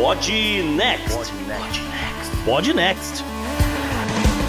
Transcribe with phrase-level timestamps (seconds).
[0.00, 0.30] Pod
[0.76, 1.32] Next.
[2.44, 3.24] Pod Next.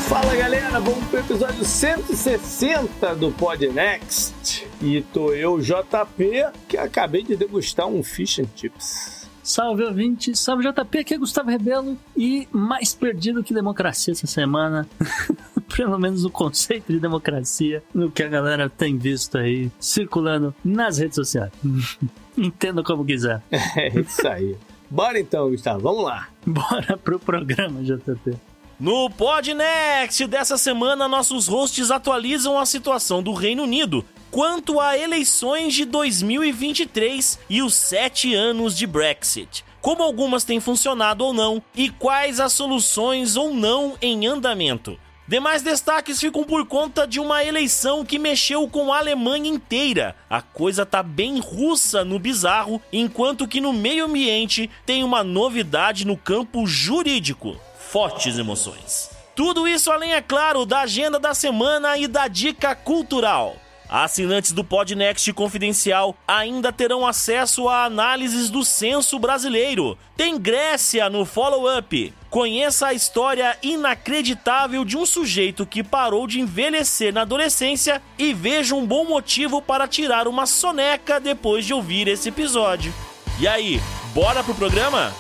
[0.08, 4.68] Fala galera, vamos pro episódio 160 do Pod Next.
[4.80, 9.28] E tô eu, JP, que acabei de degustar um fish and chips.
[9.42, 14.88] Salve ouvinte, salve JP, aqui é Gustavo Rebelo e mais perdido que democracia essa semana.
[15.76, 21.00] Pelo menos o conceito de democracia no que a galera tem visto aí circulando nas
[21.00, 21.52] redes sociais.
[22.38, 23.42] Entenda como quiser.
[23.50, 24.56] É isso aí.
[24.90, 26.30] Bora então, Gustavo, vamos lá.
[26.46, 28.36] Bora pro programa, JP.
[28.80, 35.74] No Podnext dessa semana, nossos hosts atualizam a situação do Reino Unido quanto a eleições
[35.74, 39.66] de 2023 e os sete anos de Brexit.
[39.82, 44.98] Como algumas têm funcionado ou não e quais as soluções ou não em andamento.
[45.30, 50.16] Demais destaques ficam por conta de uma eleição que mexeu com a Alemanha inteira.
[50.28, 56.04] A coisa tá bem russa no bizarro, enquanto que no meio ambiente tem uma novidade
[56.04, 57.56] no campo jurídico.
[57.78, 59.12] Fortes emoções.
[59.36, 63.56] Tudo isso além, é claro, da agenda da semana e da dica cultural.
[63.90, 69.98] Assinantes do Podnext Confidencial ainda terão acesso a análises do censo brasileiro.
[70.16, 72.14] Tem Grécia no follow-up.
[72.30, 78.76] Conheça a história inacreditável de um sujeito que parou de envelhecer na adolescência e veja
[78.76, 82.94] um bom motivo para tirar uma soneca depois de ouvir esse episódio.
[83.40, 83.82] E aí,
[84.14, 85.12] bora pro programa?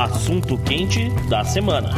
[0.00, 1.90] Assunto quente da semana.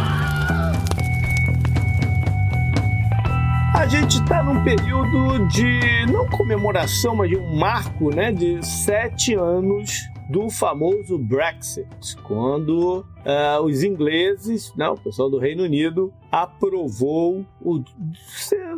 [3.72, 9.34] A gente está num período de não comemoração, mas de um marco, né, de sete
[9.34, 17.44] anos do famoso Brexit, quando uh, os ingleses, não, o pessoal do Reino Unido, aprovou
[17.60, 17.84] o,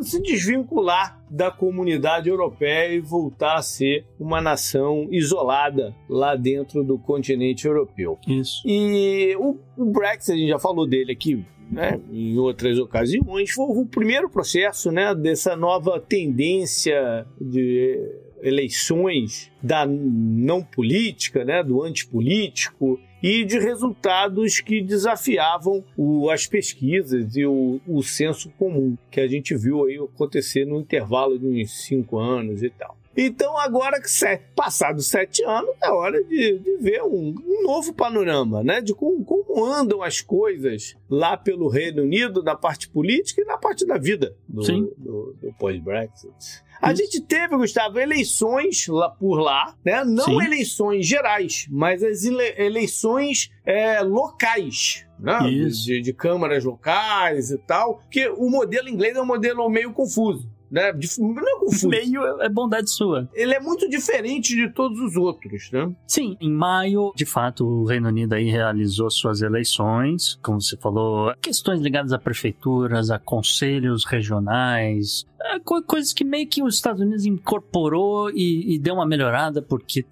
[0.01, 6.99] se, desvincular da comunidade europeia e voltar a ser uma nação isolada lá dentro do
[6.99, 8.19] continente europeu.
[8.27, 8.61] Isso.
[8.65, 13.65] E o, o Brexit, a gente já falou dele aqui né, em outras ocasiões, foi
[13.65, 17.97] o primeiro processo né, dessa nova tendência de
[18.41, 27.35] eleições da não política, né, do antipolítico, e de resultados que desafiavam o, as pesquisas
[27.35, 31.85] e o, o senso comum, que a gente viu aí acontecer no intervalo de uns
[31.85, 32.95] cinco anos e tal.
[33.17, 37.93] Então, agora que sete, passados sete anos, é hora de, de ver um, um, novo
[37.93, 38.79] panorama, né?
[38.79, 43.57] De como, como, andam as coisas lá pelo Reino Unido, na parte política e na
[43.57, 44.87] parte da vida do, Sim.
[44.97, 46.63] do, do pós-Brexit.
[46.81, 47.01] A Isso.
[47.01, 50.03] gente teve, Gustavo, eleições lá por lá, né?
[50.03, 50.43] Não Sim.
[50.43, 55.05] eleições gerais, mas as ele eleições é, locais.
[55.17, 55.39] Né?
[55.39, 60.54] De, de câmaras locais e tal, porque o modelo inglês é um modelo meio confuso
[60.75, 60.91] né?
[61.17, 61.87] Não é confuso.
[61.87, 63.29] Meio é bondade sua.
[63.33, 65.89] Ele é muito diferente de todos os outros, né?
[66.05, 71.33] Sim, em maio, de fato, o Reino Unido aí realizou suas eleições, como você falou,
[71.41, 77.25] questões ligadas a prefeituras, a conselhos regionais, é, coisas que meio que os Estados Unidos
[77.25, 80.05] incorporou e, e, deu uma melhorada, porque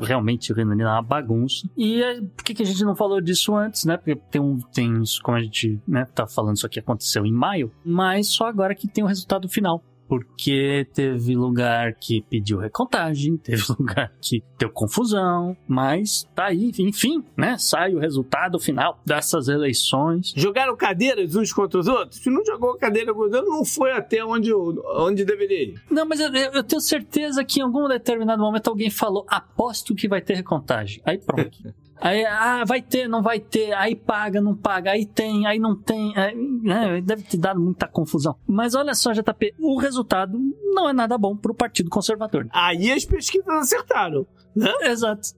[0.00, 1.68] realmente o Reino Unido é uma bagunça.
[1.76, 3.96] E é, por que, que a gente não falou disso antes, né?
[3.96, 7.32] Porque tem, um, tem isso, como a gente né, tá falando, isso aqui aconteceu em
[7.32, 13.36] maio, mas só agora que tem o resultado final porque teve lugar que pediu recontagem,
[13.42, 17.56] teve lugar que deu confusão, mas tá aí, enfim, né?
[17.58, 20.32] Sai o resultado final dessas eleições.
[20.36, 22.20] Jogaram cadeiras uns contra os outros?
[22.20, 25.82] Se não jogou cadeira com os outros, não foi até onde, onde deveria ir.
[25.90, 30.08] Não, mas eu, eu tenho certeza que em algum determinado momento alguém falou: aposto que
[30.08, 31.02] vai ter recontagem.
[31.04, 31.58] Aí pronto.
[32.00, 35.76] Aí, ah, vai ter, não vai ter, aí paga, não paga, aí tem, aí não
[35.76, 36.12] tem.
[36.16, 36.34] Aí,
[36.66, 38.36] é, deve ter dado muita confusão.
[38.46, 40.38] Mas olha só, JP, o resultado
[40.74, 42.46] não é nada bom pro Partido Conservador.
[42.52, 44.26] Aí as pesquisas acertaram.
[44.54, 44.70] Né?
[44.82, 45.28] Exato.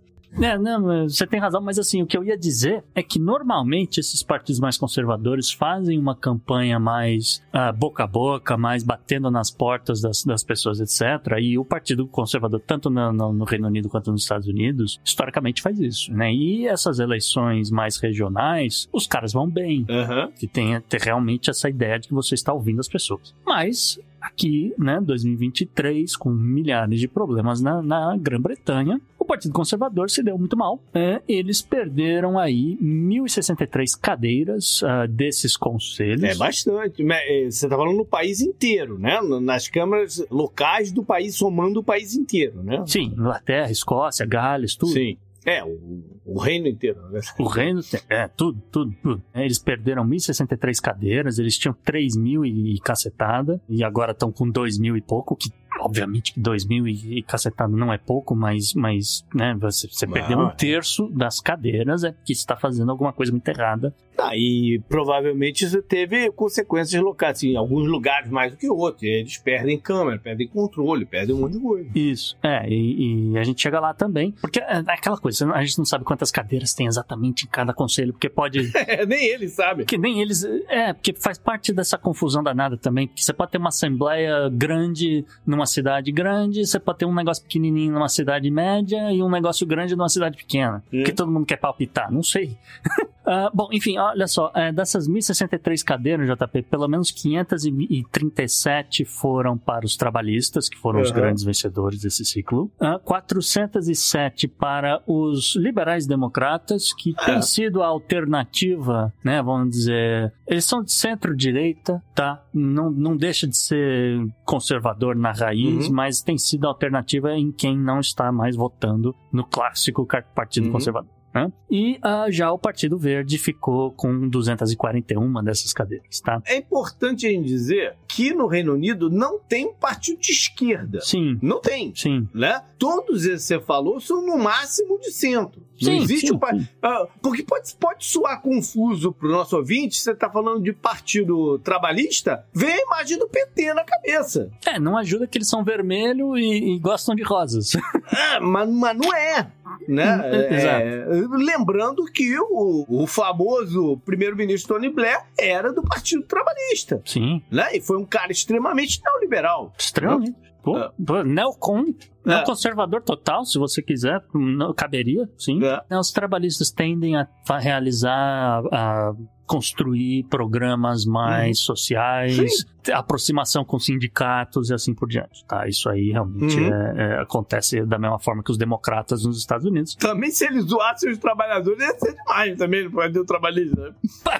[0.41, 4.00] É, não, você tem razão, mas assim, o que eu ia dizer é que normalmente
[4.00, 9.50] esses partidos mais conservadores fazem uma campanha mais uh, boca a boca, mais batendo nas
[9.50, 11.38] portas das, das pessoas, etc.
[11.41, 15.62] E o Partido Conservador, tanto no, no, no, Reino Unido quanto nos Estados Unidos, historicamente
[15.62, 16.33] faz isso, né?
[16.33, 19.86] E essas eleições mais regionais, os caras vão bem.
[19.88, 20.30] Uhum.
[20.33, 23.34] Que tem, tem realmente essa ideia de que você está ouvindo as pessoas.
[23.44, 30.38] Mas aqui, né, 2023, com milhares de problemas na, na Grã-Bretanha, Partido Conservador se deu
[30.38, 30.80] muito mal.
[30.94, 31.20] Né?
[31.28, 36.22] Eles perderam aí 1.063 cadeiras uh, desses conselhos.
[36.22, 37.02] É bastante.
[37.02, 39.20] Eh, você está falando no país inteiro, né?
[39.40, 42.82] Nas câmaras locais do país, somando o país inteiro, né?
[42.86, 44.92] Sim, Inglaterra, Escócia, Gales, tudo.
[44.92, 45.16] Sim.
[45.46, 47.20] É, o, o reino inteiro, né?
[47.38, 49.22] O reino, é, tudo, tudo, tudo.
[49.32, 54.50] É, eles perderam 1.063 cadeiras, eles tinham 3 mil e cacetada, e agora estão com
[54.50, 55.48] 2 mil e pouco, que
[55.80, 60.38] obviamente que 2 mil e, cacetado não é pouco, mas, mas né, você, você perdeu
[60.38, 63.94] um terço das cadeiras, é que está fazendo alguma coisa muito errada.
[64.18, 69.02] Ah, e provavelmente isso teve consequências locais, assim, em alguns lugares mais do que outros.
[69.02, 71.90] Eles perdem câmera, perdem controle, perdem um monte de coisa.
[71.94, 75.62] Isso, é, e, e a gente chega lá também, porque é, é aquela coisa, a
[75.62, 78.72] gente não sabe quantas cadeiras tem exatamente em cada conselho, porque pode...
[78.86, 79.84] É, nem eles sabem.
[79.84, 80.44] Que nem eles...
[80.68, 85.24] É, porque faz parte dessa confusão danada também, porque você pode ter uma assembleia grande
[85.44, 85.75] numa cidade
[86.12, 90.08] grande, você pode ter um negócio pequenininho numa cidade média e um negócio grande numa
[90.08, 91.04] cidade pequena, hum.
[91.04, 92.56] que todo mundo quer palpitar, não sei.
[93.26, 99.84] uh, bom, enfim, olha só, é, dessas 1063 cadeiras, JP, pelo menos 537 foram para
[99.84, 101.04] os trabalhistas, que foram uhum.
[101.04, 107.24] os grandes vencedores desse ciclo, uh, ah, 407 para os liberais democratas, que é.
[107.24, 112.44] tem sido a alternativa, né, vamos dizer, eles são de centro-direita, tá?
[112.52, 115.94] Não, não deixa de ser conservador na raiz, uhum.
[115.94, 120.72] mas tem sido a alternativa em quem não está mais votando no clássico Partido uhum.
[120.72, 121.16] Conservador.
[121.36, 121.53] Né?
[121.71, 126.41] E uh, já o Partido Verde ficou com 241 dessas cadeiras, tá?
[126.47, 131.00] É importante a gente dizer que no Reino Unido não tem partido de esquerda.
[131.03, 131.38] Sim.
[131.42, 131.94] Não tem.
[131.94, 132.27] Sim.
[132.33, 132.62] Né?
[132.78, 135.60] Todos esses que você falou são no máximo de centro.
[135.78, 136.68] Sim, não existe sim, um partido.
[136.83, 142.47] Uh, porque pode, pode soar confuso pro nosso ouvinte, você tá falando de partido trabalhista,
[142.54, 144.50] vem a imagem do PT na cabeça.
[144.65, 147.74] É, não ajuda que eles são vermelho e, e gostam de rosas.
[147.74, 149.50] É, mas, mas não é.
[149.86, 150.06] Né?
[150.56, 157.00] É, lembrando que o, o famoso primeiro-ministro Tony Blair era do Partido Trabalhista.
[157.04, 157.42] Sim.
[157.50, 157.76] Né?
[157.76, 159.72] E foi um cara extremamente neoliberal.
[159.78, 160.34] Extremamente.
[160.62, 160.90] Pô, é.
[161.06, 161.94] pô, neocon,
[162.26, 162.44] é.
[162.44, 165.60] conservador total, se você quiser, não, caberia, sim.
[165.64, 165.96] É.
[165.96, 167.28] Os trabalhistas tendem a
[167.60, 169.12] realizar a
[169.46, 171.64] construir programas mais uhum.
[171.66, 172.68] sociais, Sim.
[172.92, 175.66] Aproximação com sindicatos e assim por diante, tá?
[175.68, 176.74] Isso aí realmente uhum.
[176.74, 179.94] é, é, acontece da mesma forma que os democratas nos Estados Unidos.
[179.94, 183.94] Também se eles zoassem os trabalhadores, ia ser demais também, pode ter o trabalhista, né?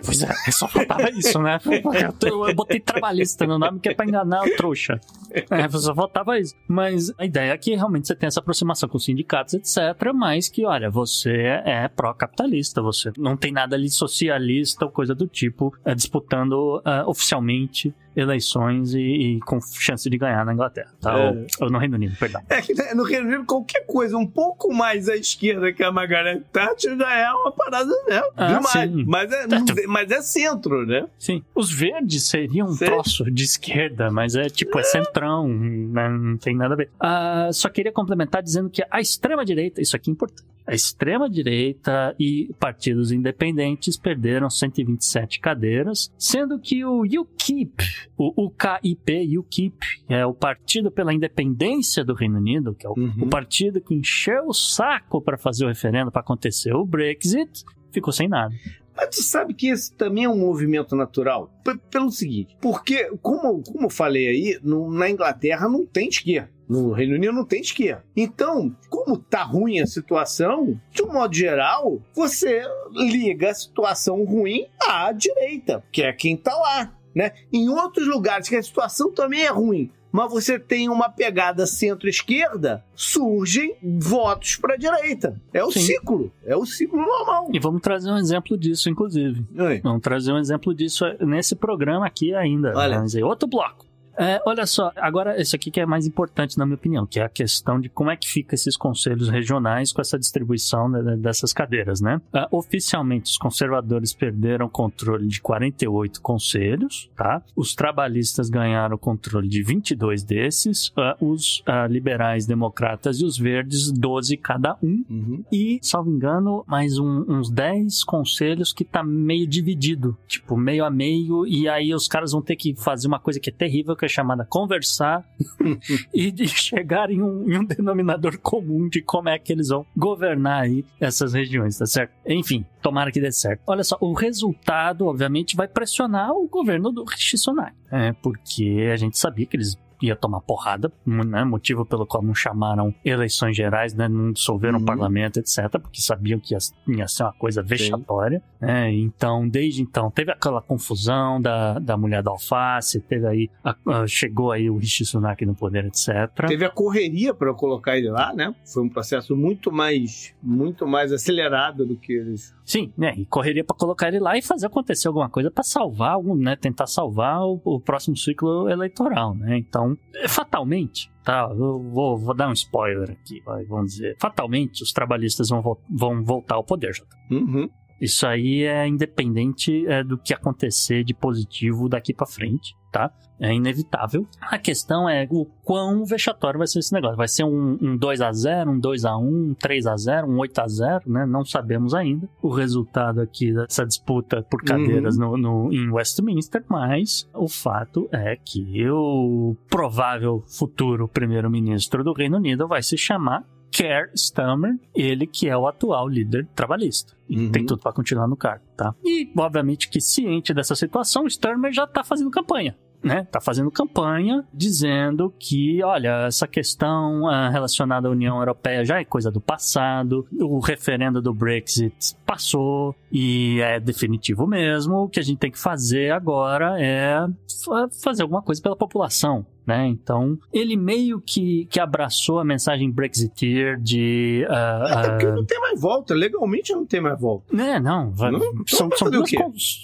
[0.05, 1.59] Pois é, só faltava isso, né?
[2.27, 5.01] Eu, eu, botei trabalhista no nome que é pra enganar o trouxa.
[5.31, 6.55] É, só faltava isso.
[6.69, 10.65] Mas a ideia é que realmente você tem essa aproximação com sindicatos, etc., mas que,
[10.65, 11.31] olha, você
[11.65, 17.95] é pró-capitalista, você não tem nada ali socialista coisa do tipo, é, disputando uh, oficialmente
[18.17, 21.13] eleições e, e, com chance de ganhar na Inglaterra, tá?
[21.13, 21.29] É.
[21.29, 22.43] Ou, ou, no Reino Unido, perdão.
[22.49, 25.93] É que né, no Reino Unido qualquer coisa um pouco mais à esquerda que a
[25.93, 28.23] Margaret Thatcher já é uma parada, né?
[28.37, 28.91] Ah, demais.
[28.91, 29.05] Sim.
[29.07, 29.47] Mas, é,
[29.87, 31.07] mas é centro, né?
[31.19, 31.43] Sim.
[31.55, 36.09] Os verdes seriam um troço de esquerda, mas é tipo, é, é centrão, né?
[36.09, 36.91] não tem nada a ver.
[37.01, 42.53] Uh, só queria complementar dizendo que a extrema-direita, isso aqui é importante, a extrema-direita e
[42.59, 50.91] partidos independentes perderam 127 cadeiras, sendo que o UKIP, o UKIP, UKIP, é o Partido
[50.91, 53.15] pela Independência do Reino Unido, que é o, uhum.
[53.23, 58.13] o partido que encheu o saco para fazer o referendo para acontecer o Brexit, ficou
[58.13, 58.55] sem nada.
[58.97, 61.51] Mas tu sabe que esse também é um movimento natural?
[61.63, 66.51] P pelo seguinte, porque, como, como eu falei aí, no, na Inglaterra não tem esquerda.
[66.69, 68.05] No Reino Unido não tem esquerda.
[68.17, 74.67] Então, como tá ruim a situação, de um modo geral, você liga a situação ruim
[74.83, 76.96] à direita, que é quem tá lá.
[77.17, 77.33] Né?
[77.51, 82.85] Em outros lugares que a situação também é ruim, mas você tem uma pegada centro-esquerda,
[82.95, 85.41] surgem votos para a direita.
[85.51, 85.81] É o Sim.
[85.81, 87.49] ciclo, é o ciclo normal.
[87.55, 89.47] E vamos trazer um exemplo disso, inclusive.
[89.59, 89.81] Oi.
[89.83, 92.75] Vamos trazer um exemplo disso nesse programa aqui ainda.
[92.77, 92.97] Olha.
[92.97, 93.86] Vamos dizer, outro bloco.
[94.19, 97.25] É, olha só, agora esse aqui que é mais importante na minha opinião, que é
[97.25, 101.53] a questão de como é que fica esses conselhos regionais com essa distribuição né, dessas
[101.53, 102.21] cadeiras, né?
[102.33, 107.43] Uh, oficialmente, os conservadores perderam o controle de 48 conselhos, tá?
[107.55, 113.37] Os trabalhistas ganharam o controle de 22 desses, uh, os uh, liberais, democratas e os
[113.39, 115.05] verdes, 12 cada um.
[115.09, 115.45] Uhum.
[115.53, 120.91] E, salvo engano, mais um, uns 10 conselhos que tá meio dividido, tipo, meio a
[120.91, 124.06] meio, e aí os caras vão ter que fazer uma coisa que é terrível, que
[124.07, 125.25] é chamada conversar
[126.15, 129.87] e de chegar em um, em um denominador comum de como é que eles vão
[129.97, 132.13] governar aí essas regiões, tá certo?
[132.27, 133.63] Enfim, tomara que dê certo.
[133.67, 138.15] Olha só, o resultado, obviamente, vai pressionar o governo do Rishi Sunak, né?
[138.23, 141.45] porque a gente sabia que eles ia tomar porrada, né?
[141.45, 144.09] Motivo pelo qual não chamaram eleições gerais, né?
[144.09, 144.83] Não dissolveram Uhum.
[144.83, 148.43] o parlamento, etc., porque sabiam que ia, ia ser uma coisa vexatória.
[148.61, 148.93] né?
[148.93, 154.07] Então, desde então, teve aquela confusão da, da mulher da alface, teve aí, a- a-
[154.07, 156.09] chegou aí o Rishi Sunak no poder, etc.
[156.49, 158.55] Teve a correria para colocar ele lá, né?
[158.65, 162.56] Foi um processo muito mais, muito mais acelerado do que eles.
[162.67, 163.15] Sim, né?
[163.17, 166.57] E correria pra colocar ele lá e fazer acontecer alguma coisa pra salvar, algum, né?
[166.57, 169.57] Tentar salvar o, o próximo ciclo eleitoral, né?
[169.57, 169.97] Então,
[170.29, 171.49] fatalmente, tá?
[171.49, 174.17] Eu vou, vou dar um spoiler aqui, vai, vamos dizer.
[174.19, 176.91] Fatalmente, os trabalhistas vão, vol- vão voltar ao poder.
[177.31, 177.71] Uhum.
[178.01, 183.11] Isso aí é independente é, do que acontecer de positivo daqui pra frente, tá?
[183.39, 184.27] É inevitável.
[184.41, 187.17] A questão é o quão vexatório vai ser esse negócio.
[187.17, 191.27] Vai ser um, um 2x0, um 2x1, um 3x0, um 8x0, né?
[191.27, 197.29] Não sabemos ainda o resultado aqui dessa disputa por cadeiras no, no- em Westminster, mas
[197.35, 204.11] o fato é que o provável futuro primeiro-ministro do Reino Unido vai se chamar Keir
[204.15, 207.15] Starmer, ele que é o atual líder trabalhista.
[207.29, 207.51] Uhum.
[207.51, 208.95] tem tudo pra continuar no cargo, tá?
[209.05, 212.77] E, obviamente, que ciente dessa situação, o Starmer já tá fazendo campanha.
[213.03, 213.25] Né?
[213.31, 219.05] Tá fazendo campanha dizendo que, olha, essa questão ah, relacionada à União Europeia já é
[219.05, 224.95] coisa do passado, o referendo do Brexit passou e é definitivo mesmo.
[225.05, 227.19] O que a gente tem que fazer agora é
[227.65, 229.87] fa- fazer alguma coisa pela população, né?
[229.89, 234.47] Então, ele meio que, que abraçou a mensagem Brexiteer de.
[234.49, 237.55] ah, Até porque ah, não tem mais volta, legalmente não tem mais volta.
[237.55, 238.11] né, não.
[238.13, 238.41] vai- Não?
[238.67, 239.31] são, Então são, duas,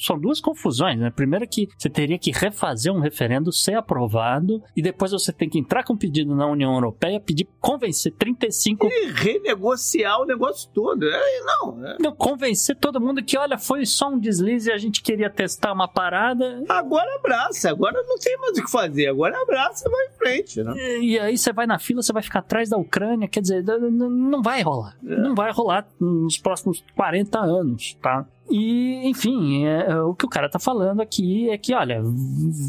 [0.05, 1.11] são duas confusões, né?
[1.11, 5.59] Primeiro que você teria que refazer um referendo, ser aprovado, e depois você tem que
[5.59, 11.05] entrar com pedido na União Europeia, pedir, convencer 35 E renegociar o negócio todo.
[11.05, 11.97] É, não, é.
[12.01, 15.73] não, convencer todo mundo que, olha, foi só um deslize e a gente queria testar
[15.73, 16.63] uma parada.
[16.69, 19.09] Agora abraça, agora não tem mais o que fazer.
[19.09, 20.99] Agora abraça e vai em frente, né?
[21.01, 24.43] E aí você vai na fila, você vai ficar atrás da Ucrânia, quer dizer, não
[24.43, 24.97] vai rolar.
[25.05, 25.17] É.
[25.17, 28.27] Não vai rolar nos próximos 40 anos, tá?
[28.51, 32.03] E, enfim, é, é, o que o cara tá falando aqui é que, olha,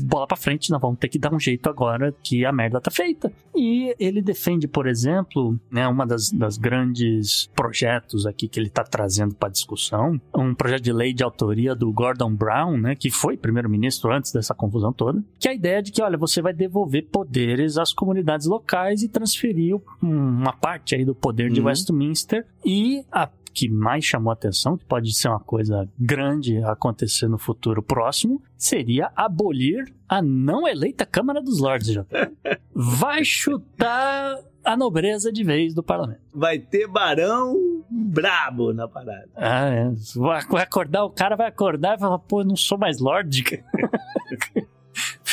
[0.06, 2.92] bola pra frente, nós vamos ter que dar um jeito agora que a merda tá
[2.92, 3.32] feita.
[3.56, 8.84] E ele defende, por exemplo, né, uma das, das grandes projetos aqui que ele tá
[8.84, 13.36] trazendo pra discussão, um projeto de lei de autoria do Gordon Brown, né, que foi
[13.36, 17.08] primeiro-ministro antes dessa confusão toda, que é a ideia de que, olha, você vai devolver
[17.12, 21.68] poderes às comunidades locais e transferir uma parte aí do poder de Uhum.
[21.68, 27.28] Westminster e a que mais chamou a atenção, que pode ser uma coisa grande acontecer
[27.28, 31.96] no futuro próximo, seria abolir a não eleita Câmara dos Lordes.
[32.74, 36.22] Vai chutar a nobreza de vez do parlamento.
[36.34, 39.30] Vai ter barão brabo na parada.
[39.36, 39.92] Ah, é.
[40.16, 43.44] Vai acordar, o cara vai acordar e falar, pô, eu não sou mais Lorde.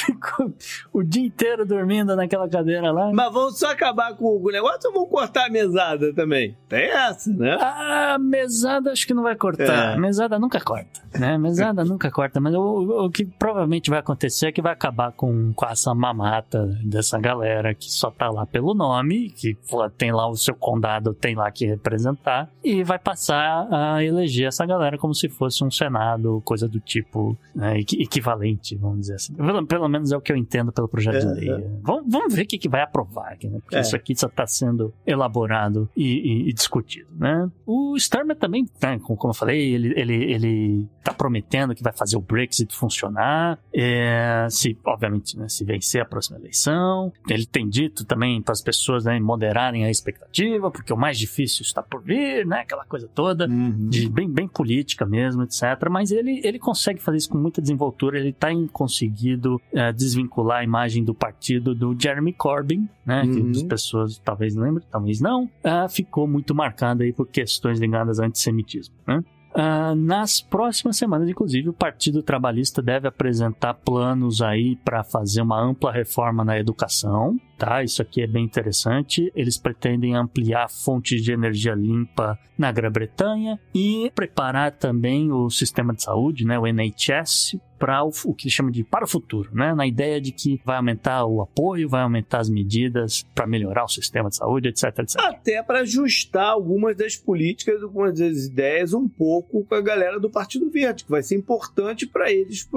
[0.07, 0.52] Ficou
[0.92, 3.11] o dia inteiro dormindo naquela cadeira lá.
[3.12, 6.57] Mas vamos só acabar com o negócio ou vamos cortar a mesada também?
[6.69, 7.57] Tem essa, né?
[7.61, 9.97] Ah, mesada acho que não vai cortar.
[9.97, 9.99] É.
[9.99, 11.37] Mesada nunca corta, né?
[11.38, 15.52] Mesada nunca corta, mas o, o que provavelmente vai acontecer é que vai acabar com,
[15.52, 19.57] com essa mamata dessa galera que só tá lá pelo nome, que
[19.99, 24.64] tem lá o seu condado, tem lá que representar, e vai passar a eleger essa
[24.64, 29.35] galera como se fosse um senado, coisa do tipo né, equi- equivalente, vamos dizer assim.
[29.35, 31.66] Pelo, pelo menos é o que eu entendo pelo projeto É, de lei.
[31.82, 33.59] Vamos, vamos ver o que, que vai aprovar né?
[33.61, 33.80] Porque É.
[33.80, 36.04] isso aqui só está sendo elaborado e,
[36.47, 37.50] e- e discutido, né?
[37.66, 42.16] O Starmer também, né, como, eu falei, ele, ele, ele tá prometendo que vai fazer
[42.16, 47.12] o Brexit funcionar, é, se, obviamente, né, se vencer a próxima eleição.
[47.28, 51.62] Ele tem dito também para as pessoas né, moderarem a expectativa, porque o mais difícil
[51.62, 52.61] está por vir, né?
[52.61, 53.88] Aquela coisa toda Uhum.
[53.88, 55.62] de bem, bem política mesmo, etc.
[55.90, 58.18] Mas ele, ele consegue fazer isso com muita desenvoltura.
[58.18, 63.23] Ele está conseguido eh, desvincular a imagem do partido do Jeremy Corbyn, né?
[63.23, 63.51] Que Uhum.
[63.53, 65.49] as pessoas talvez lembrem, talvez não.
[65.65, 69.23] ah, ficou muito marcada aí por questões ligadas ao antissemitismo, né?
[69.55, 75.61] Ah, nas próximas semanas, inclusive, o Partido Trabalhista deve apresentar planos aí para fazer uma
[75.61, 77.85] ampla reforma na educação, tá?
[77.85, 79.31] Isso aqui é bem interessante.
[79.37, 86.02] Eles pretendem ampliar fontes de energia limpa na Grã-Bretanha e preparar também o sistema de
[86.02, 89.75] saúde, né, o NHS, para o, o que eles chamam de para o futuro, né?
[89.75, 93.88] Na ideia de que vai aumentar o apoio, vai aumentar as medidas para melhorar o
[93.88, 95.19] sistema de saúde, etc, etc.
[95.19, 100.29] Até para ajustar algumas das políticas, algumas das ideias um pouco com a galera do
[100.29, 102.69] Partido Verde, que vai ser importante para eles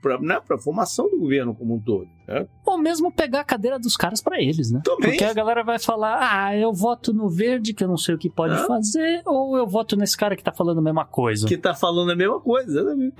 [0.00, 2.08] para né, a formação do governo como um todo.
[2.26, 2.46] É.
[2.66, 4.80] Ou mesmo pegar a cadeira dos caras pra eles, né?
[4.84, 5.10] Também.
[5.10, 8.18] Porque a galera vai falar, ah, eu voto no verde, que eu não sei o
[8.18, 8.66] que pode É.
[8.66, 11.46] fazer, ou eu voto nesse cara que tá falando a mesma coisa.
[11.46, 13.12] Que tá falando a mesma coisa, né?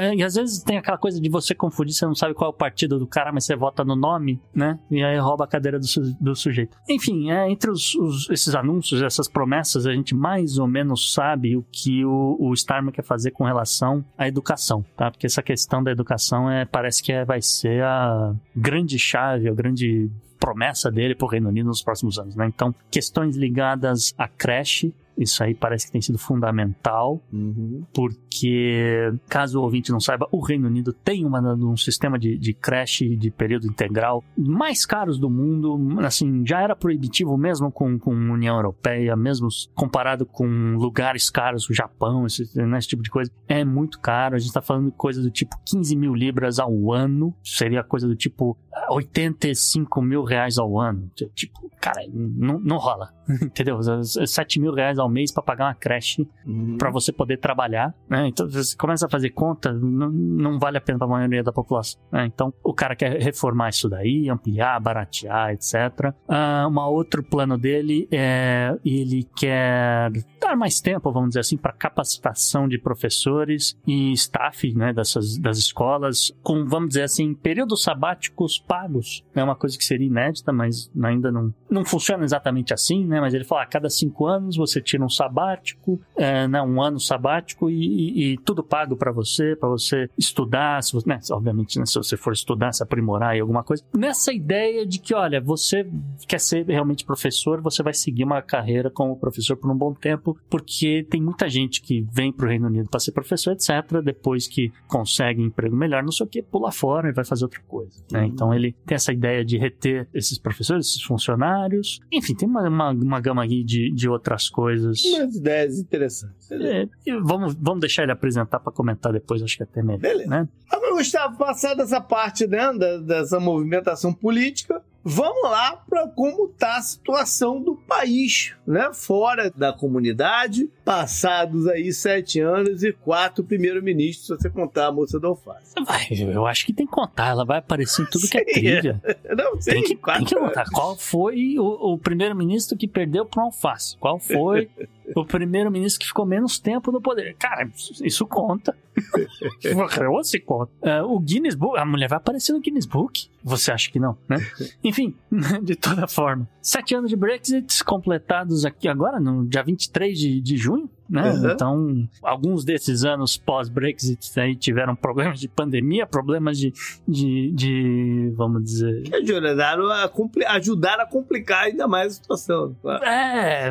[0.00, 2.54] É, E às vezes tem aquela coisa de você confundir, você não sabe qual é
[2.54, 4.78] o partido do cara, mas você vota no nome, né?
[4.90, 6.76] E aí rouba a cadeira do, su- do sujeito.
[6.88, 11.56] Enfim, é, entre os- os- esses anúncios, essas promessas, a gente mais ou menos sabe
[11.56, 15.10] o que o, o Starmer quer fazer com relação à educação, tá?
[15.10, 18.11] Porque essa questão da educação é, parece que é- vai ser a
[18.54, 22.46] grande chave, a grande promessa dele para o Reino Unido nos próximos anos, né?
[22.46, 27.84] Então, questões ligadas à creche, isso aí parece que tem sido fundamental Uhum.
[27.94, 32.52] porque, caso o ouvinte não saiba, o Reino Unido tem uma, um sistema de, de
[32.52, 38.12] creche de período integral mais caros do mundo, assim, já era proibitivo mesmo com, com
[38.12, 43.10] a União Europeia, mesmo comparado com lugares caros, o Japão, esse, né, esse tipo de
[43.10, 46.58] coisa, é muito caro, a gente tá falando de coisa do tipo 15 mil libras
[46.58, 48.56] ao ano, seria coisa do tipo
[48.90, 53.78] 85 mil reais ao ano, tipo, cara, não, não rola, entendeu?
[53.82, 56.76] 7 mil reais ao mês para pagar uma creche Uhum.
[56.78, 58.26] para você poder trabalhar, né?
[58.26, 61.52] Então você começa a fazer conta, não, não vale a pena para a maioria da
[61.52, 62.00] população.
[62.10, 62.26] né?
[62.26, 66.12] Então o cara quer reformar isso daí, ampliar, baratear, etc.
[66.28, 71.72] Ah, um outro plano dele é ele quer dar mais tempo, vamos dizer assim, para
[71.72, 78.58] capacitação de professores e staff, né, dessas das escolas, com vamos dizer assim períodos sabáticos
[78.58, 79.24] pagos.
[79.34, 83.20] É uma coisa que seria inédita, mas ainda não não funciona exatamente assim, né?
[83.20, 87.00] Mas ele fala, a cada cinco anos você tira um sabático, é, né, um ano
[87.00, 91.86] sabático e, e- e tudo pago para você, para você estudar, se né, obviamente, né,
[91.86, 93.82] se você for estudar, se aprimorar em alguma coisa.
[93.96, 95.88] Nessa ideia de que, olha, você
[96.28, 100.36] quer ser realmente professor, você vai seguir uma carreira como professor por um bom tempo,
[100.50, 103.70] porque tem muita gente que vem para o Reino Unido para ser professor, etc.
[104.04, 107.60] Depois que consegue emprego melhor, não sei o que, pula fora e vai fazer outra
[107.66, 108.02] coisa.
[108.10, 108.20] né?
[108.20, 108.26] Uhum.
[108.26, 112.00] Então ele tem essa ideia de reter esses professores, esses funcionários.
[112.12, 114.81] Enfim, tem uma, uma, uma gama aí de, de outras coisas.
[114.84, 116.50] Umas ideias interessantes.
[116.50, 116.88] É,
[117.22, 120.00] vamos, vamos deixar ele apresentar para comentar depois, acho que é até melhor.
[120.00, 120.30] Beleza.
[120.30, 120.48] Né?
[120.70, 122.72] Agora, Gustavo, passada essa parte né,
[123.04, 128.90] dessa movimentação política, vamos lá para como está a situação do país, né?
[128.92, 135.18] Fora da comunidade, passados aí sete anos e quatro primeiros-ministros, se você contar a moça
[135.18, 135.74] do alface.
[135.84, 138.52] Vai, eu acho que tem que contar, ela vai aparecer em tudo que é Sim,
[138.52, 139.02] trilha.
[139.36, 140.64] Não, sim, Tem que, tem quatro que contar.
[140.72, 143.96] Qual foi o, o primeiro-ministro que perdeu para um alface?
[143.98, 144.68] Qual foi
[145.14, 147.34] o primeiro-ministro que ficou menos tempo no poder?
[147.36, 148.76] Cara, isso, isso conta.
[150.10, 150.72] Ou se conta.
[150.82, 153.28] É, o Guinness Book, a mulher vai aparecer no Guinness Book.
[153.42, 154.36] Você acha que não, né?
[154.84, 155.14] Enfim,
[155.62, 156.48] de toda forma.
[156.60, 160.71] Sete anos de Brexit completados aqui agora, no dia 23 de, de junho.
[160.72, 161.30] June Né?
[161.30, 161.50] Uhum.
[161.50, 166.72] Então, alguns desses anos pós-Brexit aí tiveram problemas de pandemia, problemas de,
[167.06, 170.10] de, de vamos dizer, Que ajudaram a,
[170.56, 172.74] ajudaram a complicar ainda mais a situação.
[172.80, 173.04] claro.
[173.04, 173.70] é,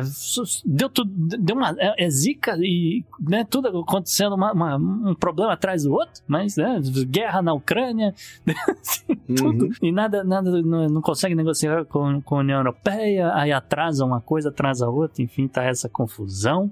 [0.64, 5.52] deu tudo, deu uma é, é zica e né, tudo acontecendo uma- uma- um problema
[5.54, 8.14] atrás do outro, mas né, guerra na Ucrânia,
[9.36, 9.70] tudo Uhum.
[9.82, 14.20] e nada, nada não, não consegue negociar com, com a União Europeia, aí atrasa uma
[14.20, 16.70] coisa, atrasa outra, enfim, tá essa confusão.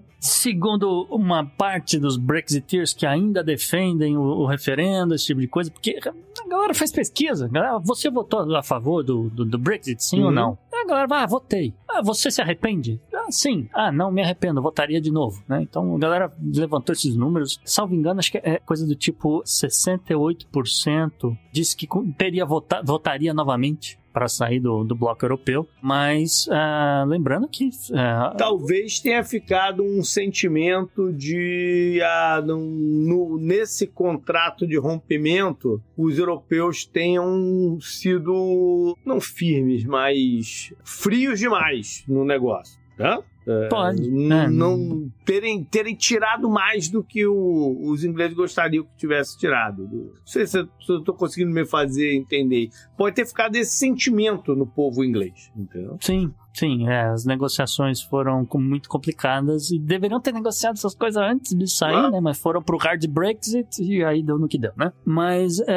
[0.61, 5.70] Segundo uma parte dos Brexiteers que ainda defendem o, o referendo, esse tipo de coisa,
[5.70, 10.20] porque a galera faz pesquisa, galera, você votou a favor do, do, do Brexit, sim
[10.20, 10.33] ou Uhum.
[10.33, 10.59] não?
[10.70, 11.73] A galera vai, ah, votei.
[11.88, 13.01] Ah, você se arrepende?
[13.14, 13.68] Ah, sim.
[13.73, 15.62] Ah, não, me arrependo, votaria de novo, né?
[15.62, 17.59] Então a galera levantou esses números.
[17.64, 21.87] Salvo engano, acho que é coisa do tipo 68% disse que
[22.18, 28.35] teria vota, votaria novamente para sair do, do bloco europeu, mas ah, lembrando que ah,
[28.37, 32.01] Talvez tenha ficado um sentimento de
[32.44, 42.05] não- no- nesse contrato de rompimento os europeus tenham sido não firmes, mas frios demais
[42.09, 42.79] no negócio.
[42.96, 43.18] Tá?
[43.50, 44.48] É, Pode, né?
[44.48, 49.88] Não terem, terem tirado mais do que o- os ingleses gostariam que tivesse tirado.
[49.90, 52.68] Não sei se eu estou conseguindo me fazer entender.
[52.96, 55.50] Pode ter ficado esse sentimento no povo inglês.
[55.56, 55.96] Entendeu?
[56.00, 61.56] Sim, sim, é, as negociações foram muito complicadas e deveriam ter negociado essas coisas antes
[61.56, 62.10] de sair, Ah.
[62.10, 62.20] né?
[62.20, 64.92] Mas foram pro hard Brexit e aí deu no que deu, né?
[65.04, 65.72] Mas é,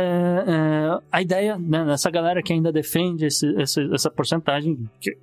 [0.48, 5.18] é, a ideia, né, dessa galera que ainda defende esse, esse- essa porcentagem, que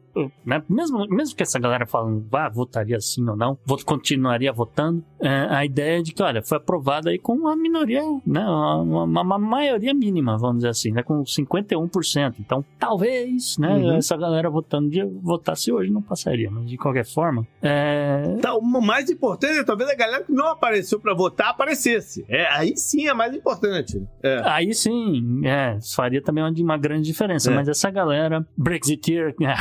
[0.44, 5.04] né, mesmo, mesmo que essa galera falando, vá, votaria sim ou não, vot, continuaria votando,
[5.20, 9.22] é, a ideia de que, olha, foi aprovada aí com uma minoria, né, uma, uma,
[9.22, 12.34] uma maioria mínima, vamos dizer assim, né, com 51%.
[12.40, 13.96] Então, talvez, né, uhum.
[13.96, 17.46] essa galera votando de votasse hoje não passaria, mas de qualquer forma.
[17.62, 18.36] É...
[18.40, 22.24] Tá, o mais importante é talvez a galera que não apareceu para votar aparecesse.
[22.28, 24.02] É, aí sim é mais importante.
[24.22, 24.40] É.
[24.44, 27.50] Aí sim, é, faria também uma, uma grande diferença.
[27.50, 27.54] É.
[27.54, 29.52] Mas essa galera, Brexiteer, é,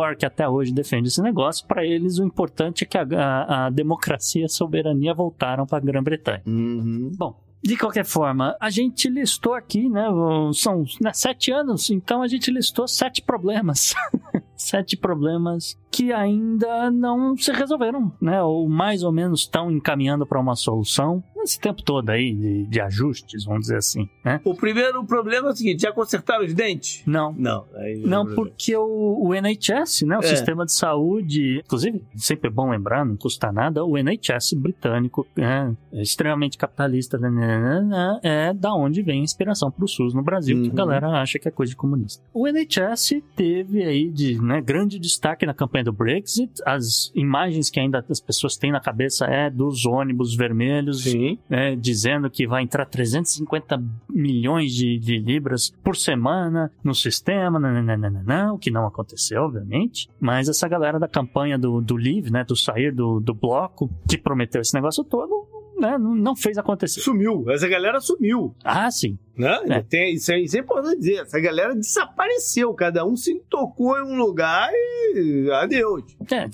[0.00, 3.66] hardcore, que até hoje defende esse negócio, para eles o importante é que a, a,
[3.66, 6.42] a democracia e a soberania voltaram para a Grã-Bretanha.
[6.46, 7.12] Uhum.
[7.16, 10.06] Bom, de qualquer forma, a gente listou aqui, né?
[10.54, 13.94] São né, sete anos, então a gente listou sete problemas.
[14.56, 18.42] sete problemas que ainda não se resolveram, né?
[18.42, 22.80] Ou mais ou menos estão encaminhando para uma solução esse tempo todo aí de, de,
[22.80, 24.40] ajustes, vamos dizer assim, né?
[24.44, 27.02] O primeiro problema é o seguinte, já consertaram os dentes?
[27.06, 27.32] Não.
[27.32, 27.64] Não.
[28.04, 30.26] não, porque o, o, NHS, né, o é.
[30.26, 35.70] sistema de saúde, inclusive, sempre é bom lembrar, não custa nada, o NHS britânico é,
[35.92, 40.12] é extremamente capitalista, né, né, né, é da onde vem a inspiração para o SUS
[40.12, 40.62] no Brasil, uhum.
[40.64, 40.76] que a uhum.
[40.76, 42.22] galera acha que é coisa de comunista.
[42.34, 46.52] O NHS teve aí de né, grande destaque na campanha do Brexit.
[46.66, 51.04] As imagens que ainda as pessoas têm na cabeça é dos ônibus vermelhos,
[51.48, 58.52] né, dizendo que vai entrar 350 milhões de, de libras por semana no sistema, nananana,
[58.52, 60.08] o que não aconteceu, obviamente.
[60.20, 64.18] Mas essa galera da campanha do, do Leave, né, do sair do, do bloco, que
[64.18, 65.46] prometeu esse negócio todo,
[65.78, 67.00] né, não fez acontecer.
[67.00, 67.48] Sumiu.
[67.50, 68.54] Essa galera sumiu.
[68.64, 69.18] Ah, sim.
[69.36, 69.58] Né?
[69.68, 69.82] É.
[69.82, 71.22] Tem, isso, é, isso é importante dizer.
[71.22, 72.72] Essa galera desapareceu.
[72.74, 74.70] Cada um se tocou em um lugar
[75.14, 76.04] e adeus.
[76.30, 76.46] É,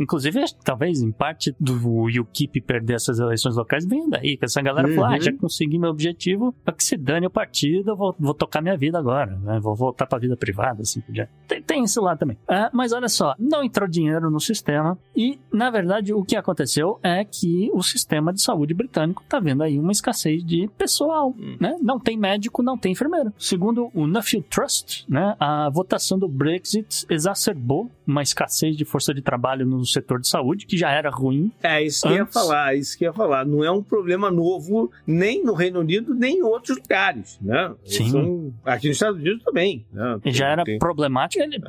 [0.00, 1.74] inclusive, talvez em parte do
[2.20, 4.36] UKIP perder essas eleições locais venha daí.
[4.36, 4.94] Que essa galera uhum.
[4.94, 8.34] falou: ah, já consegui meu objetivo, para que se dane o partido, eu vou, vou
[8.34, 9.36] tocar minha vida agora.
[9.36, 9.58] Né?
[9.60, 11.30] Vou voltar pra vida privada, assim por diante.
[11.46, 12.38] Tem, tem isso lá também.
[12.48, 16.98] Ah, mas olha só, não entrou dinheiro no sistema e, na verdade, o que aconteceu
[17.02, 21.56] é que o sistema de saúde britânico tá vendo aí uma escassez de pessoal, hum.
[21.60, 21.76] né?
[21.80, 23.32] Não tem médico, não tem enfermeiro.
[23.38, 29.22] Segundo o Nuffield Trust, né, a votação do Brexit exacerbou uma escassez de força de
[29.22, 31.50] trabalho no setor de saúde, que já era ruim.
[31.62, 33.44] É, isso que ia falar, isso que ia falar.
[33.44, 37.72] Não é um problema novo nem no Reino Unido, nem em outros lugares, né?
[37.84, 38.10] Sim.
[38.10, 39.84] São, aqui nos Estados Unidos também.
[39.92, 40.20] Né?
[40.26, 40.78] Já era tem...
[40.78, 41.60] problemático, ele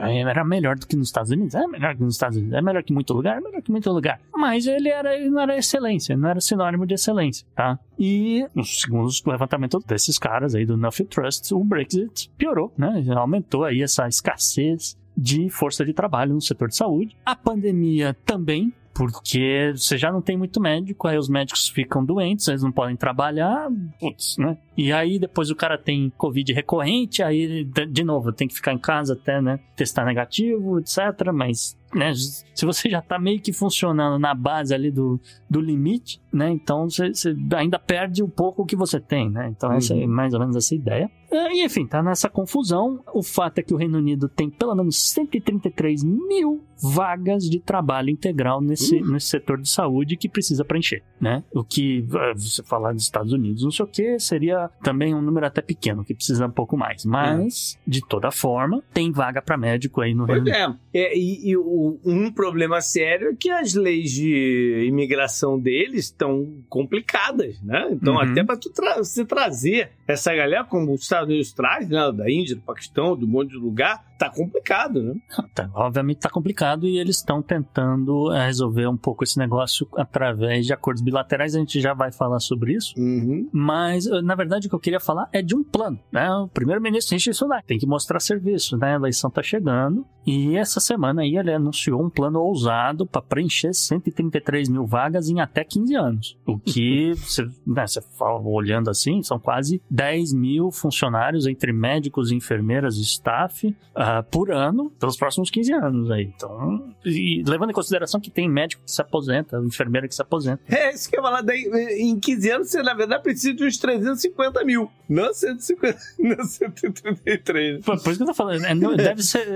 [0.00, 0.20] é.
[0.20, 2.82] era melhor do que nos Estados Unidos, é melhor que nos Estados Unidos, é melhor
[2.82, 4.20] que muito lugar, é melhor que muito lugar.
[4.34, 7.78] Mas ele, era, ele não era excelência, não era sinônimo de excelência, tá?
[7.98, 13.04] E, segundo o levantamento desses caras aí do Nuffield Trust, o Brexit piorou, né?
[13.16, 17.16] Aumentou aí essa escassez de força de trabalho no setor de saúde.
[17.26, 22.48] A pandemia também porque você já não tem muito médico, aí os médicos ficam doentes,
[22.48, 23.68] eles não podem trabalhar,
[24.00, 24.58] putz, né?
[24.76, 28.78] E aí depois o cara tem Covid recorrente, aí de novo tem que ficar em
[28.78, 30.98] casa até, né, testar negativo, etc.
[31.32, 36.20] Mas né, se você já está meio que funcionando na base ali do, do limite,
[36.32, 39.76] né, então você, você ainda perde um pouco o que você tem, né, então uhum.
[39.76, 40.08] essa é uhum.
[40.08, 41.08] mais ou menos essa ideia.
[41.30, 43.02] E enfim, tá nessa confusão.
[43.12, 48.10] O fato é que o Reino Unido tem pelo menos 133 mil vagas de trabalho
[48.10, 49.12] integral nesse, uhum.
[49.12, 51.42] nesse setor de saúde que precisa preencher, né?
[51.52, 55.20] O que, eh, você falar dos Estados Unidos, não sei o que, seria também um
[55.20, 57.04] número até pequeno, que precisa um pouco mais.
[57.04, 57.80] Mas, uhum.
[57.86, 60.54] de toda forma, tem vaga para médico aí no Reino Unido.
[60.54, 66.04] É, é e, e o, um problema sério é que as leis de imigração deles
[66.04, 67.88] estão complicadas, né?
[67.90, 68.20] Então, uhum.
[68.20, 72.12] até para tra você trazer essa galera, como os Estados Unidos traz, né?
[72.12, 75.14] Da Índia, do Paquistão, do monte de lugar, tá complicado, né?
[75.54, 80.66] Tá, obviamente tá complicado e eles estão tentando eh, resolver um pouco esse negócio através
[80.66, 81.54] de acordos bilaterais.
[81.54, 82.94] A gente já vai falar sobre isso.
[82.98, 83.48] Uhum.
[83.52, 86.28] Mas, eh, na verdade, o que eu queria falar é de um plano, né?
[86.30, 88.94] O primeiro-ministro Rishi Sunak tem que mostrar serviço, né?
[88.94, 93.72] A eleição tá chegando e essa semana aí ele anunciou um plano ousado para preencher
[93.72, 96.38] 133 mil vagas em até 15 anos.
[96.44, 102.30] O que, você, né, você fala, olhando assim, são quase 10 mil funcionários entre médicos,
[102.30, 106.32] enfermeiras e staff uh, por ano pelos próximos 15 anos aí.
[106.34, 110.62] Então, e levando em consideração que tem médico que se aposenta, enfermeira que se aposenta.
[110.68, 111.42] É, isso que eu ia falar.
[111.42, 111.62] Daí,
[111.98, 117.84] em 15 anos, você na verdade precisa de uns 350 mil, não 150, não 133.
[117.84, 119.46] Por, por isso que eu tô falando, é, deve ser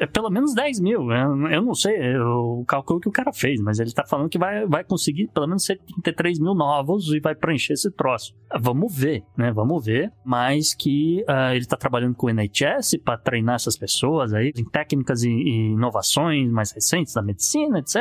[0.00, 1.10] é, pelo menos 10 mil.
[1.10, 4.38] Eu não sei é, o cálculo que o cara fez, mas ele tá falando que
[4.38, 8.34] vai, vai conseguir pelo menos 73 mil novos e vai preencher esse troço.
[8.60, 9.52] Vamos ver, né?
[9.52, 13.83] Vamos ver, mas que uh, ele está trabalhando com o NHS para treinar essas pessoas
[14.32, 17.96] aí em técnicas e, e inovações mais recentes da medicina, etc.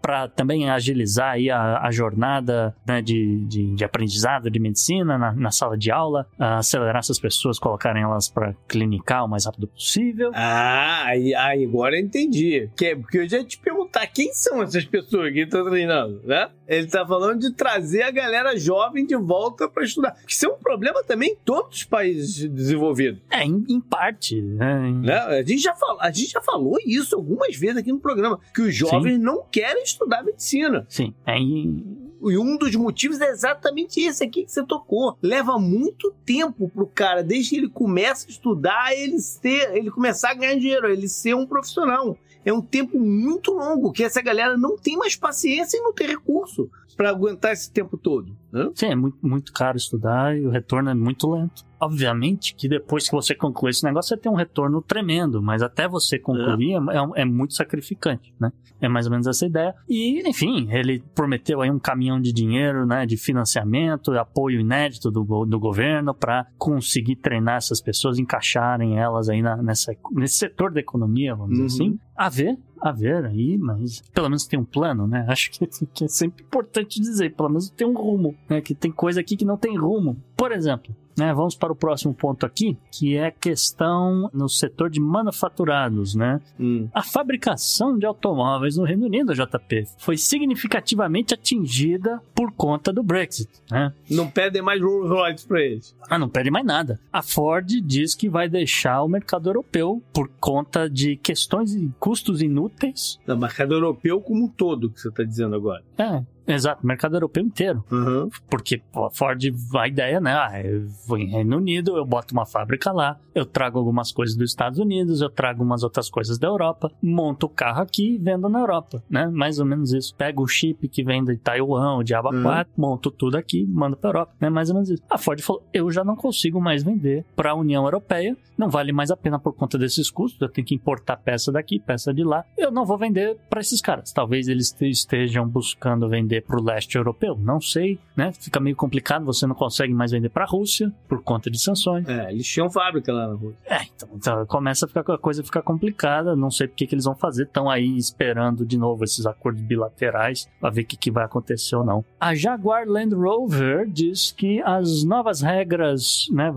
[0.00, 5.32] Para também agilizar aí a, a jornada né, de, de, de, aprendizado de medicina na,
[5.32, 10.30] na sala de aula, acelerar essas pessoas, colocarem elas para clinicar o mais rápido possível.
[10.34, 12.68] Ah, aí, aí agora eu entendi.
[12.76, 16.20] Que é, porque eu já ia te perguntar quem são essas pessoas que estão treinando,
[16.24, 16.50] né?
[16.66, 20.16] Ele está falando de trazer a galera jovem de volta para estudar.
[20.26, 23.20] Isso é um problema também em todos os países desenvolvidos.
[23.30, 24.40] É, em, em parte.
[24.40, 24.90] Né?
[25.02, 25.21] né?
[25.26, 28.62] A, gente já fala, a gente já falou isso algumas vezes aqui no programa, que
[28.62, 29.22] os jovens Sim.
[29.22, 30.86] não querem estudar medicina.
[30.88, 31.14] Sim.
[31.26, 31.38] É.
[31.38, 35.18] E um dos motivos é exatamente esse aqui que você tocou.
[35.20, 40.30] Leva muito tempo pro cara, desde que ele começa a estudar, ele ser, ele começar
[40.30, 44.56] a ganhar dinheiro, ele ser um profissional é um tempo muito longo que essa galera
[44.56, 48.36] não tem mais paciência e não tem recurso para aguentar esse tempo todo.
[48.52, 48.70] Né?
[48.74, 51.64] Sim, é muito, muito caro estudar e o retorno é muito lento.
[51.80, 55.88] Obviamente que depois que você conclui esse negócio, você tem um retorno tremendo, mas até
[55.88, 58.52] você concluir é, é, é muito sacrificante, né?
[58.80, 59.74] É mais ou menos essa ideia.
[59.88, 65.44] E, enfim, ele prometeu aí um caminhão de dinheiro, né, de financiamento, apoio inédito do,
[65.44, 70.80] do governo para conseguir treinar essas pessoas, encaixarem elas aí na, nessa, nesse setor da
[70.80, 71.66] economia, vamos uhum.
[71.66, 71.98] dizer assim.
[72.16, 75.24] A ver, a ver aí, mas pelo menos tem um plano, né?
[75.28, 78.60] Acho que, que é sempre importante dizer, pelo menos tem um rumo, né?
[78.60, 80.16] Que tem coisa aqui que não tem rumo.
[80.36, 84.90] Por exemplo, né, vamos para o próximo ponto aqui, que é a questão no setor
[84.90, 86.14] de manufaturados.
[86.14, 86.40] Né?
[86.58, 86.88] Hum.
[86.92, 93.50] A fabricação de automóveis no Reino Unido, JP, foi significativamente atingida por conta do Brexit.
[93.70, 93.92] Né?
[94.10, 95.96] Não pedem mais Rolls Royce para eles.
[96.08, 97.00] Ah, não pede mais nada.
[97.12, 102.42] A Ford diz que vai deixar o mercado europeu por conta de questões e custos
[102.42, 103.18] inúteis.
[103.26, 105.82] O mercado europeu como um todo, que você está dizendo agora.
[105.98, 107.84] É, Exato, mercado europeu inteiro.
[107.90, 108.28] Uhum.
[108.48, 109.42] Porque a Ford,
[109.78, 110.32] a ideia, né?
[110.32, 114.36] Ah, eu vou em Reino Unido, eu boto uma fábrica lá, eu trago algumas coisas
[114.36, 118.18] dos Estados Unidos, eu trago umas outras coisas da Europa, monto o carro aqui e
[118.18, 119.26] vendo na Europa, né?
[119.26, 120.14] Mais ou menos isso.
[120.16, 122.42] Pego o chip que vem de Taiwan, o Diaba uhum.
[122.42, 124.50] 4, monto tudo aqui, mando pra Europa, né?
[124.50, 125.02] Mais ou menos isso.
[125.08, 128.92] A Ford falou: eu já não consigo mais vender para a União Europeia, não vale
[128.92, 132.24] mais a pena por conta desses custos, eu tenho que importar peça daqui, peça de
[132.24, 134.12] lá, eu não vou vender para esses caras.
[134.12, 137.36] Talvez eles estejam buscando vender vender para o leste europeu?
[137.38, 138.32] Não sei, né?
[138.32, 142.08] Fica meio complicado, você não consegue mais vender para a Rússia por conta de sanções.
[142.08, 143.58] É, eles tinham fábrica lá na Rússia.
[143.66, 146.94] É, então, então começa a ficar a coisa ficar complicada, não sei o que, que
[146.94, 150.96] eles vão fazer, estão aí esperando de novo esses acordos bilaterais para ver o que,
[150.96, 152.04] que vai acontecer ou não.
[152.18, 156.52] A Jaguar Land Rover diz que as novas regras, né,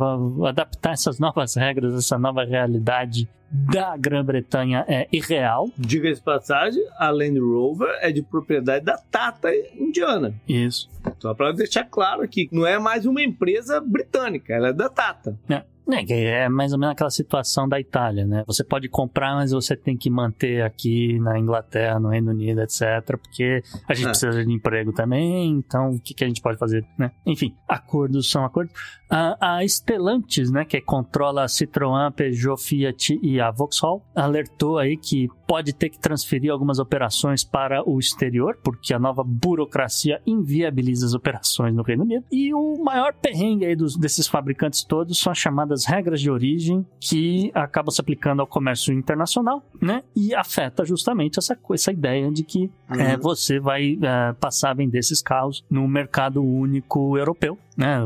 [0.47, 5.69] adaptar essas novas regras, essa nova realidade da Grã-Bretanha é irreal.
[5.77, 10.33] Diga-se passagem, a Land Rover é de propriedade da Tata indiana.
[10.47, 10.89] Isso.
[11.19, 15.37] Só para deixar claro aqui, não é mais uma empresa britânica, ela é da Tata.
[15.49, 15.63] É.
[15.91, 18.43] É, é mais ou menos aquela situação da Itália, né?
[18.47, 23.17] Você pode comprar, mas você tem que manter aqui na Inglaterra, no Reino Unido, etc.
[23.21, 24.09] Porque a gente é.
[24.09, 27.11] precisa de emprego também, então o que, que a gente pode fazer, né?
[27.25, 28.73] Enfim, acordos são acordos.
[29.09, 34.97] A, a Stellantis, né, que controla a Citroën, Peugeot, Fiat e a Vauxhall, alertou aí
[34.97, 41.05] que pode ter que transferir algumas operações para o exterior, porque a nova burocracia inviabiliza
[41.05, 42.25] as operações no Reino Unido.
[42.31, 46.85] E o maior perrengue aí dos, desses fabricantes todos são as chamadas regras de origem,
[46.99, 50.03] que acabam se aplicando ao comércio internacional, né?
[50.15, 53.01] E afeta justamente essa, essa ideia de que uhum.
[53.01, 57.99] é, você vai é, passar a vender esses carros no mercado único europeu, né?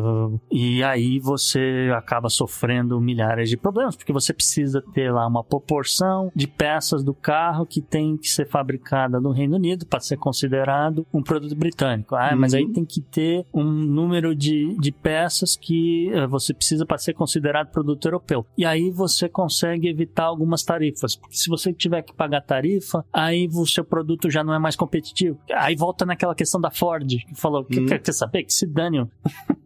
[0.51, 6.32] E aí você acaba sofrendo milhares de problemas, porque você precisa ter lá uma proporção
[6.36, 11.05] de peças do carro que tem que ser fabricada no Reino Unido para ser considerado
[11.13, 12.15] um produto britânico.
[12.15, 12.39] Ah, uhum.
[12.39, 12.73] mas aí uhum.
[12.73, 17.71] tem que ter um número de, de peças que uh, você precisa para ser considerado
[17.71, 18.45] produto europeu.
[18.58, 23.47] E aí você consegue evitar algumas tarifas, porque se você tiver que pagar tarifa, aí
[23.53, 25.39] o seu produto já não é mais competitivo.
[25.53, 27.86] Aí volta naquela questão da Ford, que falou, uhum.
[27.86, 28.43] quer, quer saber?
[28.43, 28.99] Que se dane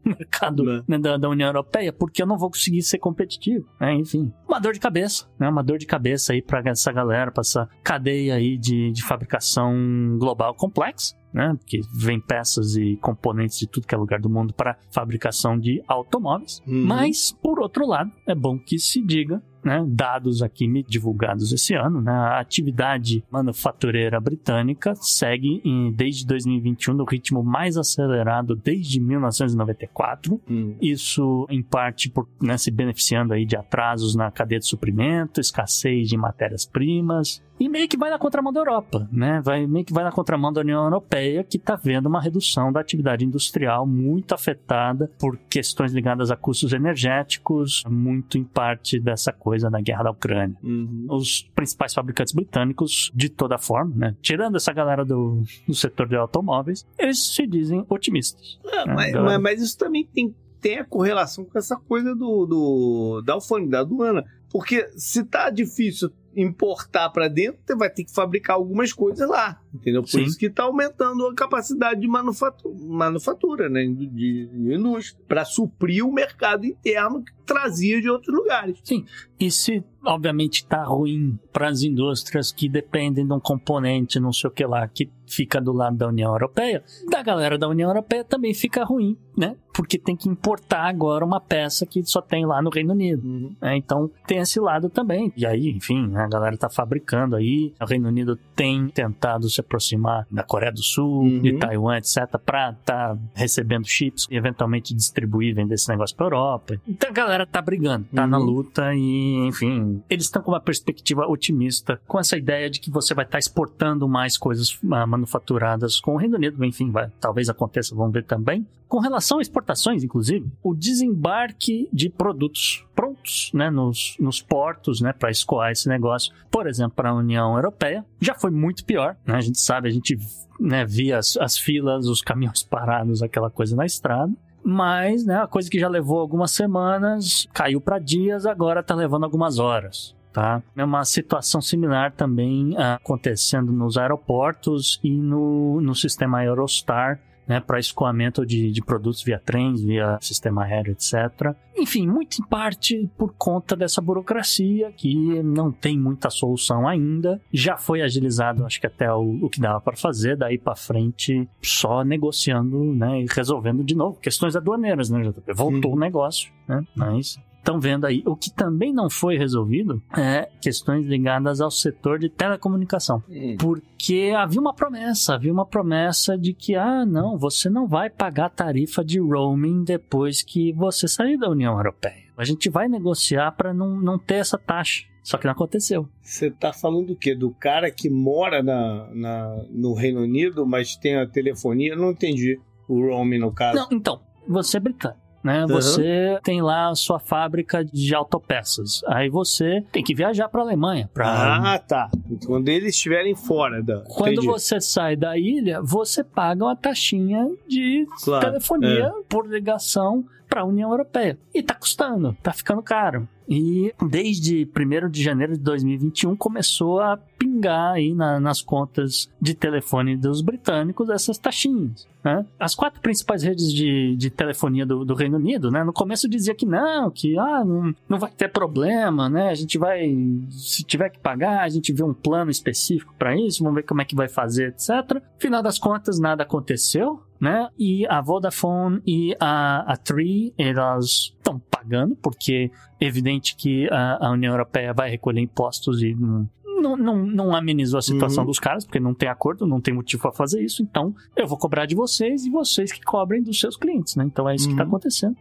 [0.18, 0.84] mercado uhum.
[0.88, 3.66] né, da, da, União Europeia, porque eu não vou conseguir ser competitivo.
[3.80, 3.94] Né?
[3.96, 5.48] Enfim, uma dor de cabeça, né?
[5.48, 9.74] Uma dor de cabeça aí para essa galera, para essa cadeia aí de, de fabricação
[10.20, 11.16] global complexa.
[11.34, 11.56] Né?
[11.58, 15.82] Porque vem peças e componentes de tudo que é lugar do mundo para fabricação de
[15.88, 16.62] automóveis.
[16.68, 16.86] Uhum.
[16.86, 22.02] Mas, por outro lado, é bom que se diga né, dados aqui divulgados esse ano,
[22.02, 30.42] né, a atividade manufatureira britânica segue em, desde 2021 no ritmo mais acelerado desde 1994.
[30.50, 30.76] Hum.
[30.82, 36.10] Isso em parte por né, se beneficiando aí de atrasos na cadeia de suprimento, escassez
[36.10, 39.42] de matérias-primas, e meio que vai na contramão da Europa, né?
[39.42, 42.82] Vai, meio que vai na contramão da União Europeia, que está vendo uma redução da
[42.82, 49.70] atividade industrial muito afetada por questões ligadas a custos energéticos, muito em parte dessa coisa
[49.70, 50.58] da guerra da Ucrânia.
[50.62, 51.08] Uhum.
[51.10, 54.16] Os principais fabricantes britânicos, de toda forma, né?
[54.22, 58.60] Tirando essa galera do, do setor de automóveis, eles se dizem otimistas.
[58.66, 58.94] É, né?
[58.94, 63.34] mas, mas, mas, isso também tem, tem a correlação com essa coisa do, do da
[63.34, 64.26] alfândega, da aduana.
[64.52, 69.62] Porque se tá difícil importar para dentro, você vai ter que fabricar algumas coisas lá,
[69.74, 70.02] entendeu?
[70.02, 70.24] Por Sim.
[70.24, 76.06] isso que está aumentando a capacidade de manufatura, manufatura né, de, de indústria, para suprir
[76.06, 78.80] o mercado interno que trazia de outros lugares.
[78.84, 79.06] Sim,
[79.40, 84.50] e se obviamente está ruim para as indústrias que dependem de um componente, não sei
[84.50, 88.24] o que lá, que fica do lado da União Europeia, da galera da União Europeia
[88.24, 89.56] também fica ruim, né?
[89.74, 93.26] Porque tem que importar agora uma peça que só tem lá no Reino Unido.
[93.26, 93.56] Uhum.
[93.60, 93.78] Né?
[93.78, 95.34] Então tem esse lado também.
[95.36, 97.74] E aí, enfim, né, a galera tá fabricando aí.
[97.82, 101.42] O Reino Unido tem tentado se aproximar da Coreia do Sul, uhum.
[101.42, 106.76] de Taiwan, etc., para tá recebendo chips e eventualmente distribuir, vender esse negócio para Europa.
[106.88, 108.30] Então a galera tá brigando, tá uhum.
[108.30, 112.92] na luta e, enfim, eles estão com uma perspectiva otimista, com essa ideia de que
[112.92, 116.64] você vai estar tá exportando mais coisas uh, manufaturadas com o Reino Unido.
[116.64, 118.66] Enfim, vai, talvez aconteça, vamos ver também.
[118.94, 125.12] Com relação a exportações, inclusive, o desembarque de produtos prontos né, nos, nos portos né,
[125.12, 129.18] para escoar esse negócio, por exemplo, para a União Europeia, já foi muito pior.
[129.26, 129.34] Né?
[129.34, 130.16] A gente sabe, a gente
[130.60, 134.32] né, via as, as filas, os caminhões parados, aquela coisa na estrada.
[134.64, 139.24] Mas, né, a coisa que já levou algumas semanas caiu para dias, agora está levando
[139.24, 140.16] algumas horas.
[140.32, 140.62] Tá?
[140.76, 147.60] É uma situação similar também uh, acontecendo nos aeroportos e no, no sistema Eurostar, né,
[147.60, 151.56] para escoamento de, de produtos via trens, via sistema aéreo, etc.
[151.76, 157.42] Enfim, muito em parte por conta dessa burocracia que não tem muita solução ainda.
[157.52, 161.48] Já foi agilizado, acho que até o, o que dava para fazer, daí para frente
[161.62, 165.54] só negociando né, e resolvendo de novo questões aduaneiras, né, JP?
[165.54, 165.96] Voltou hum.
[165.96, 166.84] o negócio, né?
[166.96, 168.22] Mas estão vendo aí.
[168.26, 173.24] O que também não foi resolvido é questões ligadas ao setor de telecomunicação.
[173.30, 173.56] Hum.
[173.58, 178.50] Porque havia uma promessa, havia uma promessa de que, ah, não, você não vai pagar
[178.50, 182.24] tarifa de roaming depois que você sair da União Europeia.
[182.38, 185.06] A gente vai negociar para não, não ter essa taxa.
[185.24, 186.10] Só que não aconteceu.
[186.22, 187.34] Você está falando do quê?
[187.34, 191.94] Do cara que mora na, na, no Reino Unido, mas tem a telefonia?
[191.94, 193.78] Eu não entendi o roaming no caso.
[193.78, 195.62] Não, então, você é britânico né?
[195.62, 195.68] Uhum.
[195.68, 199.02] Você tem lá a sua fábrica de autopeças.
[199.08, 201.10] Aí você tem que viajar para a Alemanha.
[201.14, 201.74] Pra...
[201.74, 202.10] Ah, tá.
[202.46, 204.02] Quando eles estiverem fora da.
[204.02, 204.48] Quando Entendi.
[204.48, 208.46] você sai da ilha, você paga uma taxinha de claro.
[208.46, 209.24] telefonia é.
[209.28, 211.38] por ligação para a União Europeia.
[211.54, 213.28] E tá custando, tá ficando caro.
[213.48, 219.54] E desde 1 de janeiro de 2021 começou a pingar aí na, nas contas de
[219.54, 222.08] telefone dos britânicos essas taxinhas.
[222.24, 222.46] Né?
[222.58, 225.84] As quatro principais redes de, de telefonia do, do, Reino Unido, né?
[225.84, 229.50] no começo dizia que não, que ah, não, não vai ter problema, né?
[229.50, 230.10] a gente vai,
[230.50, 234.02] se tiver que pagar, a gente vê um plano específico para isso, vamos ver como
[234.02, 235.22] é que vai fazer, etc.
[235.38, 237.68] Final das contas, nada aconteceu né?
[237.78, 244.28] E a Vodafone e a, a Tree, elas estão pagando, porque é evidente que a,
[244.28, 248.48] a, União Europeia vai recolher impostos e não, não, não, não amenizou a situação uhum.
[248.50, 251.58] dos caras, porque não tem acordo, não tem motivo para fazer isso, então eu vou
[251.58, 254.24] cobrar de vocês e vocês que cobrem dos seus clientes, né?
[254.24, 254.78] Então é isso tá uhum.
[254.78, 255.36] que está acontecendo.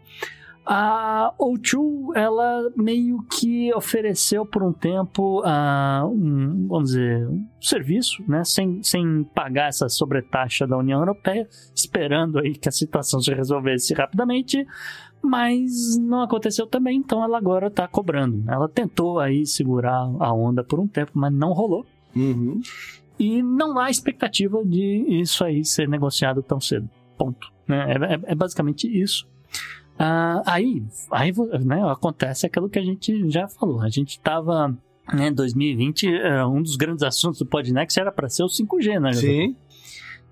[0.64, 8.22] A O2, ela meio que ofereceu por um tempo uh, um, vamos dizer, um serviço,
[8.29, 13.35] né, sem, sem pagar essa sobretaxa da União Europeia, esperando aí que a situação se
[13.35, 14.64] resolvesse rapidamente,
[15.20, 18.44] mas não aconteceu também, então ela agora está cobrando.
[18.48, 21.85] Ela tentou aí segurar a onda por um tempo, mas não rolou.
[22.14, 22.61] Uhum.
[23.18, 26.88] E não há expectativa de isso aí ser negociado tão cedo.
[27.16, 27.53] Ponto.
[27.66, 27.92] Né?
[27.92, 29.27] É, é, é basicamente isso.
[29.99, 31.33] Ah, aí, aí
[31.65, 33.81] né, acontece aquilo que a gente já falou.
[33.83, 34.77] A gente estava
[35.13, 39.13] né, 2020, é, um dos grandes assuntos do Podnext era para ser o 5G, né?
[39.13, 39.57] Sim.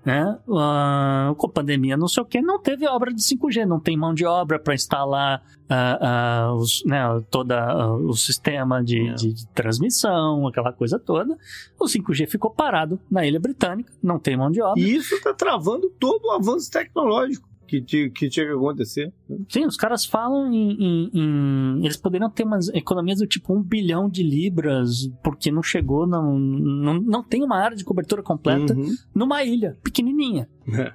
[0.03, 0.35] Né?
[0.47, 3.95] Uh, com a pandemia, não sei o que, não teve obra de 5G, não tem
[3.95, 9.13] mão de obra para instalar uh, uh, os, né, toda, o sistema de, é.
[9.13, 11.37] de, de, transmissão, aquela coisa toda.
[11.79, 14.81] O 5G ficou parado na Ilha Britânica, não tem mão de obra.
[14.81, 19.13] E isso está travando todo o avanço tecnológico que, tinha, que tinha que acontecer.
[19.47, 23.63] Sim, os caras falam em, em, em, Eles poderiam ter umas economias do tipo um
[23.63, 28.73] bilhão de libras, porque não chegou, não, não, não tem uma área de cobertura completa
[28.73, 28.93] uhum.
[29.15, 30.49] numa ilha pequenininha.
[30.73, 30.91] É.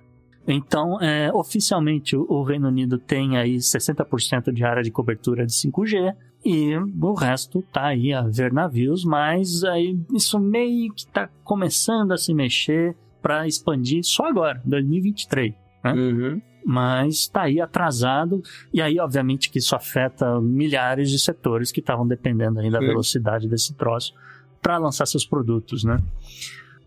[0.47, 6.15] Então, é, oficialmente, o Reino Unido tem aí 60% de área de cobertura de 5G
[6.45, 12.13] e o resto tá aí a ver navios, mas aí isso meio que tá começando
[12.13, 15.93] a se mexer para expandir só agora, 2023, né?
[15.93, 16.43] Uhum.
[16.69, 18.43] Mas tá aí atrasado,
[18.75, 23.49] e aí, obviamente, que isso afeta milhares de setores que estavam dependendo aí da velocidade
[23.49, 24.13] desse troço
[24.61, 26.03] para lançar seus produtos, né?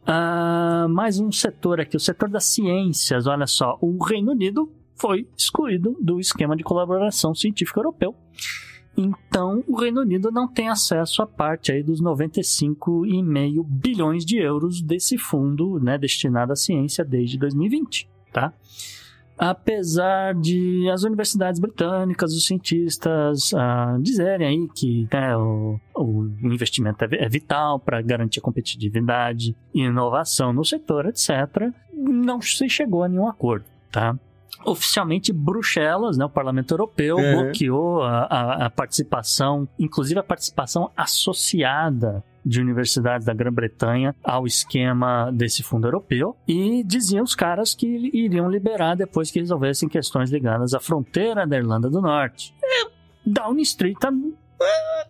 [0.02, 3.26] Uh, mais um setor aqui, o setor das ciências.
[3.26, 8.13] Olha só, o Reino Unido foi excluído do esquema de colaboração científica europeu.
[8.98, 14.82] Então, o Reino Unido não tem acesso à parte aí dos 95,5 bilhões de euros
[14.82, 18.54] desse fundo né, destinado à ciência desde 2020, tá?
[19.39, 27.06] Apesar de as universidades britânicas, os cientistas uh, dizerem aí que né, o, o, investimento
[27.06, 33.08] é, é vital para garantir competitividade e inovação no setor, etc., não se chegou a
[33.08, 34.17] nenhum acordo, tá?
[34.65, 37.43] Oficialmente, Bruxelas, né, o Parlamento Europeu, uhum.
[37.43, 45.31] bloqueou a, a, a participação, inclusive a participação associada de universidades da Grã-Bretanha ao esquema
[45.31, 50.73] desse fundo europeu e diziam os caras que iriam liberar depois que resolvessem questões ligadas
[50.73, 52.54] à fronteira da Irlanda do Norte.
[52.63, 52.89] É,
[53.25, 54.12] Downing Street tá...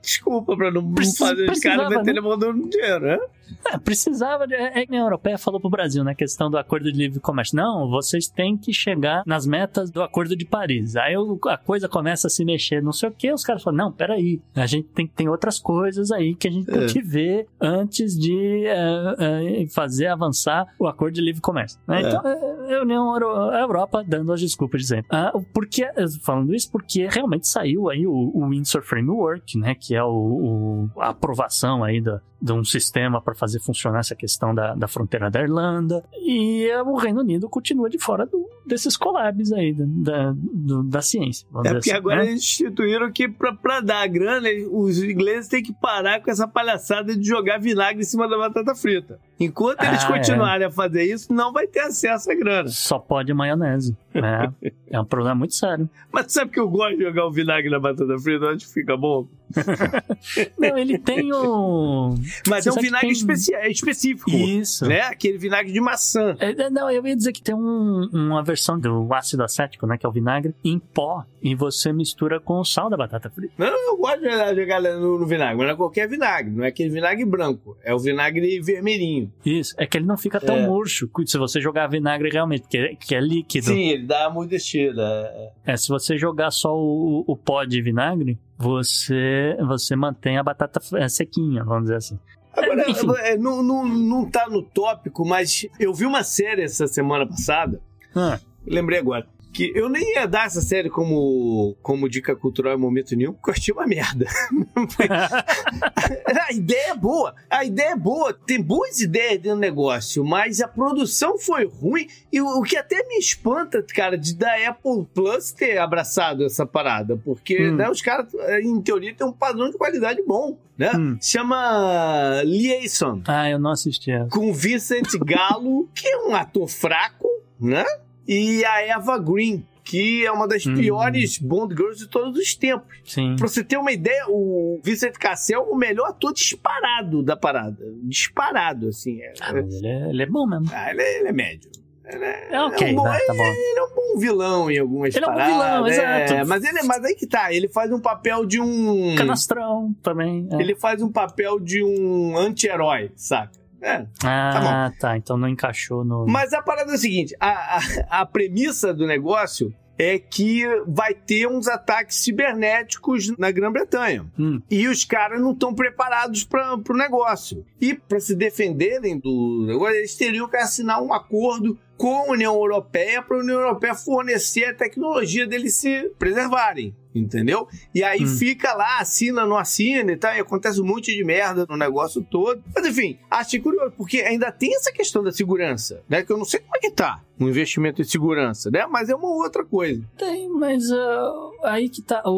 [0.02, 2.22] Desculpa pra não fazer os caras meterem né?
[2.22, 3.20] mão no dinheiro, né?
[3.66, 4.48] É, precisava.
[4.48, 7.20] De, é, a União Europeia falou pro Brasil na né, questão do acordo de livre
[7.20, 7.56] comércio.
[7.56, 10.96] Não, vocês têm que chegar nas metas do acordo de Paris.
[10.96, 11.16] Aí
[11.48, 13.32] a coisa começa a se mexer, não sei o que.
[13.32, 16.66] Os caras falam: não, peraí, a gente tem, tem outras coisas aí que a gente
[16.66, 16.88] tem é.
[16.88, 21.80] que ver antes de é, é, fazer avançar o acordo de livre comércio.
[21.88, 22.02] Né?
[22.02, 22.08] É.
[22.08, 25.06] Então, é, a União Euro, a Europa dando as desculpas dizendo.
[25.10, 25.88] Ah, porque,
[26.24, 29.76] falando isso, porque realmente saiu aí o, o Windsor Framework, né?
[29.76, 34.16] Que é o, o a aprovação aí da, de um sistema para fazer funcionar essa
[34.16, 36.04] questão da, da fronteira da Irlanda.
[36.14, 41.48] E o Reino Unido continua de fora do, desses collabs aí da, da, da ciência.
[41.66, 42.30] É porque assim, agora né?
[42.30, 47.28] eles instituíram que para dar grana, os ingleses têm que parar com essa palhaçada de
[47.28, 49.20] jogar vinagre em cima da batata frita.
[49.40, 50.18] Enquanto eles ah, é.
[50.18, 50.68] continuarem é.
[50.68, 52.68] a fazer isso, não vai ter acesso à grana.
[52.68, 53.96] Só pode maionese.
[54.14, 55.90] É, é um problema muito sério.
[56.12, 58.46] Mas sabe que eu gosto de jogar o vinagre na batata frita?
[58.46, 59.28] Eu acho que fica bom.
[60.60, 62.16] não, ele tem o.
[62.48, 63.56] Mas Você é um vinagre tem...
[63.56, 64.30] É específico.
[64.30, 64.86] Isso.
[64.86, 65.02] Né?
[65.02, 66.36] Aquele vinagre de maçã.
[66.40, 69.98] É, não, eu ia dizer que tem um, uma versão do ácido acético, né?
[69.98, 71.24] Que é o vinagre em pó.
[71.42, 73.54] E você mistura com o sal da batata frita.
[73.58, 76.52] Não, eu gosto de jogar no, no vinagre, mas não é qualquer vinagre.
[76.52, 77.78] Não é aquele vinagre branco.
[77.84, 79.29] É o vinagre vermelhinho.
[79.46, 79.74] Isso.
[79.78, 80.68] É que ele não fica tão é.
[80.68, 83.68] murcho se você jogar vinagre realmente, que é, que é líquido.
[83.68, 85.02] Sim, ele dá muito estilo.
[85.02, 90.44] É, é, se você jogar só o, o pó de vinagre, você, você mantém a
[90.44, 92.20] batata sequinha, vamos dizer assim.
[92.54, 92.84] Agora,
[93.22, 97.80] é, não, não, não tá no tópico, mas eu vi uma série essa semana passada.
[98.16, 98.40] Ah.
[98.66, 103.16] Lembrei agora que eu nem ia dar essa série como, como dica cultural em momento
[103.16, 104.26] nenhum, porque eu achei uma merda.
[106.48, 110.62] a ideia é boa, a ideia é boa, tem boas ideias dentro do negócio, mas
[110.62, 115.06] a produção foi ruim e o, o que até me espanta, cara, de da Apple
[115.14, 117.76] Plus ter abraçado essa parada, porque hum.
[117.76, 118.28] né, os caras,
[118.62, 120.58] em teoria, têm um padrão de qualidade bom.
[120.78, 120.94] Né?
[120.96, 121.18] Hum.
[121.22, 123.22] Chama Liaison.
[123.28, 124.12] Ah, eu não assisti.
[124.32, 127.28] Com Vincent Gallo, que é um ator fraco,
[127.60, 127.84] né?
[128.32, 130.76] E a Eva Green, que é uma das hum.
[130.76, 132.88] piores Bond Girls de todos os tempos.
[133.04, 133.36] Sim.
[133.36, 137.84] Pra você ter uma ideia, o Vincent Cassel é o melhor ator disparado da parada.
[138.04, 139.20] Disparado, assim.
[139.20, 140.68] É, ah, ele, é, ele, é, bom mesmo.
[140.72, 141.72] Ah, ele, é, ele é médio.
[142.06, 143.20] Ele é, é ok, é um bom, né?
[143.26, 143.44] tá bom.
[143.44, 145.48] Ele é um bom vilão em algumas ele paradas.
[145.48, 146.50] Ele é um bom vilão, é, exato.
[146.50, 149.16] Mas, ele, mas aí que tá, ele faz um papel de um...
[149.16, 150.48] Canastrão também.
[150.52, 150.62] É.
[150.62, 153.59] Ele faz um papel de um anti-herói, saca?
[153.82, 156.26] É, ah, tá, tá, Então não encaixou no.
[156.28, 161.14] Mas a parada é a seguinte: a, a, a premissa do negócio é que vai
[161.14, 164.26] ter uns ataques cibernéticos na Grã-Bretanha.
[164.40, 164.62] Hum.
[164.72, 167.66] E os caras não estão preparados para o negócio.
[167.82, 172.56] E para se defenderem do negócio, eles teriam que assinar um acordo com a União
[172.56, 176.96] Europeia para a União Europeia fornecer a tecnologia deles se preservarem.
[177.16, 177.68] entendeu?
[177.94, 178.28] E aí Hum.
[178.28, 182.22] fica lá, assina, não assina e tal, e acontece um monte de merda no negócio
[182.22, 182.62] todo.
[182.74, 186.22] Mas enfim, achei curioso, porque ainda tem essa questão da segurança, né?
[186.22, 188.86] Que eu não sei como é que tá o investimento em segurança, né?
[188.86, 190.04] Mas é uma outra coisa.
[190.18, 192.22] Tem, mas ah, aí que tá.
[192.26, 192.30] O,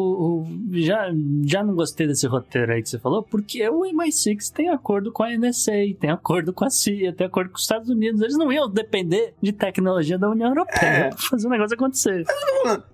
[0.42, 1.10] o- já,
[1.44, 5.22] já não gostei desse roteiro aí que você falou, porque o MI6 tem acordo com
[5.22, 8.22] a NSA, tem acordo com a CIA, tem acordo com os Estados Unidos.
[8.22, 11.08] Eles não iam depender de tecnologia da União Europeia É.
[11.10, 12.24] pra fazer o negócio acontecer.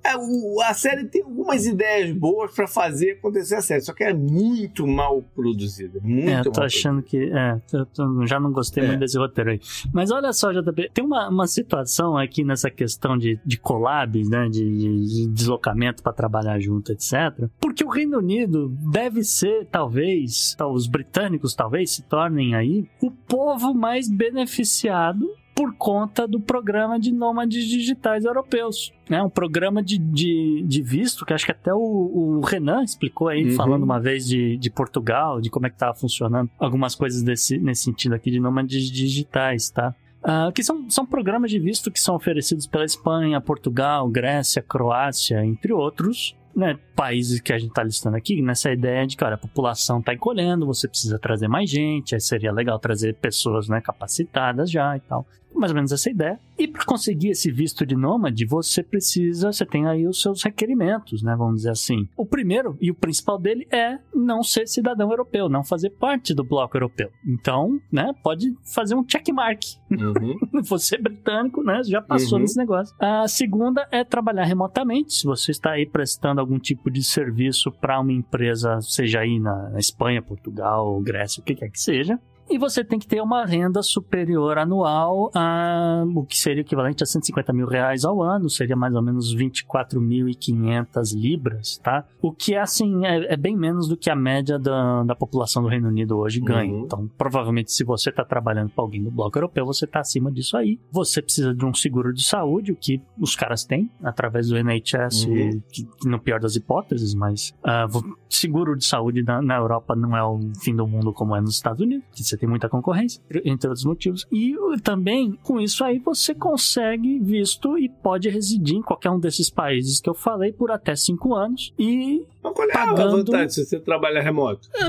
[0.04, 4.04] é, o- a série tem algumas ideias boas pra fazer acontecer a série, só que
[4.04, 5.98] é muito mal produzida.
[6.02, 7.16] Muito É, eu tô achando que.
[7.32, 8.86] É, eu tô- já não gostei É.
[8.86, 9.60] muito desse roteiro aí.
[9.92, 14.48] Mas olha só, JP, tem uma, uma situação aqui nessa questão de, de collabs, né?
[14.48, 17.48] De, de- de deslocamento pra trabalhar junto, etc.
[17.60, 23.10] Porque o Reino Unido deve ser, talvez, tá, os britânicos talvez se tornem aí o
[23.10, 25.28] povo mais beneficiado
[25.58, 28.92] por conta do programa de nômades digitais europeus.
[29.10, 29.20] Né?
[29.20, 33.42] Um programa de, de, de visto, que acho que até o, o Renan explicou aí,
[33.42, 33.56] Uhum.
[33.56, 37.58] falando uma vez de, de Portugal, de como é que estava funcionando algumas coisas desse,
[37.58, 39.92] nesse sentido aqui de nômades digitais, tá?
[40.22, 45.44] Ah, que são, são programas de visto que são oferecidos pela Espanha, Portugal, Grécia, Croácia,
[45.44, 49.34] entre outros, né, países que a gente está listando aqui, nessa ideia de que olha,
[49.34, 53.80] a população está encolhendo, você precisa trazer mais gente, aí seria legal trazer pessoas né,
[53.80, 55.26] capacitadas já e tal.
[55.54, 56.38] Mais ou menos essa ideia.
[56.58, 61.22] E para conseguir esse visto de nômade, você precisa, você tem aí os seus requerimentos,
[61.22, 61.34] né?
[61.36, 62.08] Vamos dizer assim.
[62.16, 66.44] O primeiro e o principal dele é não ser cidadão europeu, não fazer parte do
[66.44, 67.10] bloco europeu.
[67.26, 70.36] Então, né, pode fazer um checkmark Uhum.
[70.62, 71.82] você é britânico, né?
[71.84, 72.42] Já passou Uhum.
[72.42, 72.94] nesse negócio.
[73.00, 75.14] A segunda é trabalhar remotamente.
[75.14, 79.70] Se você está aí prestando algum tipo de serviço para uma empresa, seja aí na
[79.70, 82.18] na Espanha, Portugal, Grécia, o que quer que seja.
[82.50, 87.06] E você tem que ter uma renda superior anual a o que seria equivalente a
[87.06, 92.04] 150 mil reais ao ano, seria mais ou menos 24.500 libras, tá?
[92.20, 95.62] O que é assim, é, é bem menos do que a média da, da população
[95.62, 96.72] do Reino Unido hoje ganha.
[96.72, 96.84] Uhum.
[96.84, 100.56] Então, provavelmente, se você está trabalhando para alguém do bloco europeu, você está acima disso
[100.56, 100.78] aí.
[100.90, 105.26] Você precisa de um seguro de saúde, o que os caras têm, através do NHS,
[105.28, 105.60] Uhum.
[105.70, 107.52] que, que no pior das hipóteses, mas
[107.88, 111.40] vo- seguro de saúde na, na Europa não é o fim do mundo como é
[111.40, 114.26] nos Estados Unidos, que você tem muita concorrência, entre outros motivos.
[114.32, 119.50] E também, com isso aí, você consegue visto e pode residir em qualquer um desses
[119.50, 121.72] países que eu falei por até cinco anos.
[121.78, 124.68] E Mas qual é a Pagando- vantagem se você trabalha remoto?
[124.80, 124.88] ah,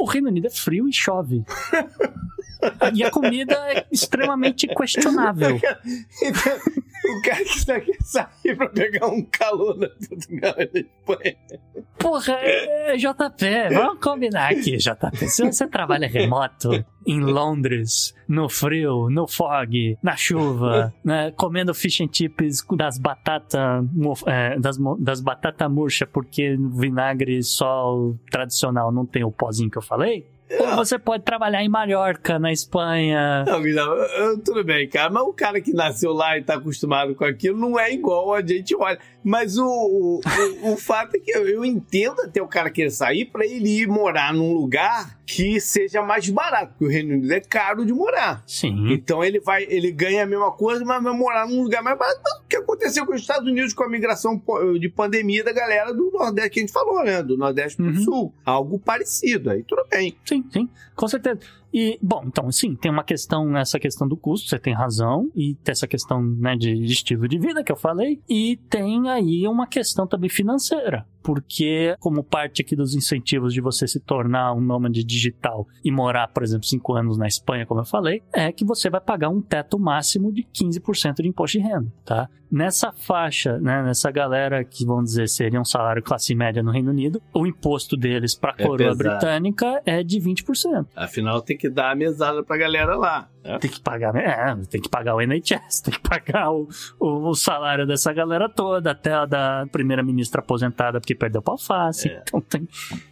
[0.00, 1.44] o Reino Unido é frio e chove.
[2.94, 5.56] e a comida é extremamente questionável.
[7.04, 11.36] o cara que só quer sair pra pegar um calor na Portugal e na Espanha.
[11.98, 15.28] Porra, é, é JP, vamos combinar aqui, JP.
[15.28, 22.00] Se você trabalha remoto em Londres, no frio, no fog, na chuva, né, comendo fish
[22.00, 29.04] and chips das batata, mo- é, das, das batata murcha, porque vinagre só tradicional não
[29.06, 30.26] tem o pozinho que eu falei.
[30.60, 33.44] Ou você pode trabalhar em Mallorca, na Espanha.
[33.46, 37.14] Não, Gustavo, eu- tudo bem, cara, mas o cara que nasceu lá e tá acostumado
[37.14, 38.98] com aquilo não é igual a gente olha.
[39.24, 40.20] Mas o, o,
[40.62, 43.82] o- o fato é que eu, eu entendo até o cara querer sair pra ele
[43.82, 47.92] ir morar num lugar que seja mais barato, porque o Reino Unido é caro de
[47.92, 48.42] morar.
[48.46, 48.92] Sim.
[48.92, 52.20] Então ele vai, ele ganha a mesma coisa, mas vai morar num lugar mais barato.
[52.44, 54.40] O que aconteceu com os Estados Unidos com a migração
[54.78, 57.22] de pandemia da galera do Nordeste que a gente falou, né?
[57.22, 58.02] Do Nordeste pro Uhum.
[58.02, 58.34] Sul.
[58.44, 59.50] Algo parecido.
[59.50, 60.16] Aí tudo bem.
[60.24, 61.40] Sim, sim, com certeza.
[61.72, 65.54] E, bom, então, sim, tem uma questão, essa questão do custo, você tem razão, e
[65.54, 69.66] tem essa questão, né, de, estilo de vida que eu falei, e tem aí uma
[69.66, 75.04] questão também financeira, porque como parte aqui dos incentivos de você se tornar um nômade
[75.04, 78.90] digital e morar, por exemplo, cinco anos na Espanha, como eu falei, é que você
[78.90, 82.28] vai pagar um teto máximo de 15% de imposto de renda, tá?
[82.50, 86.90] Nessa faixa, né, nessa galera que, vamos dizer, seria um salário classe média no Reino
[86.90, 88.98] Unido, o imposto deles para a É coroa pesado.
[88.98, 90.86] britânica é de 20%.
[90.94, 93.30] Afinal, tem que dar a mesada pra galera lá.
[93.44, 93.58] Né?
[93.58, 96.68] Tem que pagar, é, tem que pagar o NHS, tem que pagar o,
[97.00, 102.08] o, o salário dessa galera toda, até a da primeira-ministra aposentada porque perdeu pra alface.
[102.08, 102.22] É.
[102.22, 102.68] Então tem.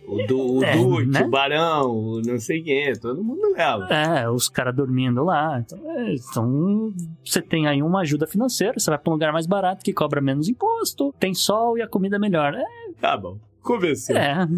[0.06, 1.22] O, du, o É, Duque, né?
[1.22, 3.86] o Barão, o não sei quem, todo mundo leva.
[3.92, 5.60] É, os caras dormindo lá.
[5.60, 6.92] Então, é, então,
[7.24, 10.20] você tem aí uma ajuda financeira, você vai pra um lugar mais barato que cobra
[10.20, 12.54] menos imposto, tem sol e a comida é melhor.
[12.54, 12.64] É,
[13.00, 13.38] Tá bom.
[13.62, 14.16] Convenceu.
[14.16, 14.46] é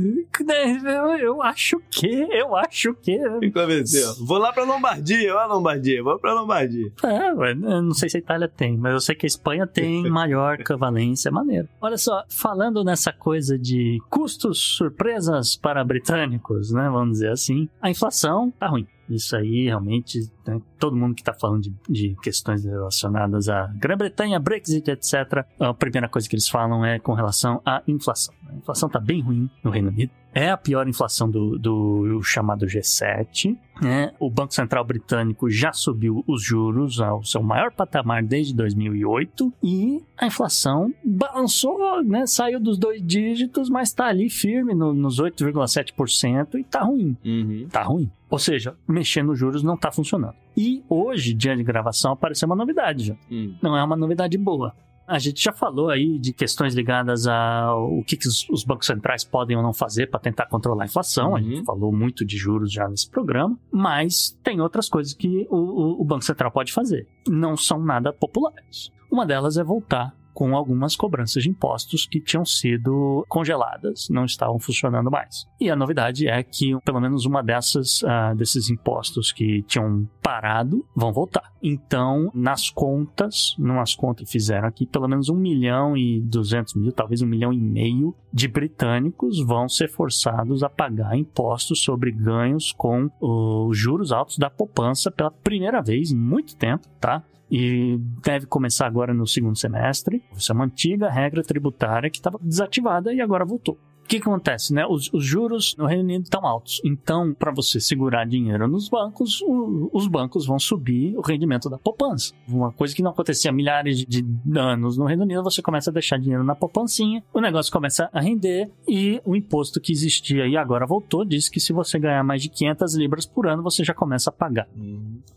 [0.84, 3.18] eu, eu acho que, eu acho que.
[3.38, 4.14] Me convenceu.
[4.24, 6.92] Vou lá pra Lombardia, ó, Lombardia, vou pra Lombardia.
[7.03, 9.66] É, ué, eu não sei se a Itália tem, mas eu sei que a Espanha
[9.66, 11.68] tem, Mallorca, Valência, é maneiro.
[11.80, 17.90] Olha só, falando nessa coisa de custos surpresas para britânicos, né, vamos dizer assim, a
[17.90, 18.86] inflação tá ruim.
[19.09, 24.38] Isso aí realmente, né, todo mundo que está falando de, de, questões relacionadas à Grã-Bretanha,
[24.38, 28.34] Brexit, etc., a primeira coisa que eles falam é com relação à inflação.
[28.48, 30.12] A inflação está bem ruim no Reino Unido.
[30.34, 33.57] É a pior inflação do, do chamado G7.
[33.82, 34.12] Né?
[34.18, 40.03] O Banco Central Britânico já subiu os juros ao seu maior patamar desde 2008 e
[40.16, 42.26] a inflação balançou, né?
[42.26, 47.16] saiu dos dois dígitos, mas está ali firme no, nos 8,7% e está ruim.
[47.24, 47.66] Uhum.
[47.70, 48.11] Tá ruim.
[48.33, 50.35] Ou seja, mexer nos juros não está funcionando.
[50.57, 53.16] E hoje, dia de gravação, apareceu uma novidade já.
[53.30, 53.55] Hum.
[53.62, 54.74] Não é uma novidade boa.
[55.07, 59.22] A gente já falou aí de questões ligadas ao que, que os, os, bancos centrais
[59.22, 61.30] podem ou não fazer para tentar controlar a inflação.
[61.30, 61.37] Uhum.
[61.37, 61.64] A gente uhum.
[61.66, 66.05] falou muito de juros já nesse programa, mas tem outras coisas que o, o, o
[66.05, 67.07] Banco Central pode fazer.
[67.28, 68.91] Não são nada populares.
[69.11, 74.59] Uma delas é voltar com algumas cobranças de impostos que tinham sido congeladas, não estavam
[74.59, 75.47] funcionando mais.
[75.61, 80.87] E a novidade é que pelo menos uma dessas uh, desses impostos que tinham parado
[80.95, 81.53] vão voltar.
[81.62, 86.93] Então, nas contas, numas contas que fizeram aqui, pelo menos um milhão e duzentos mil,
[86.93, 92.72] talvez um milhão e meio de britânicos vão ser forçados a pagar impostos sobre ganhos
[92.72, 97.22] com os juros altos da poupança pela primeira vez em muito tempo, tá?
[97.53, 100.24] E deve começar agora no segundo semestre.
[100.34, 103.78] Isso é uma antiga regra tributária que estava desativada e agora voltou.
[104.03, 104.84] O que acontece, né?
[104.86, 106.80] Os, os, juros no Reino Unido estão altos.
[106.84, 111.78] Então, para você segurar dinheiro nos bancos, o, os bancos vão subir o rendimento da
[111.78, 112.34] poupança.
[112.48, 114.24] Uma coisa que não acontecia há milhares de
[114.57, 118.20] anos no Reino Unido, você começa a deixar dinheiro na poupancinha, o negócio começa a
[118.20, 122.42] render e o imposto que existia e agora voltou diz que se você ganhar mais
[122.42, 124.68] de 500 libras por ano, você já começa a pagar.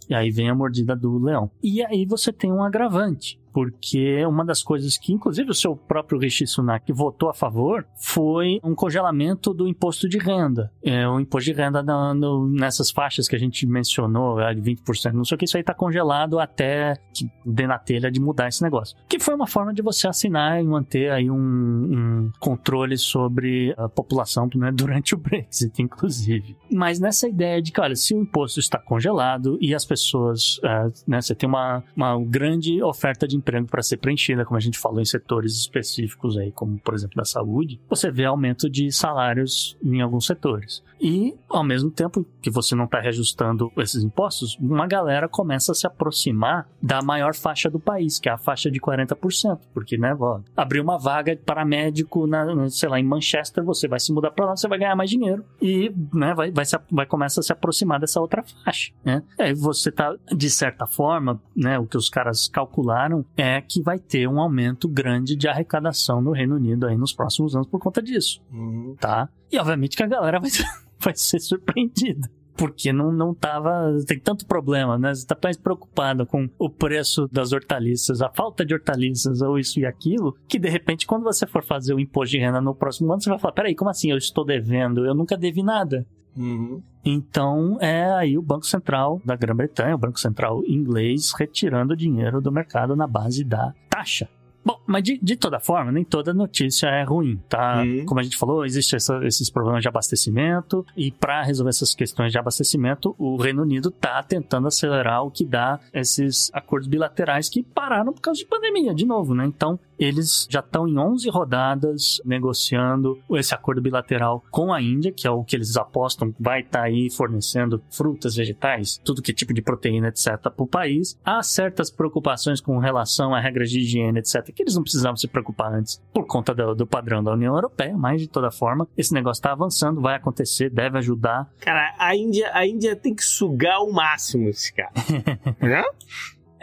[0.10, 1.50] E aí vem a mordida do leão.
[1.62, 6.20] E aí você tem um agravante porque uma das coisas que, inclusive, o seu próprio
[6.20, 10.70] Rishi Sunak votou a favor foi um congelamento do imposto de renda.
[10.84, 15.14] É, o imposto de renda no, no, nessas faixas que a gente mencionou, de 20%,
[15.14, 18.50] não sei o que, isso aí está congelado até que dê na telha de mudar
[18.50, 18.98] esse negócio.
[19.08, 23.88] Que foi uma forma de você assinar e manter aí um, um controle sobre a
[23.88, 26.58] população né, durante o Brexit, inclusive.
[26.70, 30.92] Mas nessa ideia de que, olha, se o imposto está congelado e as pessoas, uh,
[31.08, 34.78] né, você tem uma, uma grande oferta de emprego para ser preenchida, como a gente
[34.78, 39.78] falou em setores específicos aí, como por exemplo da saúde, você vê aumento de salários
[39.84, 40.84] em alguns setores.
[41.00, 45.76] E, ao mesmo tempo que você não está reajustando esses impostos, uma galera começa a
[45.76, 49.60] se aproximar da maior faixa do país, que é a faixa de 40%.
[49.74, 54.00] Porque, né, ó, abrir uma vaga para médico, na, sei lá, em Manchester, você vai
[54.00, 55.44] se mudar para lá, você vai ganhar mais dinheiro.
[55.62, 59.22] E, né, vai, vai, se, vai começar a se aproximar dessa outra faixa, né?
[59.38, 64.00] Aí você tá, de certa forma, né, o que os caras calcularam é que vai
[64.00, 68.02] ter um aumento grande de arrecadação no Reino Unido aí nos próximos anos por conta
[68.02, 68.96] disso, uhum.
[69.00, 69.30] tá?
[69.52, 70.50] E obviamente que a galera vai,
[71.00, 73.94] vai ser surpreendida porque não, não tava.
[74.08, 75.14] Tem tanto problema, né?
[75.14, 79.80] Você tá mais preocupado com o preço das hortaliças, a falta de hortaliças, ou isso
[79.80, 83.12] e aquilo, que de repente, quando você for fazer o imposto de renda no próximo
[83.12, 84.12] ano, você vai falar: peraí, como assim?
[84.12, 85.06] Eu estou devendo?
[85.06, 86.06] Eu nunca devi nada.
[86.36, 86.82] Uhum.
[87.06, 92.52] Então é aí o Banco Central da Grã-Bretanha, o Banco Central inglês, retirando dinheiro do
[92.52, 94.28] mercado na base da taxa.
[94.66, 97.84] Bom, mas de, de, toda forma, nem toda notícia é ruim, tá?
[97.84, 98.04] Uhum.
[98.04, 102.40] Como a gente falou, existem esses problemas de abastecimento e para resolver essas questões de
[102.40, 108.12] abastecimento, o Reino Unido está tentando acelerar o que dá esses acordos bilaterais que pararam
[108.12, 109.46] por causa de pandemia, de novo, né?
[109.46, 115.28] Então, eles já estão em 11 rodadas negociando esse acordo bilateral com a Índia, que
[115.28, 119.54] é o que eles apostam vai estar tá aí fornecendo frutas, vegetais, tudo que tipo
[119.54, 121.18] de proteína, etc., para o país.
[121.24, 125.28] Há certas preocupações com relação a regras de higiene, etc., que eles não precisavam se
[125.28, 129.14] preocupar antes por conta do, do padrão da União Europeia, mas de toda forma, esse
[129.14, 131.50] negócio está avançando, vai acontecer, deve ajudar.
[131.60, 134.94] Cara, a Índia, a Índia tem que sugar o máximo esse cara.
[135.60, 135.84] né?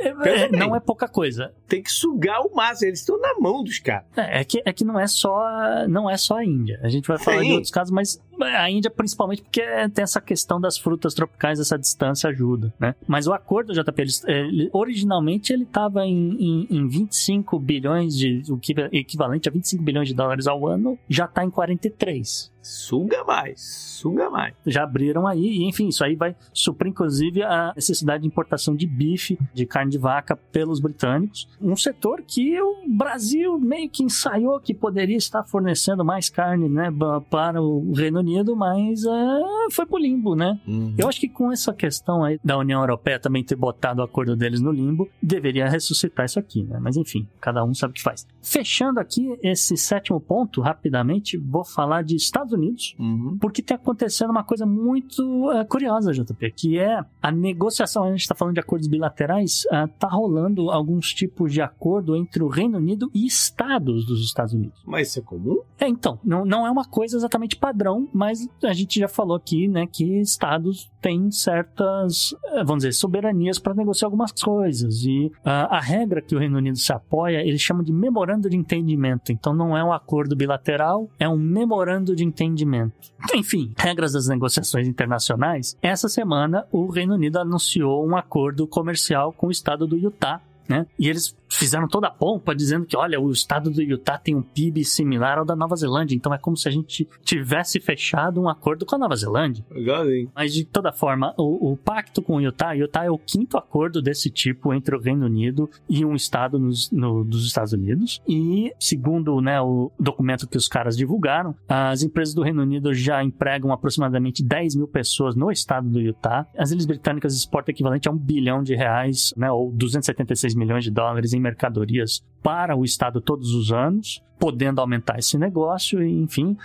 [0.03, 1.53] É, não é pouca coisa.
[1.69, 4.05] Tem que sugar o máximo, eles estão na mão dos caras.
[4.17, 6.81] É, é, que, é que não é só não é só a Índia.
[6.83, 7.47] A gente vai falar Sim.
[7.47, 9.63] de outros casos, mas a Índia principalmente porque
[9.95, 12.95] tem essa questão das frutas tropicais, essa distância ajuda, né?
[13.07, 18.43] Mas o acordo JP, ele, ele, originalmente ele estava em, em, em 25 bilhões de
[18.49, 22.52] o que equivalente a 25 bilhões de dólares ao ano, já está em 43.
[22.63, 24.55] Suga mais, suga mais.
[24.65, 28.87] Já abriram aí, e enfim, isso aí vai suprir inclusive a necessidade de importação de
[28.87, 31.49] bife, de carne de vaca pelos britânicos.
[31.61, 36.89] Um setor que o Brasil meio que ensaiou que poderia estar fornecendo mais carne né,
[37.29, 40.61] para o Reino Unido mas é, foi pro limbo, né?
[40.67, 40.95] Uhum.
[40.97, 44.37] Eu acho que com essa questão aí da União Europeia também ter botado o acordo
[44.37, 46.79] deles no limbo, deveria ressuscitar isso aqui, né?
[46.81, 48.27] Mas enfim, cada um sabe o que faz.
[48.43, 53.39] Fechando aqui esse sétimo ponto, rapidamente, vou falar de Estados Unidos, Uhum.
[53.41, 58.21] porque tem acontecendo uma coisa muito eh, curiosa, JP, que é a negociação, a gente
[58.23, 62.79] está falando de acordos bilaterais, ah, tá rolando alguns tipos de acordo entre o Reino
[62.79, 64.81] Unido e estados dos Estados Unidos.
[64.85, 65.61] Mas isso é comum?
[65.79, 69.69] É, então, não, não é uma coisa exatamente padrão, mas a gente já falou aqui,
[69.69, 75.05] né, que estados têm certas, eh, vamos dizer, soberanias para negociar algumas coisas.
[75.05, 78.57] E ah, a regra que o Reino Unido se apoia, eles chamam de memorando de
[78.57, 79.33] entendimento.
[79.33, 83.13] Então não é um acordo bilateral, é um memorando de entendimento.
[83.35, 85.77] Enfim, regras das negociações internacionais.
[85.83, 90.41] Essa semana, o Reino Unido anunciou um acordo comercial com o estado do Utah.
[90.69, 90.87] Né?
[90.99, 94.43] E eles fizeram toda a pompa dizendo que, olha, o estado do Utah tem um
[94.43, 98.49] PIB similar ao da Nova Zelândia, então é como se a gente tivesse fechado um
[98.49, 99.65] acordo com a Nova Zelândia.
[99.71, 100.31] Legalzinho.
[100.35, 104.01] Mas de toda forma, o, o pacto com o Utah, Utah é o quinto acordo
[104.03, 108.21] desse tipo entre o Reino Unido e um estado nos, no- dos Estados Unidos.
[108.29, 113.23] E segundo né, o documento que os caras divulgaram, as empresas do Reino Unido já
[113.23, 116.47] empregam aproximadamente 10 mil pessoas no estado do Utah.
[116.57, 120.91] As ilhas britânicas exportam equivalente a um bilhão de reais, né, ou 276 milhões de
[120.91, 126.57] dólares em mercadorias para o estado todos os anos, podendo aumentar esse negócio, e, enfim,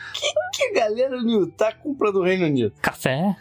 [0.53, 2.73] que a galera no Utah compra do Reino Unido?
[2.82, 3.36] café.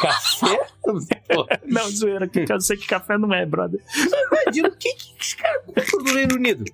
[0.00, 0.66] Café?
[1.66, 3.80] Não, zoeira, que eu sei que café não é, brother.
[4.44, 6.64] imagina o que, que os caras compram do Reino Unido.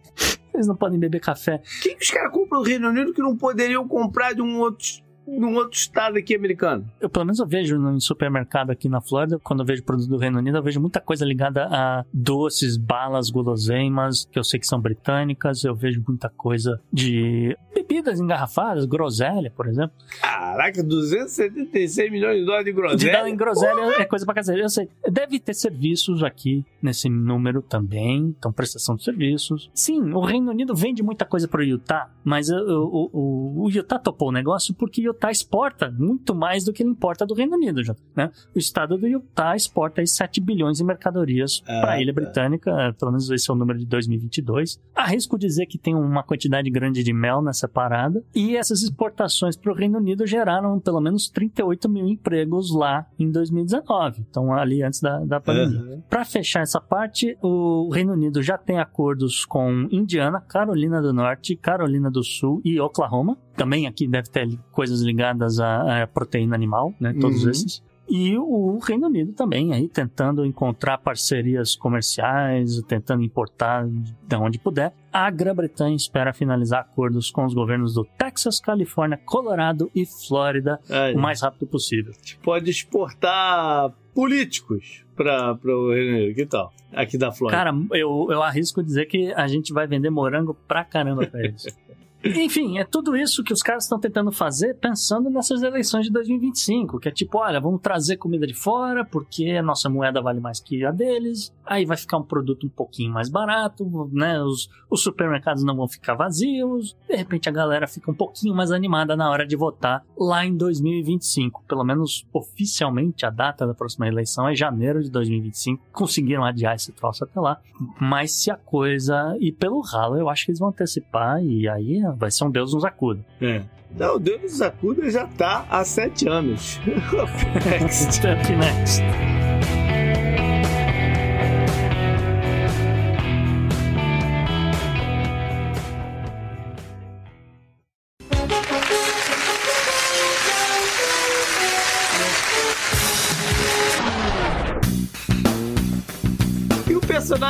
[0.52, 1.56] Eles não podem beber café.
[1.56, 4.58] O que, que os caras compram do Reino Unido que não poderiam comprar de um
[4.58, 4.86] outro,
[5.26, 6.88] de um outro estado aqui americano?
[7.00, 10.16] Eu, pelo menos, eu vejo no supermercado aqui na Flórida, quando eu vejo produto do
[10.16, 14.66] Reino Unido, eu vejo muita coisa ligada a doces, balas, guloseimas, que eu sei que
[14.66, 15.64] são britânicas.
[15.64, 19.92] Eu vejo muita coisa de bebidas engarrafadas, groselha, por exemplo.
[20.20, 23.28] Caraca, 276 milhões de dólares de De dar groselha.
[23.30, 24.56] em groselha é coisa pra casa.
[24.56, 24.88] Eu sei.
[25.10, 28.34] Deve ter serviços aqui nesse número também.
[28.38, 29.70] Então, prestação de serviços.
[29.74, 33.98] Sim, o Reino Unido vende muita coisa pro Utah, mas o, o, o, o Utah
[33.98, 37.80] topou o negócio porque Utah exporta muito mais do que ele importa do Reino Unido,
[38.16, 38.30] né?
[38.54, 42.20] O estado do Utah exporta aí 7 bilhões em mercadorias Ah, para a ilha tá.
[42.20, 44.80] britânica, é, pelo menos esse é o número de 2022.
[44.94, 49.72] Arrisco dizer que tem uma quantidade grande de mel nessa parada, e essas exportações para
[49.72, 55.00] o Reino Unido geraram pelo menos 38 mil empregos lá em 2019, então ali antes
[55.00, 55.80] da, da pandemia.
[55.80, 56.02] Aham.
[56.08, 61.56] Para fechar essa parte, o Reino Unido já tem acordos com Indiana, Carolina do Norte,
[61.56, 63.36] Carolina do Sul e Oklahoma.
[63.56, 67.14] Também aqui deve ter coisas ligadas à, à proteína animal, né?
[67.20, 67.50] Todos Uhum.
[67.50, 67.82] esses.
[68.10, 74.92] E o Reino Unido também aí tentando encontrar parcerias comerciais, tentando importar de onde puder.
[75.10, 80.78] A Grã-Bretanha espera finalizar acordos com os governos do Texas, Califórnia, Colorado e Flórida
[81.14, 82.12] o mais rápido possível.
[82.12, 86.34] a gente pode exportar políticos para o Reino Unido.
[86.34, 86.72] Que tal?
[86.92, 87.56] Aqui da Flórida.
[87.64, 91.66] Cara, eu, eu arrisco dizer que a gente vai vender morango pra caramba pra eles.
[92.24, 97.00] Enfim, é tudo isso que os caras estão tentando fazer pensando nessas eleições de 2025,
[97.00, 100.60] que é tipo, olha, vamos trazer comida de fora porque a nossa moeda vale mais
[100.60, 104.40] que a deles, aí vai ficar um produto um pouquinho mais barato, né?
[104.42, 108.70] Os, os supermercados não vão ficar vazios, de repente a galera fica um pouquinho mais
[108.70, 111.64] animada na hora de votar lá em 2025.
[111.66, 115.82] Pelo menos oficialmente a data da próxima eleição é janeiro de 2025.
[115.92, 117.60] Conseguiram adiar esse troço até lá.
[118.00, 122.00] Mas se a coisa ir pelo ralo, eu acho que eles vão antecipar e aí
[122.12, 123.24] vai ser um Deus nos acuda.
[123.40, 123.62] É.
[123.96, 126.80] Não, o Deus dos Acuda já tá há sete anos.
[127.80, 128.22] Next.
[128.56, 129.02] Next.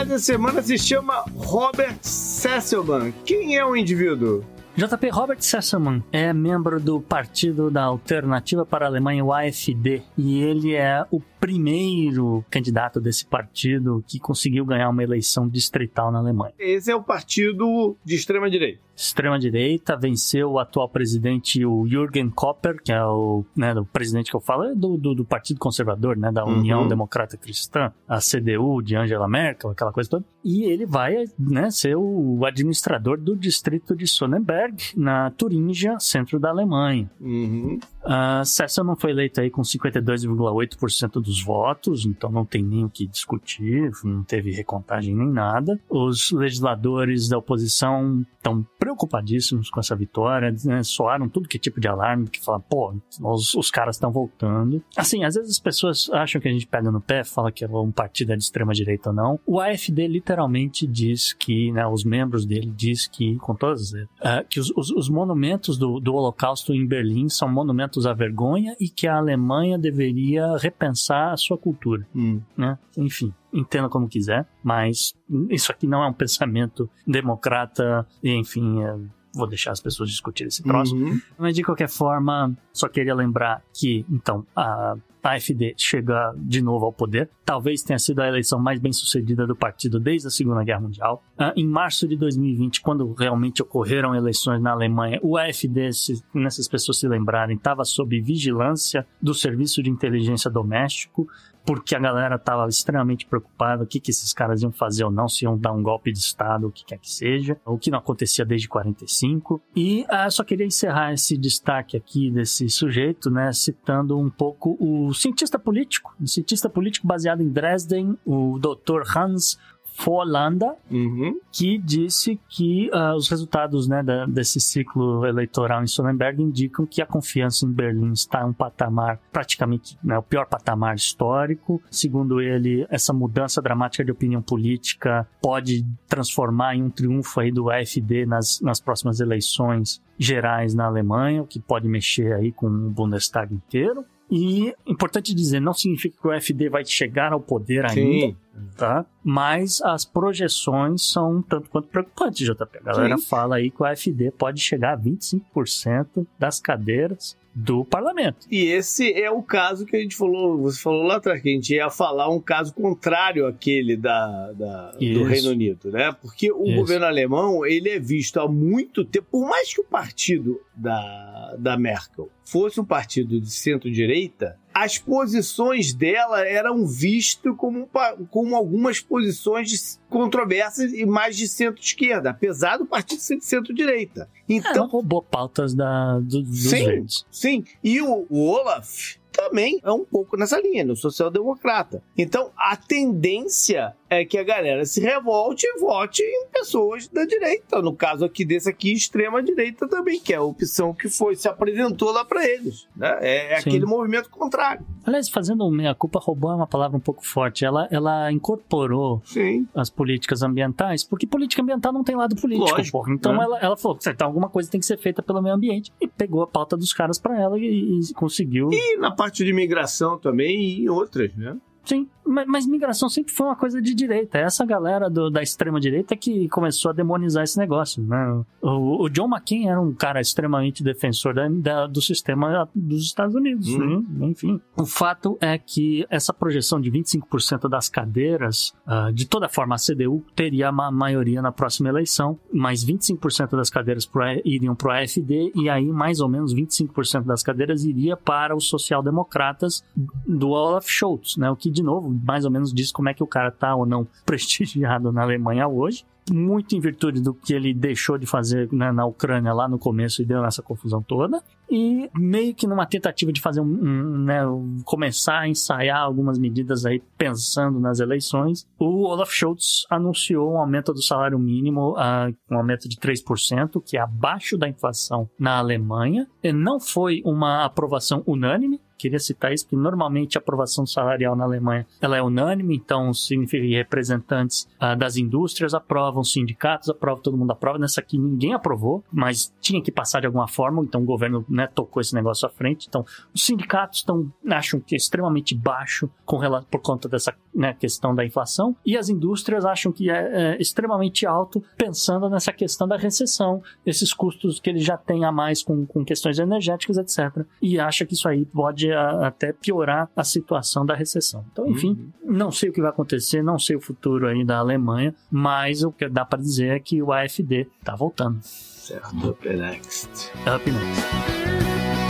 [0.02, 3.12] Personagem da semana se chama Robert Sesselman.
[3.24, 4.44] Quem é o indivíduo?
[4.76, 10.42] JP Robert Sesselman é membro do Partido da Alternativa para a Alemanha, o AfD, e
[10.42, 16.54] ele é o primeiro candidato desse partido que conseguiu ganhar uma eleição distrital na Alemanha.
[16.56, 18.80] Esse é o partido de extrema direita.
[18.94, 24.36] extrema-direita, venceu o atual presidente, o Jürgen Kopper, que é o, né, o presidente que
[24.36, 26.88] eu falo, é do, do, do Partido Conservador, né, da União Uhum.
[26.88, 30.24] Democrata Cristã, a CDU de Angela Merkel, aquela coisa toda.
[30.44, 36.50] E ele vai né, ser o administrador do distrito de Sonnenberg, na Turíngia, centro da
[36.50, 37.10] Alemanha.
[37.20, 37.80] Uhum.
[38.04, 42.90] Uh, Sesselman foi eleito aí com 52,8% dos dos votos, então não tem nem o
[42.90, 45.80] que discutir, não teve recontagem nem nada.
[45.88, 50.82] Os legisladores da oposição estão preocupadíssimos com essa vitória, né?
[50.82, 54.82] soaram tudo que é tipo de alarme, que fala, pô, os, os caras estão voltando.
[54.96, 57.68] Assim, às vezes as pessoas acham que a gente pega no pé, fala que é
[57.68, 59.40] um partido é de extrema direita ou não.
[59.46, 64.46] O AFD literalmente diz que, né, os membros dele diz que, com todas as uh,
[64.48, 68.88] que os, os, os monumentos do, do Holocausto em Berlim são monumentos à vergonha e
[68.88, 72.40] que a Alemanha deveria repensar a sua cultura, hum.
[72.56, 72.78] né?
[72.96, 75.14] Enfim, entenda como quiser, mas
[75.50, 78.96] isso aqui não é um pensamento democrata, enfim, é,
[79.34, 80.94] vou deixar as pessoas discutirem esse troço.
[80.94, 81.20] Uhum.
[81.38, 86.92] Mas de qualquer forma, só queria lembrar que, então, a AfD chega de novo ao
[86.92, 87.30] poder.
[87.44, 91.22] Talvez tenha sido a eleição mais bem sucedida do partido desde a Segunda Guerra Mundial.
[91.38, 96.66] Uh, em março de 2020, quando realmente ocorreram eleições na Alemanha, o AfD, se nessas
[96.66, 101.28] pessoas se lembrarem, estava sob vigilância do Serviço de Inteligência Doméstico
[101.64, 105.28] porque a galera estava extremamente preocupada o que, que esses caras iam fazer ou não,
[105.28, 107.98] se iam dar um golpe de Estado, o que quer que seja, o que não
[107.98, 109.62] acontecia desde 45.
[109.74, 115.12] E ah, só queria encerrar esse destaque aqui desse sujeito, né, citando um pouco o
[115.14, 119.02] cientista político, um cientista político baseado em Dresden, o Dr.
[119.16, 119.58] Hans
[119.94, 121.38] Folanda, uhum.
[121.50, 127.02] que disse que uh, os resultados né, da, desse ciclo eleitoral em Sonnenberg indicam que
[127.02, 131.80] a confiança em Berlim está em um patamar praticamente né, o pior patamar histórico.
[131.90, 137.70] Segundo ele, essa mudança dramática de opinião política pode transformar em um triunfo aí do
[137.70, 142.90] AfD nas, nas próximas eleições gerais na Alemanha, o que pode mexer aí com o
[142.90, 144.04] Bundestag inteiro.
[144.34, 148.36] E importante dizer, não significa que o FD vai chegar ao poder ainda, Sim.
[148.78, 149.04] tá?
[149.22, 152.78] Mas as projeções são um tanto quanto preocupantes, JP.
[152.78, 153.26] A galera Sim.
[153.26, 158.46] fala aí que o FD pode chegar a 25% das cadeiras do parlamento.
[158.50, 161.52] E esse é o caso que a gente falou, você falou lá atrás, que a
[161.52, 166.12] gente ia falar um caso contrário àquele da, da do Reino Unido, né?
[166.20, 166.76] Porque o Isso.
[166.76, 171.76] governo alemão, ele é visto há muito tempo, por mais que o partido da, da
[171.76, 177.88] Merkel fosse um partido de centro-direita, as posições dela eram vistas como,
[178.30, 184.28] como algumas posições controversas e mais de centro-esquerda, apesar do partido ser de centro-direita.
[184.48, 187.26] Então, é, roubou pautas da, do, dos sim, verdes.
[187.30, 192.02] Sim, e o, o Olaf também é um pouco nessa linha, no social-democrata.
[192.16, 197.80] Então, a tendência é que a galera se revolte e vote em pessoas da direita.
[197.80, 201.48] No caso aqui desse aqui, extrema direita também, que é a opção que foi, se
[201.48, 202.86] apresentou lá para eles.
[202.94, 203.18] Né?
[203.20, 204.84] É, é aquele movimento contrário.
[205.04, 207.64] Aliás, fazendo meia culpa, roubou é uma palavra um pouco forte.
[207.64, 209.66] Ela, ela incorporou Sim.
[209.74, 213.10] as políticas ambientais, porque política ambiental não tem lado político, Lógico.
[213.10, 213.44] Então né?
[213.44, 215.90] ela, ela falou, então alguma coisa tem que ser feita pelo meio ambiente.
[216.00, 218.70] E pegou a pauta dos caras para ela e, e conseguiu.
[218.72, 221.56] E na parte de imigração também e outras, né?
[221.84, 224.38] Sim, mas, mas, migração sempre foi uma coisa de direita.
[224.38, 228.02] É essa galera do, da extrema direita que começou a demonizar esse negócio.
[228.02, 228.44] Né?
[228.60, 233.34] O, o John McCain era um cara extremamente defensor da, da, do sistema dos Estados
[233.34, 233.68] Unidos.
[233.68, 234.06] Uhum.
[234.08, 234.26] Né?
[234.28, 239.74] Enfim, o fato é que essa projeção de 25% das cadeiras, uh, de toda forma,
[239.74, 244.88] a CDU teria a maioria na próxima eleição, mas 25% das cadeiras pro, iriam para
[244.88, 249.84] o AFD e aí mais ou menos 25% das cadeiras iria para os social-democratas
[250.26, 251.50] do Olaf Scholz, né?
[251.50, 253.86] o que de novo, mais ou menos diz como é que o cara tá ou
[253.86, 256.04] não prestigiado na Alemanha hoje.
[256.30, 260.22] Muito em virtude do que ele deixou de fazer né, na Ucrânia lá no começo
[260.22, 261.42] e deu nessa confusão toda.
[261.68, 264.42] E meio que numa tentativa de fazer um, um né,
[264.84, 270.92] começar a ensaiar algumas medidas aí pensando nas eleições, o Olaf Scholz anunciou um aumento
[270.92, 276.28] do salário mínimo, uh, um aumento de 3%, que é abaixo da inflação na Alemanha.
[276.40, 281.44] E não foi uma aprovação unânime, queria citar isso, porque normalmente a aprovação salarial na
[281.44, 287.36] Alemanha ela é unânime, então significa que representantes uh, das indústrias aprovam, sindicatos aprovam, todo
[287.36, 287.78] mundo aprova.
[287.78, 291.66] Nessa aqui ninguém aprovou, mas tinha que passar de alguma forma, então o governo né,
[291.66, 292.86] tocou esse negócio à frente.
[292.88, 294.04] Então os sindicatos
[294.48, 296.38] acham que é extremamente baixo com,
[296.70, 301.26] por conta dessa né, questão da inflação, e as indústrias acham que é, é extremamente
[301.26, 305.86] alto, pensando nessa questão da recessão, esses custos que eles já têm a mais com,
[305.86, 307.44] com questões energéticas, etc.
[307.60, 311.44] E acha que isso aí pode a, até piorar a situação da recessão.
[311.52, 312.34] Então, enfim, uhum.
[312.34, 315.92] não sei o que vai acontecer, não sei o futuro aí da Alemanha, mas o
[315.92, 318.38] que dá para dizer é que o AFD tá voltando.
[318.42, 320.32] Certo, up next.
[320.46, 322.01] Up next.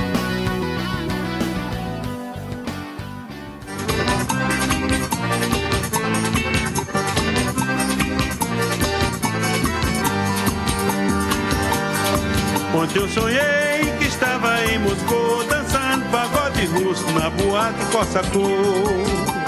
[12.83, 18.43] Ontem eu sonhei que estava em Moscou dançando pagode russo na boate Costa Cor.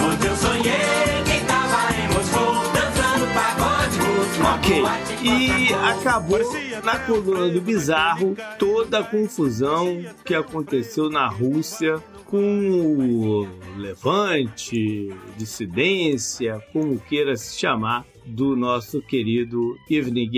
[0.07, 6.39] Onde eu sonhei que tava em Moscou, dançando pagode russo na Ok, boate e acabou
[6.85, 16.63] na coluna do Bizarro toda a confusão que aconteceu na Rússia com o levante, dissidência,
[16.73, 20.31] como queira se chamar, do nosso querido Evgeny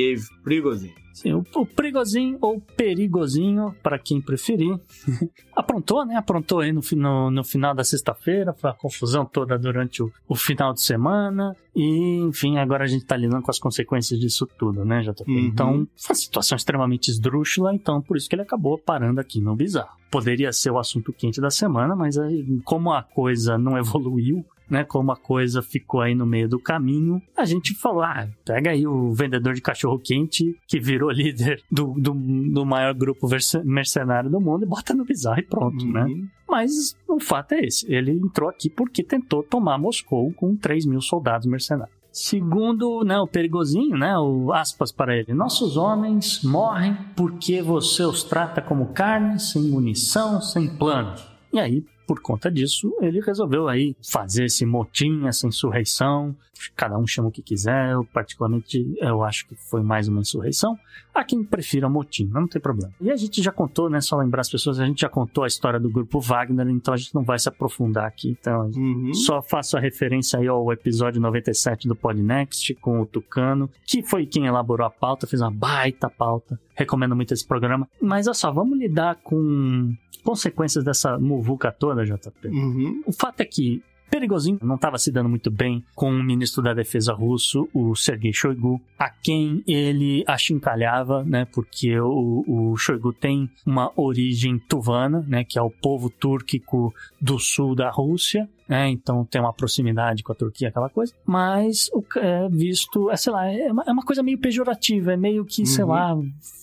[0.42, 1.05] Prigozhin.
[1.16, 4.78] Sim, o, o Perigozinho ou Perigozinho, para quem preferir,
[5.56, 6.14] aprontou, né?
[6.14, 10.34] Aprontou aí no, no, no final da sexta-feira, foi a confusão toda durante o, o
[10.34, 11.56] final de semana.
[11.74, 15.24] E, enfim, agora a gente tá lidando com as consequências disso tudo, né, JP?
[15.26, 15.38] Uhum.
[15.38, 19.56] Então, foi uma situação extremamente esdrúxula, então por isso que ele acabou parando aqui no
[19.56, 19.96] Bizarro.
[20.10, 22.16] Poderia ser o assunto quente da semana, mas
[22.62, 27.20] como a coisa não evoluiu, né, como a coisa ficou aí no meio do caminho,
[27.36, 31.94] a gente falou, ah, pega aí o vendedor de cachorro quente que virou líder do,
[31.96, 33.28] do, do maior grupo
[33.64, 36.04] mercenário do mundo e bota no bizarro e pronto, né?
[36.04, 36.28] Uhum.
[36.48, 41.00] Mas o fato é esse, ele entrou aqui porque tentou tomar Moscou com 3 mil
[41.00, 41.96] soldados mercenários.
[42.12, 48.24] Segundo né, o perigozinho, né, o aspas para ele, nossos homens morrem porque você os
[48.24, 51.14] trata como carne, sem munição, sem plano.
[51.52, 56.34] E aí, por conta disso, ele resolveu aí fazer esse motim, essa insurreição.
[56.74, 57.92] Cada um chama o que quiser.
[57.92, 60.78] Eu, particularmente, eu acho que foi mais uma insurreição.
[61.14, 62.92] Há quem prefira motim, não tem problema.
[63.00, 64.00] E a gente já contou, né?
[64.00, 66.96] Só lembrar as pessoas, a gente já contou a história do grupo Wagner, então a
[66.96, 68.30] gente não vai se aprofundar aqui.
[68.40, 69.12] Então, Uhum.
[69.12, 74.24] só faço a referência aí ao episódio 97 do Podnext com o Tucano, que foi
[74.26, 76.58] quem elaborou a pauta, fez uma baita pauta.
[76.74, 77.88] Recomendo muito esse programa.
[78.00, 79.94] Mas olha só, vamos lidar com
[80.26, 82.48] consequências dessa muvuca toda, JP.
[82.48, 83.02] Uhum.
[83.06, 86.72] O fato é que Perigozinho não estava se dando muito bem com o ministro da
[86.72, 91.44] Defesa russo, o Sergei Shoigu, a quem ele achincalhava, né?
[91.52, 95.44] Porque o, o Shoigu tem uma origem tuvana, né?
[95.44, 98.88] Que é o povo túrquico do sul da Rússia, né?
[98.90, 101.12] Então tem uma proximidade com a Turquia, aquela coisa.
[101.24, 105.16] Mas o é visto, é, sei lá, é uma, é uma coisa meio pejorativa, é
[105.16, 105.90] meio que, sei Uhum.
[105.90, 106.16] lá,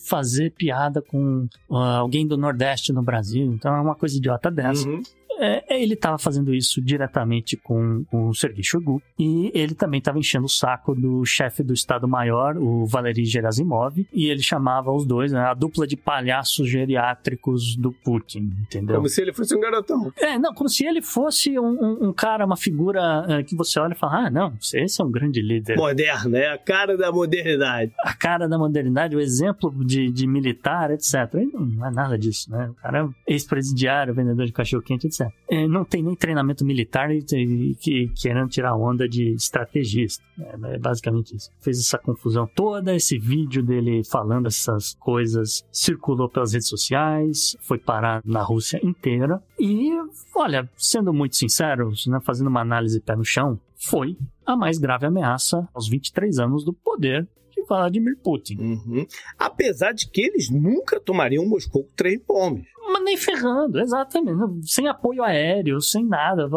[0.05, 3.45] fazer piada com ah, alguém do Nordeste no Brasil.
[3.53, 4.87] Então é uma coisa idiota dessa.
[4.87, 5.01] Uhum.
[5.43, 10.45] É, ele estava fazendo isso diretamente com o Sergei Shoigu e ele também estava enchendo
[10.45, 15.39] o saco do chefe do Estado-Maior, o Valery Gerasimov, e ele chamava os dois, né,
[15.39, 18.95] a dupla de palhaços geriátricos do Putin, entendeu?
[18.97, 20.11] Como se ele fosse um garotão.
[20.17, 23.79] É, não, como se ele fosse um, um- um cara, uma figura eh, que você
[23.79, 25.75] olha e fala, ah, não, esse é um grande líder.
[25.77, 27.91] Moderno, é a cara da modernidade.
[27.99, 31.13] a cara da modernidade, o exemplo de, de militar, etc.
[31.33, 32.69] Ele não é nada disso, né?
[32.69, 35.27] O cara é ex-presidiário, vendedor de cachorro-quente, etc.
[35.49, 40.23] É, não tem nem treinamento militar e, e- que, querendo tirar onda de estrategista.
[40.39, 41.49] É, é basicamente isso.
[41.59, 47.77] Fez essa confusão toda, esse vídeo dele falando essas coisas circulou pelas redes sociais, foi
[47.77, 49.43] parar na Rússia inteira.
[49.59, 49.91] E,
[50.35, 55.05] olha, sendo muito sinceros, né, fazendo uma análise pé no chão, foi a mais grave
[55.05, 58.57] ameaça aos 23 anos do poder de Vladimir Putin.
[58.57, 59.05] Uhum.
[59.37, 62.65] Apesar de que eles nunca tomariam Moscou com três bombas.
[62.93, 64.67] Mas nem ferrando, exatamente.
[64.71, 66.47] Sem apoio aéreo, sem nada.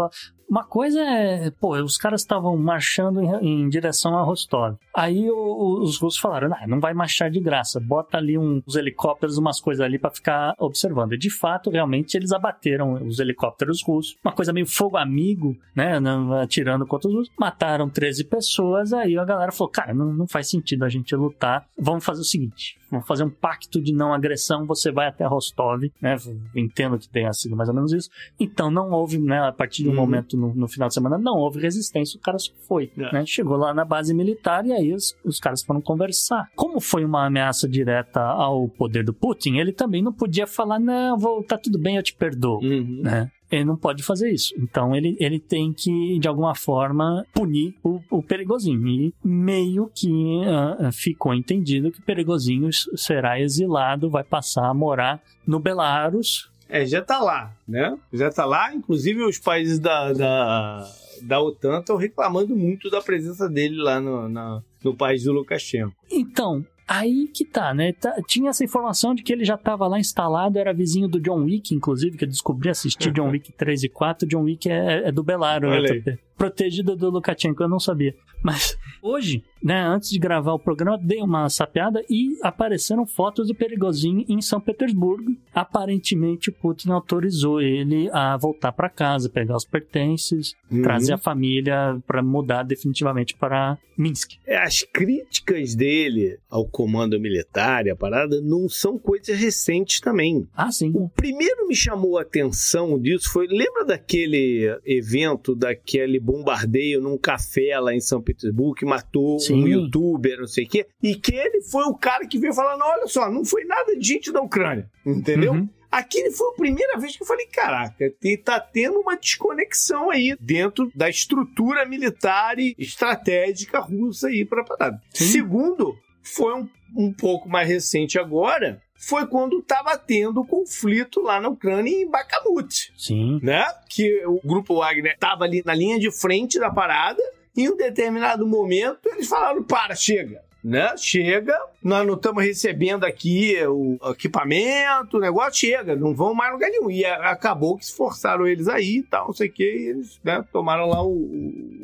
[0.48, 4.76] Uma coisa é, pô, os caras estavam marchando em, em direção a Rostov.
[4.94, 8.76] Aí o- os russos falaram, ah, não vai marchar de graça, bota ali um- uns
[8.76, 11.14] helicópteros, umas coisas ali pra ficar observando.
[11.14, 14.16] E de fato, realmente, eles abateram os helicópteros russos.
[14.24, 17.34] Uma coisa meio fogo amigo, né, não- atirando contra os russos.
[17.36, 21.66] Mataram 13 pessoas, aí a galera falou, cara, não, não faz sentido a gente lutar.
[21.76, 25.82] Vamos fazer o seguinte, vamos fazer um pacto de não agressão, você vai até Rostov,
[26.00, 26.16] né,
[26.54, 28.08] entendo que tenha sido mais ou menos isso.
[28.38, 29.96] Então não houve, né, a partir de um Uhum.
[29.96, 33.12] momento no, no final de semana, não houve resistência, o cara só foi, É.
[33.12, 33.24] né?
[33.26, 36.48] Chegou lá na base militar e aí os, os caras foram conversar.
[36.54, 41.18] Como foi uma ameaça direta ao poder do Putin, ele também não podia falar, não,
[41.18, 43.00] vou, tá tudo bem, eu te perdoo, Uhum.
[43.02, 43.30] né?
[43.50, 44.52] Ele não pode fazer isso.
[44.58, 48.86] Então ele, ele tem que, de alguma forma, punir o, o Perigozinho.
[48.88, 50.10] E meio que
[50.46, 56.84] ah, ficou entendido que o Perigozinho será exilado, vai passar a morar no Belarus, É,
[56.84, 57.96] já tá lá, né?
[58.12, 58.74] Já tá lá.
[58.74, 60.84] Inclusive, os países da, da,
[61.22, 65.94] da OTAN estão reclamando muito da presença dele lá no, na- no país do Lukashenko.
[66.10, 67.92] Então, aí que tá, né?
[67.92, 71.44] Tá- tinha essa informação de que ele já tava lá instalado, era vizinho do John
[71.44, 74.28] Wick, inclusive, que eu descobri assistir John Wick 3 e 4.
[74.28, 76.00] John Wick é, é do Belarus, Olha né.
[76.00, 76.25] JP?
[76.36, 78.14] Protegida do Lukashenko, eu não sabia.
[78.42, 83.54] Mas hoje, né, antes de gravar o programa, dei uma sapeada e apareceram fotos do
[83.54, 85.34] Perigozinho em São Petersburgo.
[85.52, 90.82] Aparentemente, o Putin autorizou ele a voltar para casa, pegar os pertences, Uhum.
[90.82, 94.32] trazer a família para mudar definitivamente para Minsk.
[94.46, 100.46] É, As críticas dele ao comando militar e a parada não são coisas recentes também.
[100.54, 100.90] Ah, sim.
[100.94, 103.46] O primeiro me chamou a atenção disso foi.
[103.46, 109.62] Lembra daquele evento, daquele bombardeio num café lá em São Petersburgo que matou Sim.
[109.62, 110.86] um youtuber, não sei o quê?
[111.00, 114.06] E que ele foi o cara que veio falando: olha só, não foi nada de
[114.06, 115.52] gente da Ucrânia, entendeu?
[115.52, 115.68] Uhum.
[115.90, 118.12] Aquele foi a primeira vez que eu falei: caraca,
[118.44, 125.00] tá tendo uma desconexão aí dentro da estrutura militar e estratégica russa aí pra parada.
[125.10, 131.40] Segundo, foi um, um pouco mais recente agora, foi quando estava tendo o conflito lá
[131.40, 133.38] na Ucrânia em Bakhmut, Sim.
[133.42, 133.64] né?
[133.88, 137.22] Que o grupo Wagner estava ali na linha de frente da parada
[137.56, 140.44] e em um determinado momento eles falaram: para, chega.
[140.64, 140.96] Né?
[140.96, 146.68] Chega, nós não estamos recebendo aqui o equipamento, o negócio chega, não vão mais lugar
[146.68, 146.90] nenhum.
[146.90, 150.18] E acabou que se forçaram eles aí e tal, não sei o que, e eles
[150.24, 151.14] né, tomaram lá o,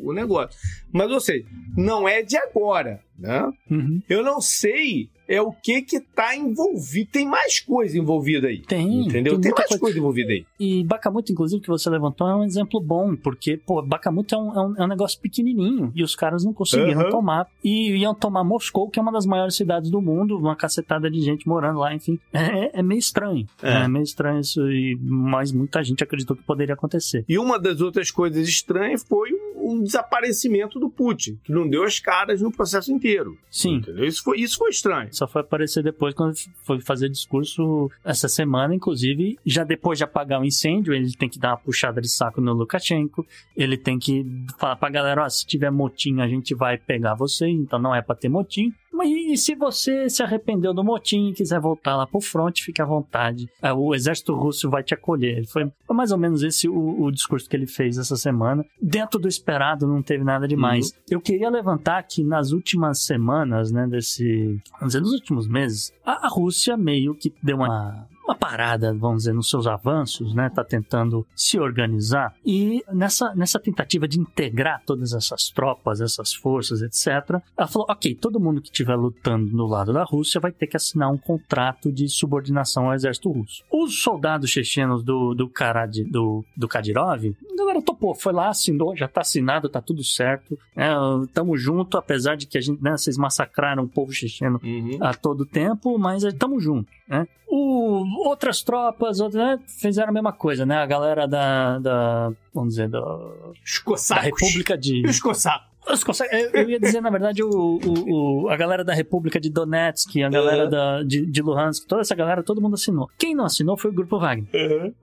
[0.02, 0.58] o- negócio.
[0.92, 1.44] Mas, ou seja,
[1.76, 3.50] não é de agora, né?
[3.70, 4.00] Uhum.
[4.08, 7.08] Eu não sei é o que que tá envolvido.
[7.10, 8.58] Tem mais coisa envolvida aí.
[8.58, 9.34] Tem, Entendeu?
[9.34, 9.80] tem Tem, mais coisa.
[9.80, 9.98] coisa.
[9.98, 10.44] envolvida aí.
[10.60, 14.52] E Bakhmut, inclusive, que você levantou, é um exemplo bom, porque, pô, Bakhmut é um,
[14.54, 17.10] é um, é um negócio pequenininho e os caras não conseguiram Aham.
[17.10, 17.46] tomar.
[17.64, 21.20] E iam tomar Moscou, que é uma das maiores cidades do mundo, uma cacetada de
[21.22, 22.18] gente morando lá, enfim.
[22.32, 23.46] É, é meio estranho.
[23.62, 23.84] É.
[23.84, 23.88] É.
[23.88, 27.24] meio estranho isso, e, mas muita gente acreditou que poderia acontecer.
[27.26, 29.30] E uma das outras coisas estranhas foi
[29.78, 33.36] o, desaparecimento do Putin, que não deu as caras no processo inteiro.
[33.50, 33.76] Sim.
[33.76, 34.04] Entendeu?
[34.04, 35.08] Isso foi, isso foi estranho.
[35.12, 40.40] Só foi aparecer depois quando foi fazer discurso essa semana, inclusive, já depois de apagar
[40.40, 44.24] o incêndio, ele tem que dar uma puxada de saco no Lukashenko, ele tem que
[44.58, 48.02] falar pra galera, ó, se tiver motim a gente vai pegar você, então não é
[48.02, 48.72] pra ter motim.
[48.92, 52.82] Mas e se você se arrependeu do motim e quiser voltar lá pro front, fique
[52.82, 53.48] à vontade.
[53.62, 55.46] É, O exército russo vai te acolher.
[55.46, 55.62] Foi
[55.92, 58.64] foi mais ou menos esse o, o discurso que ele fez essa semana.
[58.80, 60.92] Dentro do esperado, não teve nada demais.
[61.10, 64.60] Eu queria levantar que nas últimas semanas, né, desse.
[64.72, 68.06] Vamos dizer, nos últimos meses, a, a Rússia meio que deu uma.
[68.24, 70.48] Uma parada, vamos dizer, nos seus avanços, né?
[70.48, 72.34] Tá tentando se organizar.
[72.44, 78.14] E nessa, nessa tentativa de integrar todas essas tropas, essas forças, etc., ela falou: ok,
[78.14, 81.90] todo mundo que estiver lutando no lado da Rússia vai ter que assinar um contrato
[81.90, 83.64] de subordinação ao exército russo.
[83.70, 88.96] Os soldados chechenos do, do, Karad, do, do Kadyrov, a galera topou, foi lá, assinou,
[88.96, 90.58] já tá assinado, tá tudo certo.
[90.76, 90.92] É,
[91.32, 94.60] tamo junto, apesar de que a gente, né, vocês massacraram o povo checheno
[95.00, 97.26] a todo tempo, mas estamos juntos, né?
[97.54, 100.76] O, outras tropas outras, né, fizeram a mesma coisa, né?
[100.78, 104.40] A galera da, da vamos dizer, da, Os da.
[104.40, 105.06] República de...
[105.06, 105.70] Os cossacos.
[105.90, 109.50] Os Eu eu ia dizer, na verdade, o, o- o- a galera da República de
[109.50, 110.70] Donetsk, a galera Uhum.
[110.70, 113.10] da, de, de Luhansk, toda essa galera, todo mundo assinou.
[113.18, 114.46] Quem não assinou foi o Grupo Wagner.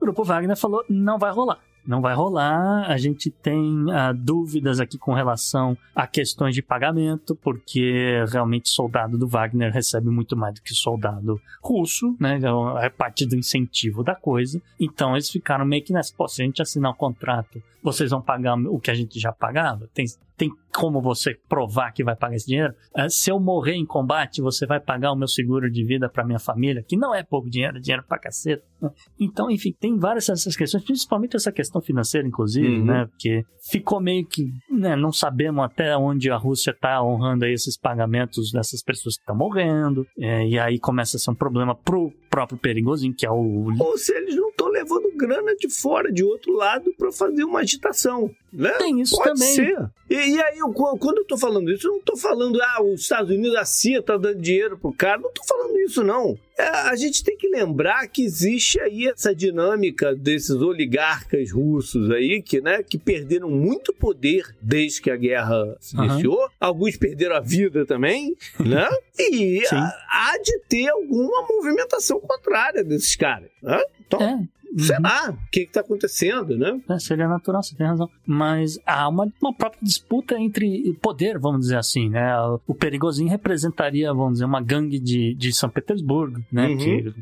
[0.00, 1.58] Grupo Wagner falou: não vai rolar.
[1.90, 2.88] Não vai rolar.
[2.88, 9.18] A gente tem ah, dúvidas aqui com relação a questões de pagamento, porque realmente soldado
[9.18, 12.36] do Wagner recebe muito mais do que soldado russo, né?
[12.36, 14.62] Então, É parte do incentivo da coisa.
[14.78, 18.22] Então eles ficaram meio que nessa: pô, se a gente assinar um contrato, vocês vão
[18.22, 19.88] pagar o que a gente já pagava?
[19.92, 20.06] Tem,
[20.40, 22.72] tem como você provar que vai pagar esse dinheiro?
[22.94, 26.24] Ah, se eu morrer em combate, você vai pagar o meu seguro de vida para
[26.24, 28.62] minha família, que não é pouco dinheiro, é dinheiro pra caceta.
[28.80, 28.88] né?
[29.18, 32.84] Então, enfim, tem várias essas questões, principalmente essa questão financeira, inclusive, Uhum.
[32.86, 33.06] né?
[33.06, 37.76] Porque ficou meio que, né, não sabemos até onde a Rússia tá honrando aí esses
[37.76, 40.06] pagamentos dessas pessoas que estão morrendo.
[40.18, 43.98] é, e aí começa a ser um problema pro próprio Perigosinho, que é o Ou
[43.98, 48.30] se eles não estão levando grana de fora, de outro lado, para fazer uma agitação.
[48.52, 48.70] Né?
[48.78, 49.54] Tem isso Pode também.
[49.54, 49.78] ser.
[50.08, 53.02] E, e aí, eu- quando eu tô falando isso, eu não tô falando, ah, os
[53.02, 55.18] Estados Unidos, a CIA tá dando dinheiro pro cara.
[55.18, 56.36] Não tô falando isso, não.
[56.58, 62.42] É, a gente tem que lembrar que existe aí essa dinâmica desses oligarcas russos aí,
[62.42, 66.06] que, né, que perderam muito poder desde que a guerra se Aham.
[66.06, 66.48] iniciou.
[66.58, 68.88] Alguns perderam a vida também, né?
[69.18, 73.48] E há de ter alguma movimentação contrária desses caras.
[73.62, 73.80] Né?
[74.06, 74.40] Então, É.
[74.78, 75.02] sei Uhum.
[75.02, 76.80] lá, o que que tá acontecendo, né?
[76.88, 78.08] É, seria natural, você tem razão.
[78.26, 82.32] Mas há uma, uma própria disputa entre poder, vamos dizer assim, né?
[82.66, 86.68] O Perigozinho representaria, vamos dizer, uma gangue de, de São Petersburgo, né?
[86.68, 86.76] Uhum.
[86.78, 87.14] Que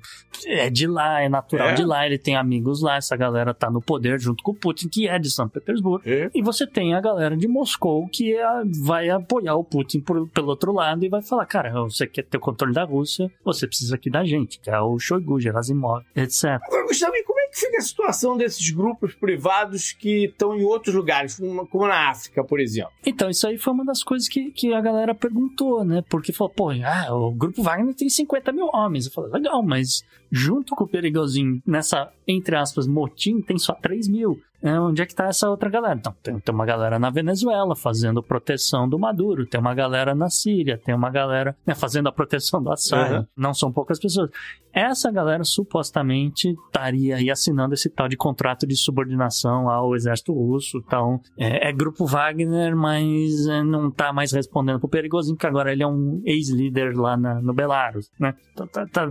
[0.46, 1.74] é de lá, é natural É.
[1.74, 4.88] de lá, ele tem amigos lá, essa galera tá no poder junto com o Putin,
[4.88, 6.02] que é de São Petersburgo.
[6.08, 6.30] É.
[6.34, 8.44] E você tem a galera de Moscou que é,
[8.84, 12.36] vai apoiar o Putin por- pelo outro lado e vai falar, cara, você quer ter
[12.36, 16.44] o controle da Rússia, você precisa aqui da gente, que é o Shoigu, Gerasimov, etc.
[16.62, 20.62] Agora, Gustavo, e como é que fica a situação desses grupos privados que estão em
[20.64, 22.92] outros lugares, como como na África, por exemplo?
[23.04, 26.02] Então, isso aí foi uma das coisas que, que a galera perguntou, né?
[26.08, 29.06] Porque falou, pô, ah, o Grupo Wagner tem 50 mil homens.
[29.06, 34.08] Eu falei, legal, mas junto com o Perigosinho, nessa, entre aspas, motim, tem só 3
[34.08, 34.40] mil.
[34.60, 35.94] É, onde é que tá essa outra galera?
[35.96, 40.28] Então, tem, tem uma galera na Venezuela fazendo proteção do Maduro, tem uma galera na
[40.28, 43.12] Síria, tem uma galera né, fazendo a proteção do Assad.
[43.18, 43.26] Uhum.
[43.36, 44.30] Não são poucas pessoas.
[44.72, 50.78] Essa galera supostamente estaria aí assinando esse tal de contrato de subordinação ao exército russo.
[50.84, 55.72] Então, é, é grupo Wagner, mas é, não tá mais respondendo pro Perigosinho, porque agora
[55.72, 58.34] ele é um ex-líder lá na- no Belarus, né?
[58.52, 59.08] Então, tá, tá-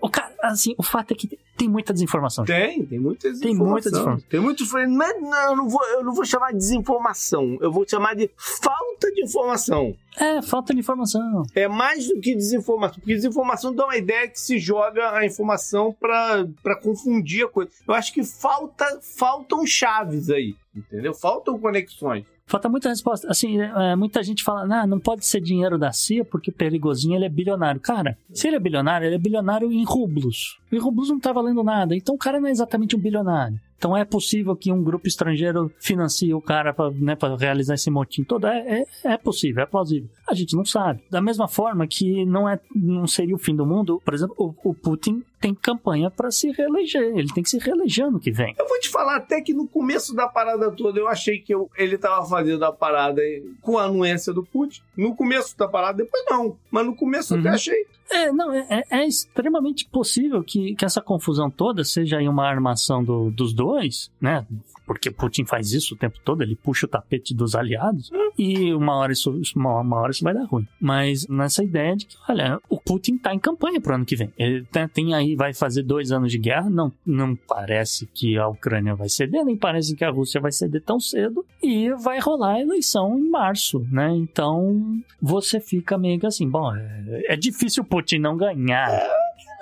[0.00, 2.44] O cara, assim, o fato é que tem muita desinformação.
[2.44, 4.28] Tem, tem muitas Tem muita desinformação.
[4.28, 4.64] Tem muito.
[4.72, 8.30] Mas não, eu não, vou, eu não vou chamar de desinformação, eu vou chamar de
[8.36, 9.94] falta de informação.
[10.16, 11.42] É, falta de informação.
[11.54, 15.94] É mais do que desinformação, porque desinformação dá uma ideia que se joga a informação
[15.98, 17.70] pra pra confundir a coisa.
[17.86, 21.14] Eu acho que falta, faltam chaves aí, entendeu?
[21.14, 22.24] Faltam conexões.
[22.48, 23.30] Falta muita resposta.
[23.30, 27.26] Assim, é, muita gente fala, não, não pode ser dinheiro da CIA porque Perigosinho ele
[27.26, 27.78] é bilionário.
[27.78, 30.58] Cara, se ele é bilionário, ele é bilionário em rublos.
[30.72, 31.94] E rublos não tá valendo nada.
[31.94, 33.60] Então o cara não é exatamente um bilionário.
[33.78, 38.24] Então é possível que um grupo estrangeiro financie o cara para né, realizar esse motim
[38.24, 38.46] todo.
[38.48, 40.08] É, é, é possível, é plausível.
[40.28, 41.00] A gente não sabe.
[41.08, 44.70] Da mesma forma que não, é, não seria o fim do mundo, por exemplo, o,
[44.70, 47.16] o Putin tem campanha para se reeleger.
[47.16, 48.52] Ele tem que se reeleger ano que vem.
[48.58, 51.70] Eu vou te falar até que no começo da parada toda eu achei que eu-
[51.76, 53.22] ele tava fazendo a parada
[53.62, 54.80] com a anuência do Putin.
[54.96, 56.56] No começo da parada, depois não.
[56.68, 57.54] Mas no começo eu até Uhum.
[57.54, 57.86] achei.
[58.10, 63.04] É, não, é, é- é extremamente possível que, que essa confusão toda seja uma armação
[63.04, 64.46] do- dos dois, né?
[64.86, 68.96] Porque Putin faz isso o tempo todo, ele puxa o tapete dos aliados e uma
[68.96, 70.66] hora isso, uma, uma hora isso vai dar ruim.
[70.80, 74.32] Mas nessa ideia de que, olha, o Putin tá em campanha pro ano que vem.
[74.38, 78.48] Ele tem, tem aí, vai fazer dois anos de guerra, não, não parece que a
[78.48, 82.54] Ucrânia vai ceder, nem parece que a Rússia vai ceder tão cedo e vai rolar
[82.54, 84.10] a eleição em março, né?
[84.16, 89.10] Então você fica meio que assim, bom, é, é difícil o Putin não ganhar.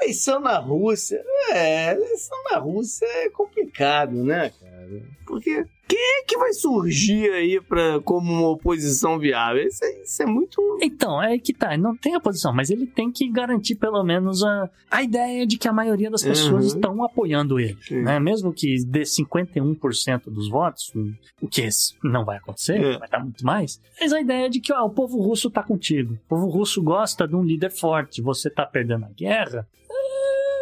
[0.02, 1.24] Eleição na Rússia.
[1.52, 5.02] É, eleição na Rússia é complicado, né, cara?
[5.26, 9.66] Porque quem é que vai surgir aí pra, como uma oposição viável?
[9.66, 10.78] Isso é, isso é muito.
[10.82, 14.68] Então, é que tá, não tem oposição, mas ele tem que garantir pelo menos a,
[14.90, 16.74] a ideia de que a maioria das pessoas Uhum.
[16.76, 17.76] estão apoiando ele.
[17.82, 18.02] Sim.
[18.02, 18.18] Né?
[18.18, 19.04] Mesmo que dê
[19.50, 20.92] 51% dos votos,
[21.40, 21.68] o que
[22.02, 22.98] não vai acontecer, É.
[22.98, 26.14] vai dar muito mais, mas a ideia de que ó, o povo russo tá contigo.
[26.14, 29.66] O povo russo gosta de um líder forte, você tá perdendo a guerra.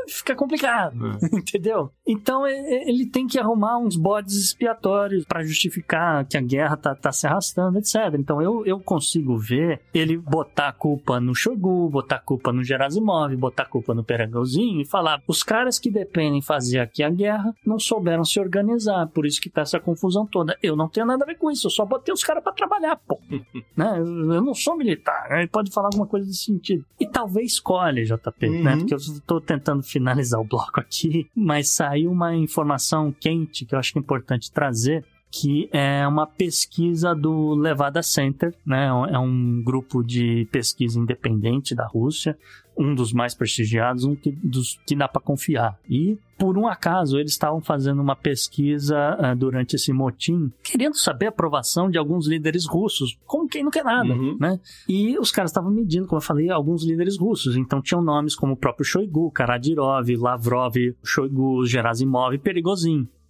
[0.06, 0.96] É, Fica complicado,
[1.32, 1.90] entendeu?
[2.06, 6.76] Então e- e- ele tem que arrumar uns bodes expiatórios pra justificar que a guerra
[6.76, 7.96] tá, tá se arrastando, etc.
[8.18, 12.62] Então eu, eu consigo ver ele botar a culpa no Shoigu, botar a culpa no
[12.62, 17.10] Gerasimov, botar a culpa no Peragãozinho e falar: os caras que dependem fazer aqui a
[17.10, 20.56] guerra não souberam se organizar, por isso que tá essa confusão toda.
[20.62, 22.96] Eu não tenho nada a ver com isso, eu só botei os caras pra trabalhar,
[22.96, 23.18] pô.
[23.76, 23.98] né?
[23.98, 25.40] Eu não sou militar, né?
[25.40, 26.84] ele pode falar alguma coisa desse sentido.
[26.98, 28.72] E talvez escolhe, JP, né?
[28.74, 28.78] Uhum.
[28.80, 33.78] Porque eu tô tentando finalizar o bloco aqui, mas saiu uma informação quente que eu
[33.78, 35.04] acho que é importante trazer
[35.36, 38.86] que é uma pesquisa do Levada Center, né?
[39.10, 42.38] É um grupo de pesquisa independente da Rússia,
[42.76, 45.78] um dos mais prestigiados, um que, dos que dá para confiar.
[45.88, 51.26] E por um acaso eles estavam fazendo uma pesquisa ah, durante esse motim, querendo saber
[51.26, 54.36] a aprovação de alguns líderes russos, como quem não quer nada, Uhum.
[54.40, 54.58] né?
[54.88, 57.56] E os caras estavam medindo, como eu falei, alguns líderes russos.
[57.56, 60.74] Então tinham nomes como o próprio Shoigu, Karadirov, Lavrov,
[61.04, 62.38] Shoigu, Gerasimov e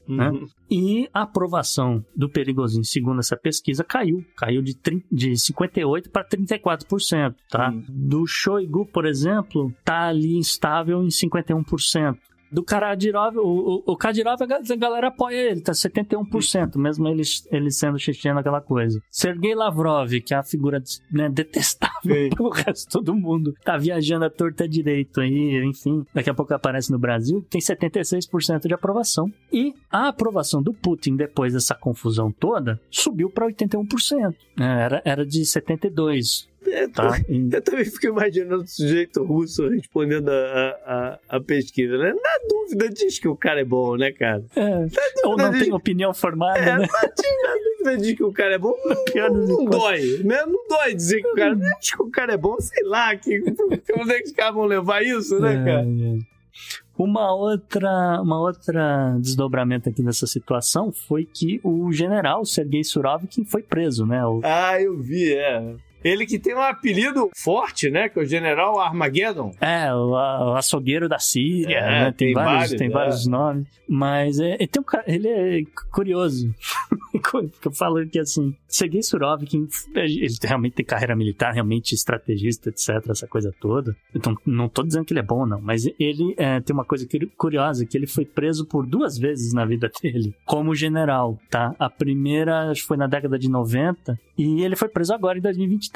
[0.06, 0.30] Né?
[0.30, 0.46] Uhum.
[0.70, 4.24] E a aprovação do Perigosinho, segundo essa pesquisa, caiu.
[4.36, 7.70] Caiu de, 30 de 58% para 34%, tá?
[7.70, 7.84] Hum.
[7.88, 12.18] Do Shoigu, por exemplo, tá ali instável em 51%.
[12.54, 17.08] Do Karadyrov, o, o, o Kadyrov, a ga- a galera apoia ele, tá 71%, mesmo
[17.08, 19.00] ele, ele sendo checheno, aquela coisa.
[19.10, 22.30] Sergei Lavrov, que é a figura né, detestável Sim.
[22.30, 26.92] pro resto do mundo, tá viajando à torta direito aí, enfim, daqui a pouco aparece
[26.92, 29.26] no Brasil, tem 76% de aprovação.
[29.52, 34.34] E a aprovação do Putin depois dessa confusão toda subiu para 81%.
[34.56, 34.82] né?
[34.84, 36.46] Era, era de 72%.
[36.74, 37.12] É, Tá?
[37.28, 42.12] Eu também fico imaginando o sujeito russo respondendo a, a, a pesquisa, né?
[42.12, 44.42] Na dúvida, diz que o cara é bom, né, cara?
[44.56, 44.86] É,
[45.26, 46.86] ou não diz- tem opinião formada, É, né?
[46.86, 50.18] na dúvida diz que o cara é bom, não, não hipóteses.
[50.18, 50.44] dói, né?
[50.46, 53.40] Não dói dizer que o cara diz que o cara é bom, sei lá, que,
[53.98, 55.86] onde é que os caras vão levar isso, né, É, cara?
[55.86, 56.34] é.
[56.96, 63.62] Uma outra, uma outra desdobramento aqui dessa situação foi que o general Sergei Surovikin foi
[63.62, 64.24] preso, né?
[64.24, 65.74] O- Ah, eu vi, é.
[66.04, 68.08] Ele que tem um apelido forte, né?
[68.08, 69.54] Que é o General Armageddon.
[69.60, 72.04] É, o, o açougueiro da Síria, É, né?
[72.12, 72.90] tem, tem vários, vários, tem é.
[72.90, 73.66] vários nomes.
[73.88, 76.54] Mas é, ele, tem um, ele é curioso.
[77.12, 82.88] Porque eu falo que assim, Sergei Surovikin, ele realmente tem carreira militar, realmente estrategista, etc,
[83.08, 83.96] essa coisa toda.
[84.14, 87.06] Então, não tô dizendo que ele é bom, não, mas ele é, tem uma coisa
[87.08, 91.74] curi- curiosa, que ele foi preso por duas vezes na vida dele, como general, tá?
[91.78, 95.42] A primeira acho que foi na década de 90, e ele foi preso agora em
[95.42, 95.93] 2023.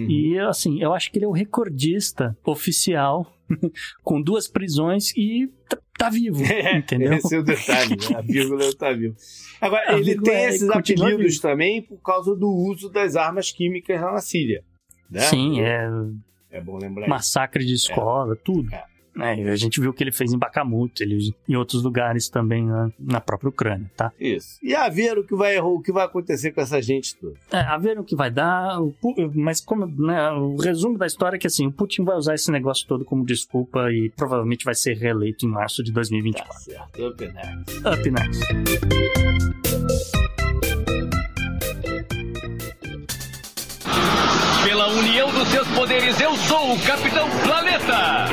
[0.00, 0.10] Uhum.
[0.10, 3.32] E, assim, eu acho que ele é o recordista oficial
[4.02, 6.42] com duas prisões e tá, tá vivo,
[6.74, 7.14] entendeu?
[7.14, 8.16] Esse é o detalhe, né?
[8.16, 9.16] A vírgula tá vivo.
[9.60, 11.42] Agora, A ele tem é- esses apelidos vivo.
[11.42, 14.62] também por causa do uso das armas químicas lá na Síria.
[15.10, 15.20] Né?
[15.20, 15.88] Sim, é
[16.50, 17.10] É bom lembrar isso.
[17.10, 18.72] massacre de escola, tudo.
[18.74, 18.84] É.
[19.20, 22.28] É, e a gente viu o que ele fez em Bakhmut, ele, em outros lugares
[22.28, 24.12] também na, na própria Ucrânia, tá?
[24.18, 24.58] Isso.
[24.62, 27.34] E a ver o que vai, o que vai acontecer com essa gente toda.
[27.52, 28.94] É, a ver o que vai dar, o
[29.34, 32.50] mas como, né, o resumo da história é que assim, o Putin vai usar esse
[32.50, 36.54] negócio todo como desculpa e provavelmente vai ser reeleito em março de Tá 2024.
[36.60, 37.06] certo.
[37.08, 37.78] Up next.
[37.88, 39.58] Up next.
[44.64, 48.26] Pela união dos seus poderes, eu sou o Capitão Planeta!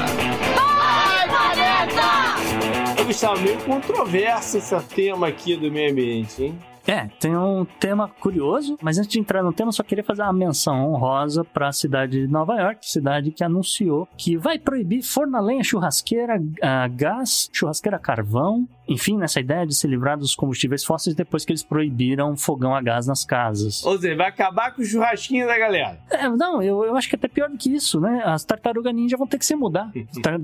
[2.99, 6.59] Ô, Gustavo, meio controverso esse tema aqui do meio ambiente, hein?
[6.87, 10.31] É, tem um tema curioso, mas antes de entrar no tema, só queria fazer uma
[10.31, 15.35] menção honrosa para a cidade de Nova York, cidade que anunciou que vai proibir forno
[15.35, 20.35] a lenha, churrasqueira, a gás, churrasqueira a carvão, enfim, nessa ideia de se livrar dos
[20.35, 23.83] combustíveis fósseis depois que eles proibiram fogão a gás nas casas.
[23.85, 25.99] Ou seja, vai acabar com o churrasquinho da galera.
[26.09, 28.21] É, não, eu, eu acho que é até pior do que isso, né?
[28.25, 29.91] As tartaruga ninja vão ter que se mudar.
[30.21, 30.39] Tar-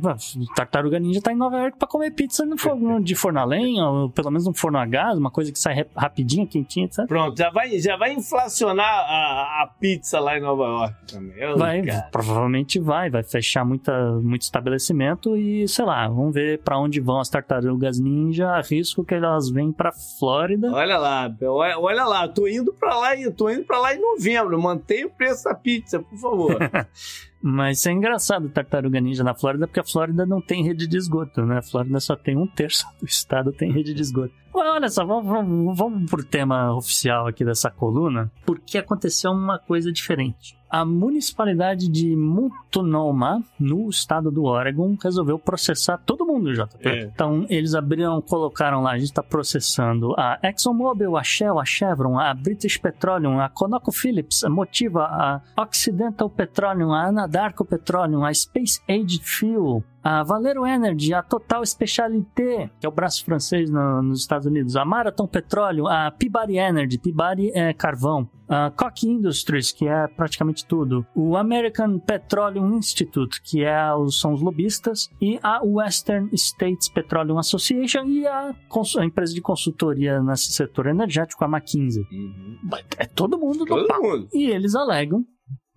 [0.56, 3.86] tartaruga ninja tá em Nova York pra comer pizza no forno de forno a lenha,
[3.86, 7.06] ou pelo menos um forno a gás, uma coisa que sai rap- rapidinho, quentinha, etc.
[7.08, 11.56] Pronto, já vai, já vai inflacionar a, a pizza lá em Nova York também.
[11.58, 12.08] Vai, cara.
[12.12, 13.92] provavelmente vai, vai fechar muita,
[14.22, 19.16] muito estabelecimento e, sei lá, vamos ver pra onde vão as tartarugas ninja, arrisco que
[19.16, 20.72] elas vêm pra Flórida.
[20.72, 24.62] Olha lá, olha, lá, tô indo pra lá, e tô indo para lá em novembro.
[24.62, 26.58] Mantenha o preço da pizza, por favor.
[27.42, 31.44] Mas é engraçado tartaruga ninja na Flórida, porque a Flórida não tem rede de esgoto,
[31.44, 31.58] né?
[31.58, 34.41] A Flórida só tem um terço do estado tem rede de esgoto.
[34.54, 39.92] Olha só, vamos, vamos, vamos pro tema oficial aqui dessa coluna, porque aconteceu uma coisa
[39.92, 40.60] diferente.
[40.70, 46.88] A municipalidade de Multnomah, no estado do Oregon, resolveu processar todo mundo, JP.
[46.88, 47.02] É.
[47.02, 52.18] Então, eles abriram, colocaram lá, a gente está processando a ExxonMobil, a Shell, a Chevron,
[52.18, 58.82] a British Petroleum, a ConocoPhillips, a Motiva, a Occidental Petroleum, a Anadarko Petroleum, a Space
[58.88, 64.22] Age Fuel, a Valero Energy, a Total Specialité, que é o braço francês no- nos
[64.22, 69.88] Estados Unidos, a Marathon Petroleum, a Peabody Energy, Peabody é carvão, a Koch Industries, que
[69.88, 75.62] é praticamente tudo, o American Petroleum Institute, que é os, são os lobistas, e a
[75.64, 78.54] Western States Petroleum Association e a,
[79.00, 82.04] a empresa de consultoria nesse setor energético, a McKinsey.
[82.98, 84.02] É todo mundo do Todo pau.
[84.02, 84.28] mundo.
[84.34, 85.24] E eles alegam,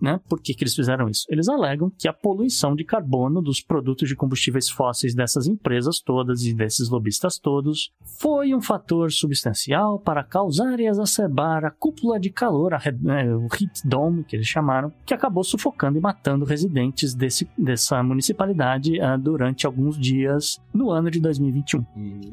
[0.05, 0.21] né?
[0.29, 1.25] Por que, que eles fizeram isso?
[1.31, 6.43] Eles alegam que a poluição de carbono dos produtos de combustíveis fósseis dessas empresas todas
[6.43, 7.91] e desses lobistas todos
[8.21, 13.47] foi um fator substancial para causar e exacerbar a cúpula de calor, a, né, o
[13.47, 19.17] heat dome que eles chamaram, que acabou sufocando e matando residentes desse, dessa municipalidade ah,
[19.17, 21.85] durante alguns dias no ano de 2021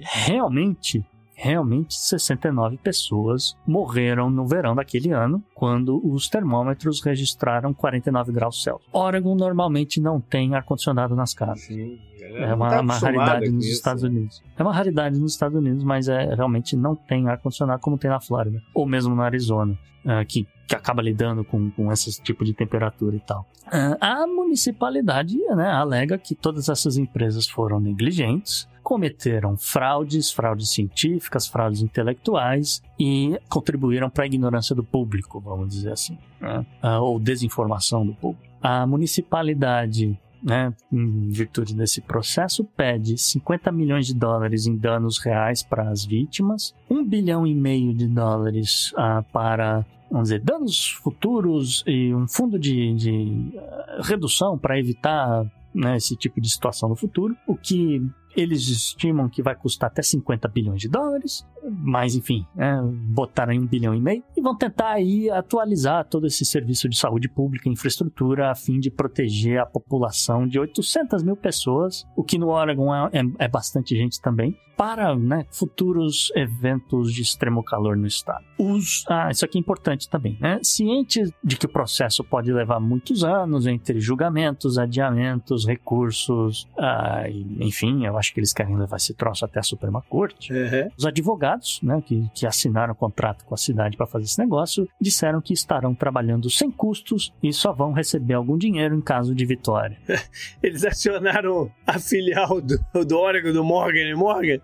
[0.01, 1.05] realmente,
[1.41, 8.87] realmente 69 pessoas morreram no verão daquele ano, quando os termômetros registraram 49 graus Celsius.
[8.93, 11.63] Oregon normalmente não tem ar-condicionado nas casas.
[11.63, 14.43] Sim, É uma, uma raridade nos Estados Unidos.
[14.55, 18.21] É uma raridade nos Estados Unidos, mas é realmente não tem ar-condicionado como tem na
[18.21, 18.61] Flórida.
[18.75, 23.15] Ou mesmo no Arizona, ah, que, que acaba lidando com, com esse tipo de temperatura
[23.15, 23.47] e tal.
[23.65, 31.47] Ah, a municipalidade né, alega que todas essas empresas foram negligentes, cometeram fraudes, fraudes científicas,
[31.47, 36.65] fraudes intelectuais e contribuíram para a ignorância do público, vamos dizer assim, né?
[36.81, 38.47] Ah, ou desinformação do público.
[38.61, 45.61] A municipalidade né, em virtude desse processo, pede 50 milhões de dólares em danos reais
[45.61, 51.83] para as vítimas, 1 bilhão e meio de dólares ah, para, vamos dizer, danos futuros
[51.85, 56.95] e um fundo de, de ah, redução para evitar né, esse tipo de situação no
[56.95, 58.01] futuro, o que
[58.35, 63.59] Eles estimam que vai custar até 50 bilhões de dólares, mas enfim, é, botaram em
[63.59, 67.69] um bilhão e meio e vão tentar aí atualizar todo esse serviço de saúde pública
[67.69, 72.49] e infraestrutura a fim de proteger a população de 800 mil pessoas, o que no
[72.49, 78.07] Oregon é, é, é bastante gente também, para né, futuros eventos de extremo calor no
[78.07, 78.43] estado.
[78.57, 80.59] Os, ah, isso aqui é importante também, né?
[80.63, 87.25] Cientes de que o processo pode levar muitos anos entre julgamentos, adiamentos, recursos, ah,
[87.59, 90.53] enfim, eu acho que eles querem levar esse troço até a Suprema Corte.
[90.53, 90.89] Uhum.
[90.97, 94.87] Os advogados, né, que, que assinaram o contrato com a cidade para fazer esse negócio,
[94.99, 99.45] disseram que estarão trabalhando sem custos e só vão receber algum dinheiro em caso de
[99.45, 99.97] vitória.
[100.63, 104.61] Eles acionaram a filial do, do Oregon, do Morgan e Morgan.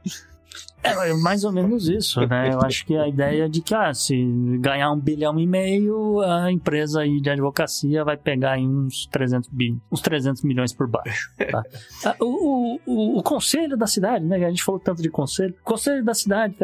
[0.84, 2.54] É mais ou menos isso, né?
[2.54, 4.16] Eu acho que a ideia de que, ah, se
[4.60, 9.50] ganhar um bilhão e meio, a empresa aí de advocacia vai pegar aí uns 300,
[9.50, 11.32] bi, uns 300 milhões por baixo.
[11.38, 11.64] Tá?
[12.06, 14.38] Ah, O, o, o conselho da cidade, né?
[14.46, 15.54] A gente falou tanto de conselho.
[15.64, 16.56] Conselho da cidade,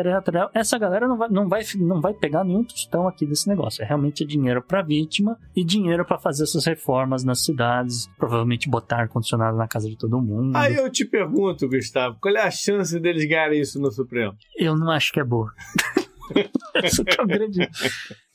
[0.53, 3.83] essa galera não vai, não, vai, não vai pegar nenhum tostão aqui desse negócio.
[3.83, 8.07] É realmente dinheiro pra vítima e dinheiro pra fazer essas reformas nas cidades.
[8.17, 10.55] Provavelmente botar ar-condicionado na casa de todo mundo.
[10.55, 14.33] Aí eu te pergunto, Gustavo, qual é a chance deles ganharem isso no Supremo?
[14.57, 15.51] Eu não acho que é boa.
[16.83, 17.69] Isso que é grande.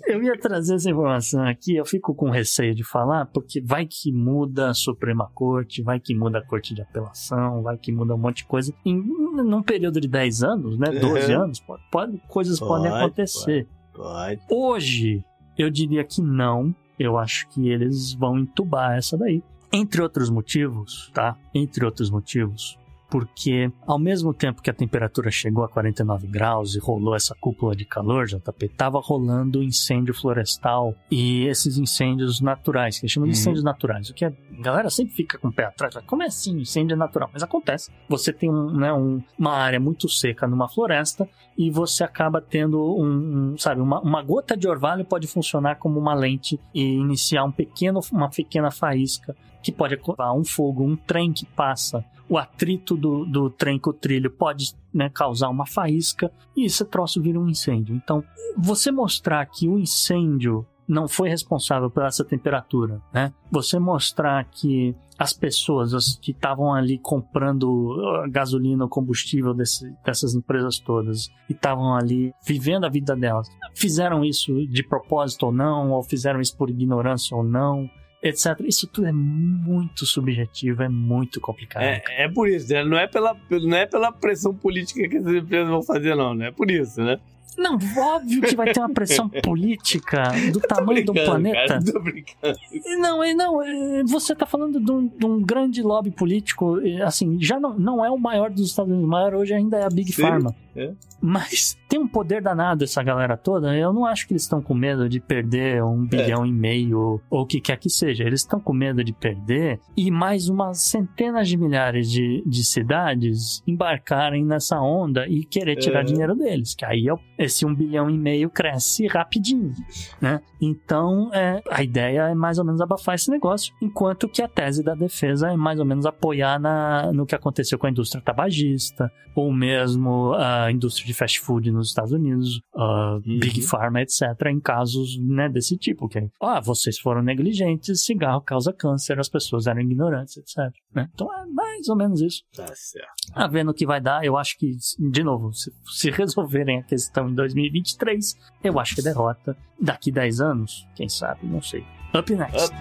[0.06, 4.12] Eu ia trazer essa informação aqui, eu fico com receio de falar, porque vai que
[4.12, 8.18] muda a Suprema Corte, vai que muda a Corte de Apelação, vai que muda um
[8.18, 8.72] monte de coisa.
[8.84, 10.90] Em num período de 10 anos, né?
[10.92, 11.42] 12 Uhum.
[11.42, 13.66] anos, pode, pode- coisas Pode, podem acontecer.
[13.94, 14.40] Pode.
[14.50, 15.24] Hoje,
[15.56, 16.74] eu diria que não.
[16.98, 19.42] Eu acho que eles vão entubar essa daí.
[19.72, 21.36] Entre outros motivos, tá?
[21.54, 22.76] Entre outros motivos.
[23.10, 27.74] Porque ao mesmo tempo que a temperatura chegou a 49 graus e rolou essa cúpula
[27.74, 33.34] de calor, JP, tava rolando incêndio florestal e esses incêndios naturais, que eles chamam de
[33.34, 33.40] Uhum.
[33.40, 34.10] incêndios naturais.
[34.10, 35.94] O que a galera sempre fica com o pé atrás.
[35.94, 36.58] fala, Como é assim?
[36.60, 37.30] Incêndio é natural?
[37.32, 37.90] Mas acontece.
[38.08, 42.78] Você tem um, né, um- uma área muito seca numa floresta e você acaba tendo
[42.96, 47.44] um, um, sabe, uma, uma gota de orvalho pode funcionar como uma lente e iniciar
[47.44, 49.34] um pequeno, uma pequena faísca
[49.70, 53.90] que pode ativar um fogo, um trem que passa, o atrito do, do trem com
[53.90, 57.94] o trilho pode né, causar uma faísca e esse troço vira um incêndio.
[57.94, 58.24] Então,
[58.56, 63.30] você mostrar que o incêndio não foi responsável por essa temperatura, né?
[63.50, 69.94] Você mostrar que as pessoas as que estavam ali comprando uh, gasolina ou combustível desse-
[70.02, 75.52] dessas empresas todas e estavam ali vivendo a vida delas, fizeram isso de propósito ou
[75.52, 77.86] não, ou fizeram isso por ignorância ou não,
[78.22, 78.60] etc.
[78.64, 81.82] Isso tudo é muito subjetivo, é muito complicado.
[81.82, 82.84] É, é por isso, né?
[82.84, 86.48] Não é pela, não é pela pressão política que essas empresas vão fazer, não, né?
[86.48, 87.18] É por isso, né?
[87.58, 91.66] Não, óbvio que vai ter uma pressão política do tamanho do planeta.
[91.66, 92.58] cara, tô brincando.
[93.00, 97.58] Não, não, é, você tá falando de um, de um grande lobby político, assim, já
[97.58, 100.12] não, não é o maior dos Estados Unidos, o maior hoje ainda é a Big
[100.12, 100.54] Sim, Pharma.
[100.78, 100.92] É.
[101.20, 104.72] Mas tem um poder danado essa galera toda, eu não acho que eles estão com
[104.74, 106.06] medo de perder um É.
[106.06, 109.80] bilhão e meio ou o que quer que seja, eles estão com medo de perder
[109.96, 116.00] e mais umas centenas de milhares de, de cidades embarcarem nessa onda e querer tirar
[116.00, 116.04] É.
[116.04, 119.72] dinheiro deles, que aí é esse um bilhão e meio cresce rapidinho
[120.20, 120.40] né?
[120.60, 124.82] Então, é, a ideia é mais ou menos abafar esse negócio, enquanto que a tese
[124.82, 129.10] da defesa é mais ou menos apoiar na, no que aconteceu com a indústria tabagista,
[129.34, 134.60] ou mesmo a indústria de fast food nos Estados Unidos, a Big Pharma, etc., em
[134.60, 139.80] casos né, desse tipo, que ah, vocês foram negligentes, cigarro causa câncer, as pessoas eram
[139.80, 140.72] ignorantes, etc.
[140.94, 141.08] né?
[141.14, 142.42] Então, é mais ou menos isso.
[142.54, 143.08] Tá certo.
[143.32, 146.82] A vendo o que vai dar, eu acho que, de novo, se, se resolverem a
[146.82, 149.56] questão em 2023, eu acho que derrota.
[149.80, 151.84] Daqui 10 anos, quem sabe, não sei.
[152.14, 152.72] Up next.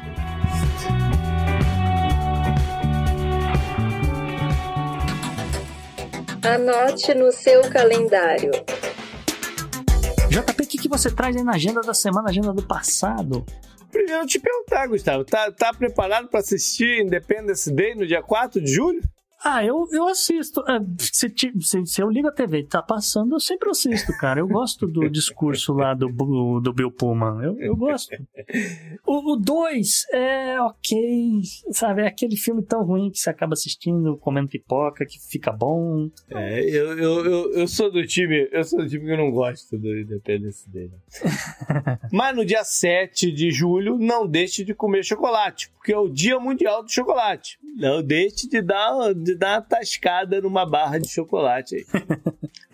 [6.48, 8.52] Anote no seu calendário.
[10.30, 13.46] JP, o que, que você traz aí na agenda da semana, agenda do passado?
[13.92, 18.74] Primeiro te perguntar, Gustavo, tá, tá preparado para assistir Independence Day no dia 4 de
[18.74, 19.02] julho?
[19.50, 20.62] Ah, eu, eu assisto.
[20.70, 24.40] É, se, se- se eu ligo a TV e tá passando, eu sempre assisto, cara.
[24.42, 26.08] Eu gosto do discurso lá do,
[26.60, 27.44] do Bill Pullman.
[27.44, 28.10] Eu, eu gosto.
[29.06, 31.42] O 2 é ok,
[31.72, 32.02] sabe?
[32.02, 36.10] É aquele filme tão ruim que você acaba assistindo, comendo pipoca, que fica bom.
[36.30, 39.32] É, eu, eu, eu, eu sou do time, eu sou do time que eu não
[39.32, 40.90] gosto do Independence Day.
[40.92, 40.98] não.
[42.12, 46.40] Mas no dia 7 de julho, não deixe de comer chocolate, porque é o Dia
[46.40, 47.58] Mundial do Chocolate.
[47.78, 51.86] Não deixe de dar, de dar uma tascada numa barra de chocolate aí.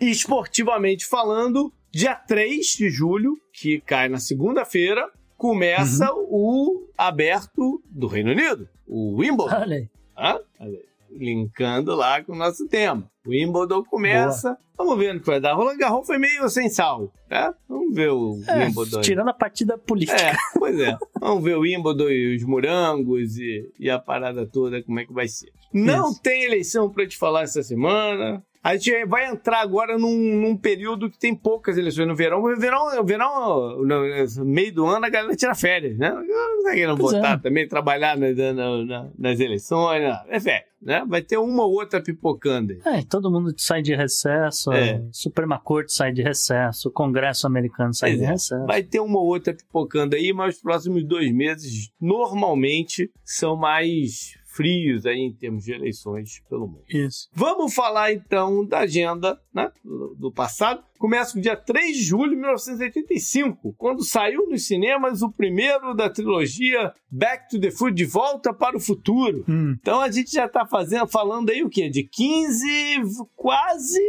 [0.00, 8.30] Esportivamente falando, dia 3 de julho, que cai na segunda-feira, começa o aberto do Reino
[8.32, 9.54] Unido, o Wimbledon.
[9.56, 9.88] Olha aí.
[10.16, 10.38] Hã?
[10.60, 10.84] Olha aí.
[11.10, 13.08] linkando lá com o nosso tema.
[13.26, 15.54] O Wimbledon começa, vamos ver no que vai dar.
[15.54, 17.54] Roland Garros foi meio sem sal, tá?
[17.68, 19.00] Vamos ver o É, Wimbledon.
[19.00, 20.20] tirando a partida política.
[20.20, 20.96] É, pois é.
[21.20, 25.12] Vamos ver o Wimbledon e os morangos e, e a parada toda, como é que
[25.12, 25.50] vai ser.
[25.74, 26.22] Não Isso.
[26.22, 28.42] tem eleição pra te falar essa semana.
[28.62, 32.42] A gente vai entrar agora num, num período que tem poucas eleições no verão.
[32.42, 34.06] O verão, o verão no,
[34.38, 36.08] no meio do ano, a galera tira férias, né?
[36.10, 37.42] Não querendo Pois votar é.
[37.42, 40.02] também, trabalhar na- na- na- nas eleições.
[40.02, 40.18] não.
[40.30, 41.04] É férias, né?
[41.06, 43.00] Vai ter uma ou outra pipocando aí.
[43.00, 44.92] É, todo mundo sai de recesso, É.
[44.94, 48.30] a Suprema Corte sai de recesso, o Congresso americano sai Pois de é.
[48.30, 48.66] recesso.
[48.66, 54.38] Vai ter uma ou outra pipocando aí, mas os próximos dois meses normalmente são mais
[54.54, 56.84] frios aí em termos de eleições pelo mundo.
[56.88, 57.28] Isso.
[57.32, 60.82] Vamos falar então da agenda né, do, do passado.
[61.04, 65.92] Começa com o dia 3 de julho de 1985, quando saiu nos cinemas o primeiro
[65.92, 69.44] da trilogia Back to the Future, De Volta para o Futuro.
[69.46, 71.90] Hum, Então a gente já está fazendo, falando aí o quê?
[71.90, 73.02] De 15,
[73.36, 74.00] quase,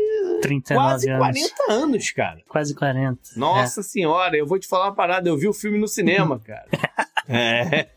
[0.41, 1.51] 39 quase anos.
[1.59, 2.41] 40 anos, cara.
[2.47, 3.19] Quase 40.
[3.35, 6.65] Nossa senhora, eu vou te falar uma parada, eu vi o filme no cinema, cara.
[7.27, 7.87] É.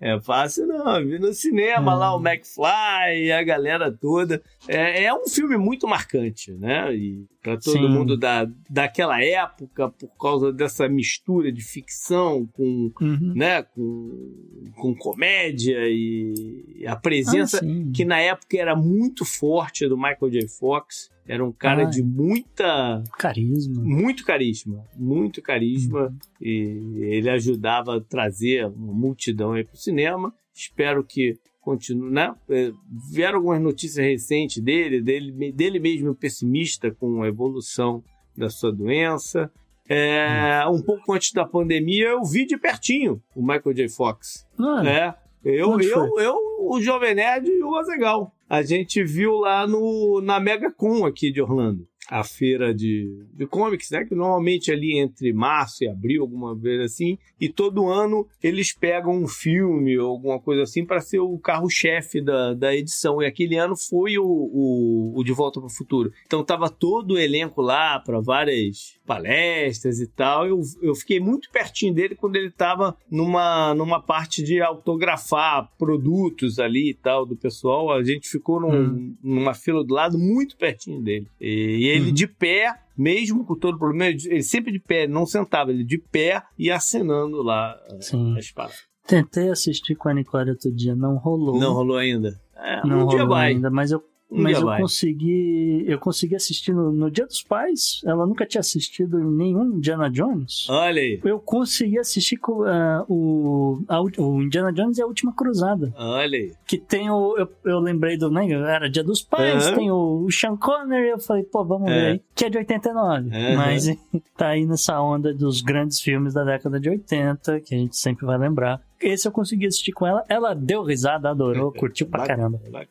[0.00, 4.42] É fácil não, eu vi no cinema lá o McFly, a galera toda.
[4.66, 6.94] É, é um filme muito marcante, né?
[6.94, 7.88] E para todo Sim.
[7.88, 13.04] mundo da, daquela época, por causa dessa mistura de ficção com, É.
[13.04, 13.34] Uhum.
[13.36, 19.94] né, com, com comédia e a presença Ah, que na época era muito forte do
[19.96, 20.48] Michael J.
[20.48, 21.10] Fox.
[21.26, 23.82] Era um cara Ah, de muita Carisma.
[23.82, 26.16] muito carisma, muito carisma Uhum.
[26.40, 30.34] e ele ajudava a trazer uma multidão aí pro cinema.
[30.54, 32.34] Espero que continue, né?
[32.48, 32.70] É,
[33.10, 38.02] Vieram algumas notícias recentes dele, dele, dele mesmo pessimista com a evolução
[38.36, 39.50] da sua doença.
[39.88, 40.76] É, Uhum.
[40.76, 43.88] Um pouco antes da pandemia, eu vi de pertinho o Michael J.
[43.88, 44.46] Fox.
[44.58, 45.14] Ah, É.
[45.44, 48.34] Eu, eu, eu, o Jovem Nerd e o Azegal.
[48.48, 51.86] A gente viu lá no, na Mega Con aqui de Orlando.
[52.10, 54.04] A feira de, de comics, né?
[54.04, 57.16] Que normalmente ali entre março e abril, alguma vez assim.
[57.40, 62.20] E todo ano eles pegam um filme ou alguma coisa assim para ser o carro-chefe
[62.20, 63.22] da, da edição.
[63.22, 66.12] E aquele ano foi o, o, o De Volta para o Futuro.
[66.26, 70.46] Então tava todo o elenco lá para várias palestras e tal.
[70.46, 76.58] Eu, eu fiquei muito pertinho dele quando ele tava numa, numa parte de autografar produtos
[76.58, 77.90] ali e tal do pessoal.
[77.90, 79.14] A gente ficou num- Hum.
[79.22, 81.26] numa fila do lado muito pertinho dele.
[81.40, 82.12] E, ele Uhum.
[82.14, 85.98] de pé, mesmo com todo o problema, ele sempre de pé, não sentava, ele de
[85.98, 88.36] pé e acenando lá ah, sim.
[88.36, 88.78] as paradas.
[89.06, 91.58] Tentei assistir com a Nicole outro dia, não rolou.
[91.60, 92.40] Não rolou ainda?
[92.56, 93.52] É, Não um dia rolou vai.
[93.52, 94.02] ainda, mas eu,
[94.42, 95.84] mas eu consegui.
[95.86, 98.00] Eu consegui assistir no, no Dia dos Pais.
[98.04, 100.68] Ela nunca tinha assistido nenhum Indiana Jones.
[100.68, 101.20] Olha aí.
[101.24, 105.92] Eu consegui assistir com, ah, o, a o Indiana Jones e a Última Cruzada.
[105.96, 106.52] Olha aí.
[106.66, 107.36] Que tem o.
[107.38, 108.30] Eu, eu lembrei do.
[108.30, 109.76] Né, era Dia dos Pais, Aham.
[109.76, 111.08] tem o, o Sean Connery.
[111.10, 111.94] Eu falei, pô, vamos É.
[111.94, 112.20] ver aí.
[112.34, 113.28] Que é de 89.
[113.30, 113.56] Aham.
[113.56, 113.86] Mas
[114.36, 118.26] tá aí nessa onda dos grandes filmes da década de 80, que a gente sempre
[118.26, 118.80] vai lembrar.
[119.00, 120.24] Esse eu consegui assistir com ela.
[120.28, 122.58] Ela deu risada, adorou, curtiu pra caramba.
[122.70, 122.88] bacana.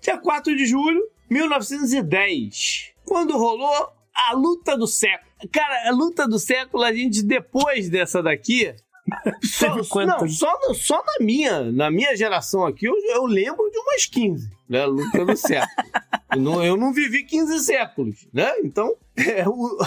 [0.00, 2.92] Dia 4 de julho, 1910.
[3.04, 5.30] Quando rolou a luta do século.
[5.52, 8.74] Cara, a luta do século, a gente, depois dessa daqui.
[9.42, 14.06] Só, não, só, só na minha, na minha geração aqui, eu, eu lembro de umas
[14.06, 14.86] 15, né?
[14.86, 15.68] Luta do século.
[16.30, 18.52] eu, não, eu não vivi 15 séculos, né?
[18.62, 19.78] Então, é, o,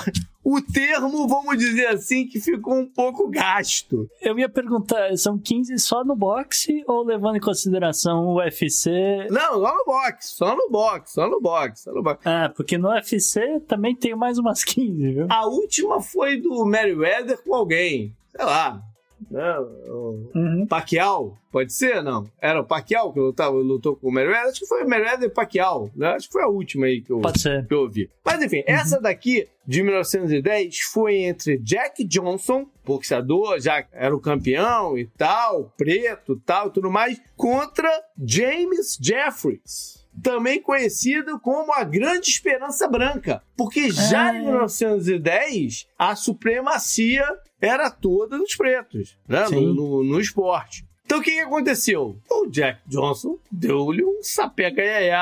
[0.44, 4.10] o termo, vamos dizer assim, que ficou um pouco gasto.
[4.22, 8.91] Eu ia perguntar, são 15 só no boxe ou levando em consideração o UFC?
[9.30, 12.22] Não, só no boxe, só no boxe, só no boxe, só no boxe.
[12.26, 15.28] Ah, porque no UFC também tem mais umas 15, viu?
[15.30, 18.14] A última foi do Meriwether com alguém.
[18.36, 18.82] Sei lá.
[19.30, 19.60] Né?
[19.88, 20.66] O Uhum.
[20.68, 22.02] Pacquiao, pode ser?
[22.04, 22.26] Não.
[22.41, 24.50] Era o Pacquiao que lutava, lutou com o Meriwether?
[24.50, 25.90] Acho que foi o Meriwether e Pacquiao.
[25.95, 26.08] Né?
[26.10, 27.22] Acho que foi a última aí que eu,
[27.68, 28.10] que eu ouvi.
[28.26, 34.98] Mas enfim, essa daqui, de 1910, foi entre Jack Johnson, boxeador, já era o campeão
[34.98, 40.03] e tal, preto tal e tudo mais, contra James Jeffries.
[40.22, 43.41] Também conhecido como a Grande Esperança Branca.
[43.57, 44.38] Porque já Ah.
[44.38, 47.26] em 1910, a supremacia
[47.60, 49.48] era toda dos pretos, né?
[49.49, 50.85] No, no, no esporte.
[51.14, 52.18] Então o que, que aconteceu?
[52.27, 54.72] O Jack Johnson deu-lhe um sapé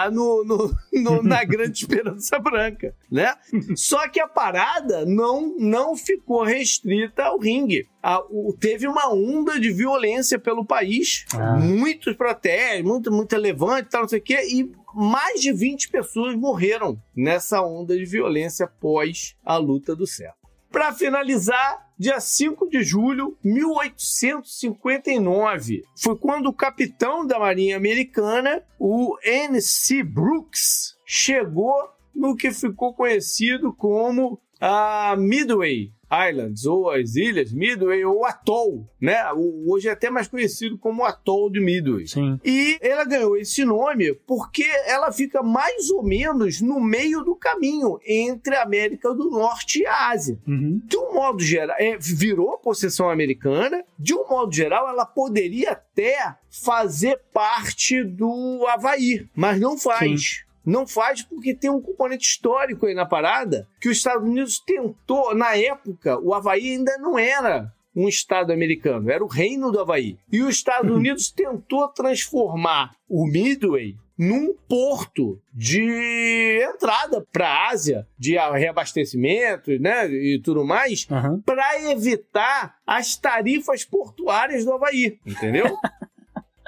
[0.10, 3.36] no, no, no- na Grande Esperança Branca, né?
[3.76, 7.90] Só que a parada não, não ficou restrita ao ringue.
[8.02, 11.58] A- o- teve uma onda de violência pelo país, Ah.
[11.58, 16.36] muitos protestos, muito, muito levante, tal, não sei o quê, e mais de 20 pessoas
[16.36, 20.41] morreram nessa onda de violência pós a luta do século.
[20.72, 28.64] Para finalizar, dia 5 de julho de 1859, foi quando o capitão da Marinha Americana,
[28.80, 30.02] o N.C.
[30.02, 31.76] Brooks, chegou
[32.16, 35.92] no que ficou conhecido como a Midway
[36.30, 39.18] Islands, ou as ilhas Midway, ou Atoll, né?
[39.34, 42.08] O- Hoje é até mais conhecido como Atoll de Midway.
[42.08, 42.40] Sim.
[42.44, 48.00] E ela ganhou esse nome porque ela fica mais ou menos no meio do caminho
[48.06, 50.38] entre a América do Norte e a Ásia.
[50.48, 50.82] Uhum.
[50.84, 53.84] De um modo geral, é, virou possessão americana.
[53.98, 60.44] De um modo geral, ela poderia até fazer parte do Havaí, mas não faz.
[60.66, 65.34] Não faz porque tem um componente histórico aí na parada que os Estados Unidos tentou,
[65.36, 70.18] na época, o Havaí ainda não era um estado americano, era o reino do Havaí.
[70.32, 78.08] E os Estados Unidos tentou transformar o Midway num porto de entrada para a Ásia,
[78.20, 81.42] de reabastecimento né, e tudo mais, Aham.
[81.44, 85.66] para evitar as tarifas portuárias do Havaí, entendeu?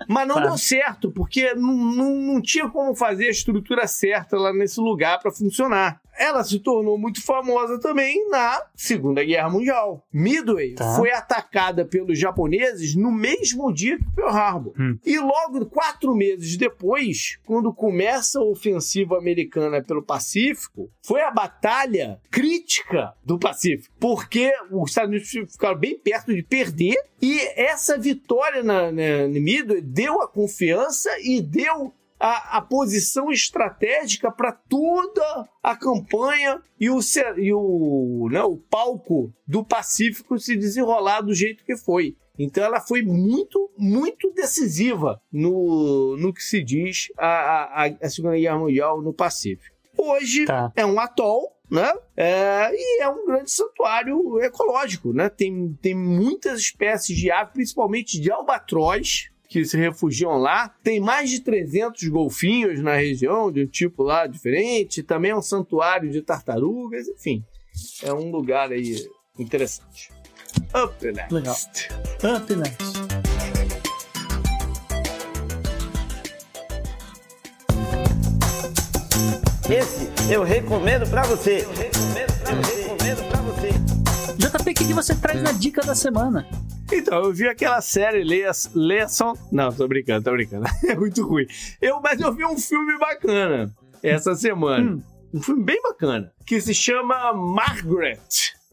[0.07, 0.41] Mas não Tá.
[0.41, 5.19] deu certo, porque não, não, não tinha como fazer a estrutura certa lá nesse lugar
[5.19, 5.99] para funcionar.
[6.18, 10.06] Ela se tornou muito famosa também na Segunda Guerra Mundial.
[10.11, 10.95] Midway Tá.
[10.95, 14.73] foi atacada pelos japoneses no mesmo dia que Pearl Harbor.
[14.80, 14.98] Hum.
[15.06, 22.19] E logo quatro meses depois, quando começa a ofensiva americana pelo Pacífico, foi a batalha
[22.31, 28.61] crítica do Pacífico, porque os Estados Unidos ficaram bem perto de perder e essa vitória
[28.64, 35.45] na, na, no Midway deu a confiança e deu a, a posição estratégica para toda
[35.61, 36.99] a campanha e o,
[37.37, 42.15] e o, né, o palco do Pacífico se desenrolar do jeito que foi.
[42.39, 48.37] Então ela foi muito, muito decisiva no, no que se diz a, a, a Segunda
[48.37, 49.75] Guerra Mundial no Pacífico.
[49.97, 50.71] Hoje Tá.
[50.77, 51.91] é um atol, né?
[52.15, 55.27] É, e é um grande santuário ecológico, né?
[55.27, 60.67] Tem, tem muitas espécies de ave, principalmente de albatroz, que se refugiam lá.
[60.84, 65.03] Tem mais de 300 golfinhos na região, de um tipo lá diferente.
[65.03, 67.45] Também é um santuário de tartarugas, enfim.
[68.01, 68.95] É um lugar aí
[69.38, 70.09] interessante.
[70.73, 71.34] Up next.
[71.34, 71.55] Legal.
[72.35, 72.84] Up next.
[79.69, 81.63] Esse eu recomendo pra você.
[81.63, 83.69] Eu recomendo pra você.
[84.35, 86.47] JP, o que que você traz na dica da semana?
[86.94, 88.24] Então, eu vi aquela série
[88.74, 89.34] Lesson.
[89.52, 90.65] Não, tô brincando, tô brincando.
[90.88, 91.45] É muito ruim.
[91.82, 95.02] Eu, mas eu vi um filme bacana essa semana.
[95.34, 96.32] Um filme bem bacana.
[96.45, 98.20] Que se chama Margaret,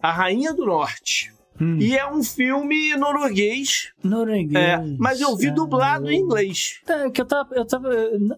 [0.02, 1.32] a Rainha do Norte.
[1.60, 1.76] Hum.
[1.78, 3.92] E é um filme norueguês.
[4.02, 4.54] Norueguês.
[4.64, 6.80] É, mas eu vi dublado em inglês.
[6.86, 7.90] Tá, que eu tava, eu tava.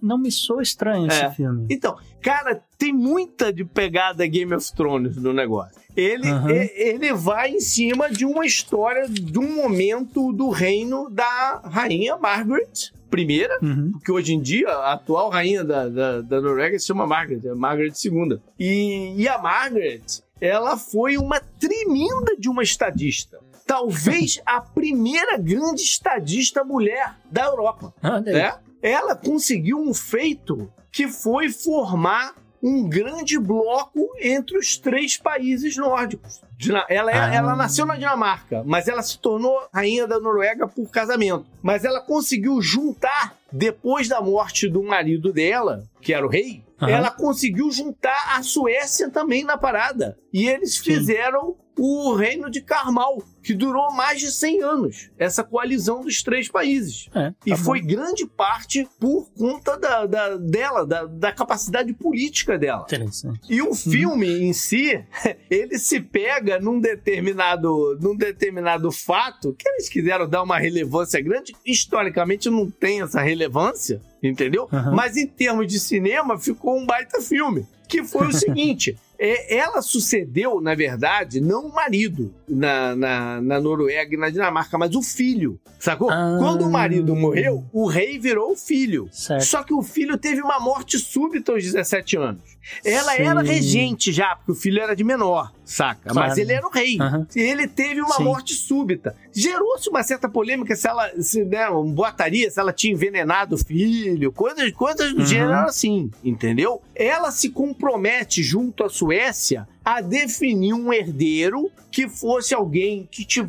[0.02, 1.26] Não me soa estranho É.
[1.26, 1.66] esse filme.
[1.70, 5.80] Então, cara, tem muita de pegada Game of Thrones no negócio.
[5.96, 11.60] Ele, e- ele vai em cima de uma história de um momento do reino da
[11.64, 13.90] rainha Margaret I, Uhum.
[13.92, 17.54] porque hoje em dia a atual rainha da, da, da Noruega se chama Margaret, é
[17.54, 18.40] Margaret II.
[18.58, 20.00] E, e a Margaret,
[20.40, 23.38] ela foi uma tremenda de uma estadista.
[23.66, 28.22] Talvez a primeira grande estadista mulher da Europa aí.
[28.22, 28.54] né?
[28.80, 36.40] Ela conseguiu um feito que foi formar um grande bloco entre os três países nórdicos.
[36.88, 37.34] Ela, é- Ah.
[37.34, 41.44] ela nasceu na Dinamarca, mas ela se tornou rainha da Noruega por casamento.
[41.60, 46.90] Mas ela conseguiu juntar, depois da morte do marido dela, que era o rei, Aham.
[46.90, 50.16] ela conseguiu juntar a Suécia também na parada.
[50.32, 55.10] E eles fizeram o reino de Carmal, que durou mais de 100 anos.
[55.18, 57.08] Essa coalizão dos três países.
[57.14, 57.86] É, E tá foi bom.
[57.88, 62.82] grande parte por conta da, da- dela, da, da capacidade política dela.
[62.82, 63.40] Interessante.
[63.48, 65.02] E o filme em si,
[65.50, 71.54] ele se pega num determinado, num determinado fato que eles quiseram dar uma relevância grande.
[71.64, 74.68] Historicamente não tem essa relevância, entendeu?
[74.72, 74.92] Aham.
[74.94, 77.66] Mas em termos de cinema, ficou um baita filme.
[77.88, 83.60] Que foi o seguinte: é, ela sucedeu, na verdade, não o marido na, na, na
[83.60, 85.60] Noruega e na Dinamarca, mas o filho.
[85.78, 86.10] Sacou?
[86.10, 86.36] Ah.
[86.40, 89.08] Quando o marido morreu, o rei virou o filho.
[89.12, 89.44] Certo.
[89.44, 92.42] Só que o filho teve uma morte súbita aos 17 anos.
[92.84, 93.22] Ela Sim.
[93.22, 96.10] era regente já, porque o filho era de menor, saca?
[96.10, 96.28] Claro.
[96.28, 96.96] Mas ele era o rei.
[97.34, 98.24] E ele teve uma Sim.
[98.24, 99.14] morte súbita.
[99.32, 103.58] Gerou-se uma certa polêmica se ela, se, né, uma boataria, se ela tinha envenenado o
[103.58, 105.26] filho, coisas, coisas do Uhum.
[105.26, 106.80] gênero assim, entendeu?
[106.94, 113.44] Ela se compromete junto à Suécia a definir um herdeiro que fosse alguém que, te,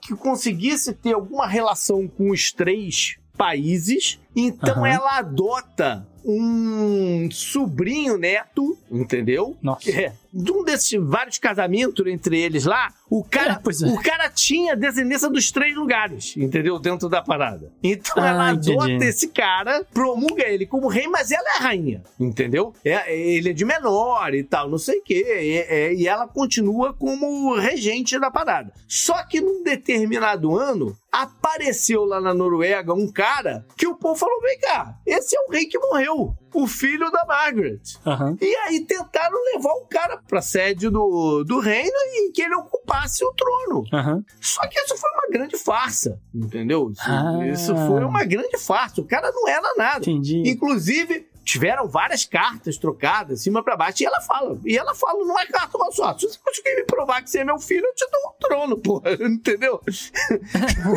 [0.00, 4.88] que conseguisse ter alguma relação com os três países Então Aham.
[4.88, 9.56] ela adota um sobrinho neto, entendeu?
[9.62, 9.80] Nossa.
[9.82, 13.92] Que é de um desses vários casamentos entre eles lá, o cara, É, é.
[13.92, 16.76] o cara tinha descendência dos três lugares, entendeu?
[16.80, 17.70] Dentro da parada.
[17.80, 19.04] Então Ah, ela adota entendi.
[19.04, 22.74] esse cara, promulga ele como rei, mas ela é a rainha, entendeu?
[22.84, 25.24] É, ele é de menor e tal, não sei o quê.
[25.28, 28.72] é- é- e ela continua como regente da parada.
[28.88, 34.40] Só que num determinado ano, apareceu lá na Noruega um cara que o povo falou:
[34.40, 36.34] vem cá, esse é o rei que morreu.
[36.54, 37.80] O filho da Margaret.
[38.06, 38.36] Aham.
[38.40, 43.24] E aí tentaram levar o cara pra sede do, do reino e que ele ocupasse
[43.24, 43.84] o trono.
[43.92, 44.24] Aham.
[44.40, 46.90] Só que isso foi uma grande farsa, entendeu?
[46.92, 47.46] Isso, Ah.
[47.52, 49.00] isso foi uma grande farsa.
[49.00, 49.98] O cara não era nada.
[49.98, 50.42] Entendi.
[50.48, 54.58] Inclusive, tiveram várias cartas trocadas, cima pra baixo, e ela fala.
[54.64, 56.16] E ela fala, não é carta só.
[56.18, 58.78] Se você conseguir me provar que você é meu filho, eu te dou um trono,
[58.78, 59.12] porra.
[59.20, 59.80] Entendeu?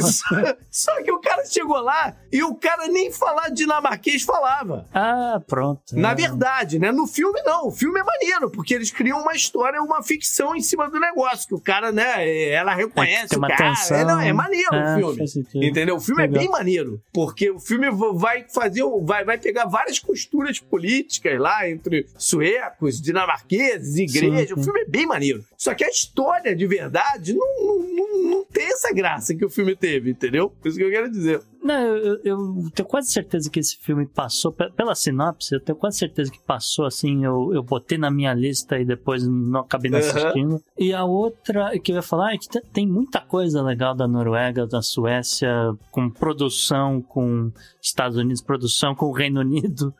[0.02, 4.88] só, só que o cara chegou lá e o cara nem falar dinamarquês falava.
[4.94, 5.82] Ah, pronto.
[5.94, 6.16] Na É.
[6.16, 6.92] verdade, né?
[6.92, 7.68] No filme, não.
[7.68, 11.48] O filme é maneiro, porque eles criam uma história, uma ficção em cima do negócio.
[11.48, 12.50] Que o cara, né?
[12.50, 13.70] Ela reconhece tem o uma cara.
[13.72, 13.98] tensão.
[13.98, 15.18] É, não, é maneiro Ah, o filme.
[15.18, 15.64] faz sentido.
[15.64, 15.96] Entendeu?
[15.96, 16.36] O filme Legal.
[16.36, 17.02] é bem maneiro.
[17.14, 18.84] Porque o filme vai fazer.
[19.04, 24.48] Vai, vai pegar várias costuras políticas lá entre suecos, dinamarqueses, igreja.
[24.48, 24.64] Sim, O sim.
[24.64, 25.44] filme é bem maneiro.
[25.58, 29.50] Só que a história de verdade não, não, não, não tem essa graça que o
[29.50, 30.54] filme teve, entendeu?
[30.66, 31.42] Isso que eu quero dizer.
[31.64, 35.78] Não, eu, eu tenho quase certeza que esse filme passou, pe- pela sinopse, eu tenho
[35.78, 39.92] quase certeza que passou, assim, eu, eu botei na minha lista e depois não acabei
[39.92, 40.64] não assistindo.
[40.78, 44.08] E a outra que eu ia falar é que te- tem muita coisa legal da
[44.08, 45.50] Noruega, da Suécia,
[45.92, 47.52] com produção, com
[47.82, 49.94] Estados Unidos, produção com o Reino Unido.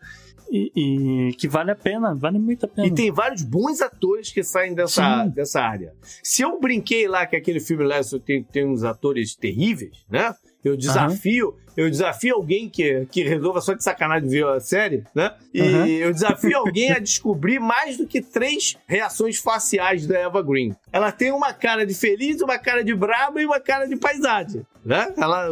[0.50, 2.88] E, e que vale a pena, vale muito a pena.
[2.88, 5.30] E tem vários bons atores que saem dessa, Sim.
[5.30, 5.94] dessa área.
[6.24, 10.34] Se eu brinquei lá que aquele filme lá tem, tem uns atores terríveis, né?
[10.68, 15.34] Eu desafio, eu desafio alguém que, que resolva só de sacanagem ver a série, né?
[15.54, 15.88] E Aham.
[15.88, 20.76] eu desafio alguém a descobrir mais do que três reações faciais da Eva Green.
[20.92, 24.66] Ela tem uma cara de feliz, uma cara de braba e uma cara de paisagem.
[24.84, 25.14] Né?
[25.18, 25.50] Ela,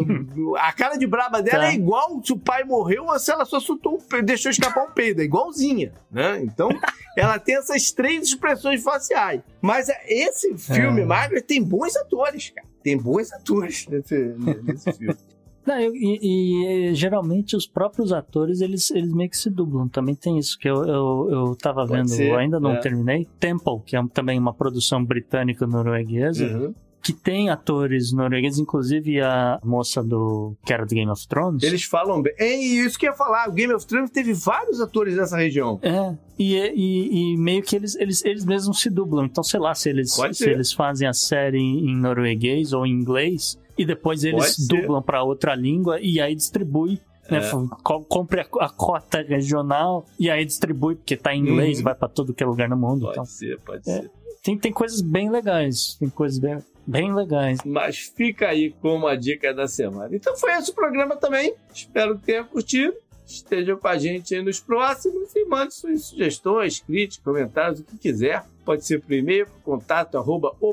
[0.60, 1.72] a cara de braba dela Tá.
[1.72, 5.22] é igual se o pai morreu ou se ela só soltou, deixou escapar um peido,
[5.22, 6.40] é igualzinha, né?
[6.42, 6.70] Então,
[7.18, 9.42] ela tem essas três expressões faciais.
[9.62, 11.06] Mas é, esse filme, É.
[11.06, 12.66] Margaret, tem bons atores, cara.
[12.86, 15.16] Tem bons atores nesse, nesse filme.
[15.66, 19.88] Não, eu- e, e, geralmente os próprios atores eles, eles meio que se dublam.
[19.90, 22.80] Também tem isso que eu, eu, eu tava Pode vendo, ser, eu ainda não é.
[22.80, 23.28] terminei.
[23.40, 26.76] Temple, que é também uma produção britânico-norueguesa, Uhum.
[27.06, 31.61] Que tem atores noruegueses, inclusive a moça do que era do Game of Thrones.
[31.61, 32.34] Eles falam bem.
[32.40, 33.48] É isso que eu ia falar.
[33.48, 35.80] O Game of Thrones teve vários atores dessa região.
[35.84, 39.26] É, e, e, e meio que eles, eles, eles mesmos se dublam.
[39.26, 40.52] Então, sei lá, se eles, Pode se ser.
[40.53, 44.68] eles fazem a série em, norueguês ou em inglês, e depois eles Pode ser.
[44.82, 46.99] dublam para outra língua e aí distribui.
[47.30, 47.52] Né, É.
[47.84, 51.84] Co- compre a, cota regional e aí distribui, porque tá em inglês, Uhum.
[51.84, 53.07] vai para todo que é lugar no mundo.
[53.11, 54.03] Então, ser, pode É.
[54.46, 55.96] tem, tem coisas bem legais.
[56.00, 57.58] Tem coisas bem, bem legais.
[57.66, 60.16] Mas fica aí como a dica da semana.
[60.16, 61.56] Então foi esse o programa também.
[61.74, 62.96] Espero que tenha curtido.
[63.26, 67.98] Esteja com a gente aí nos próximos e mande suas sugestões, críticas, comentários, o que
[67.98, 68.46] quiser.
[68.64, 70.72] Pode ser por e-mail, contato, arroba ou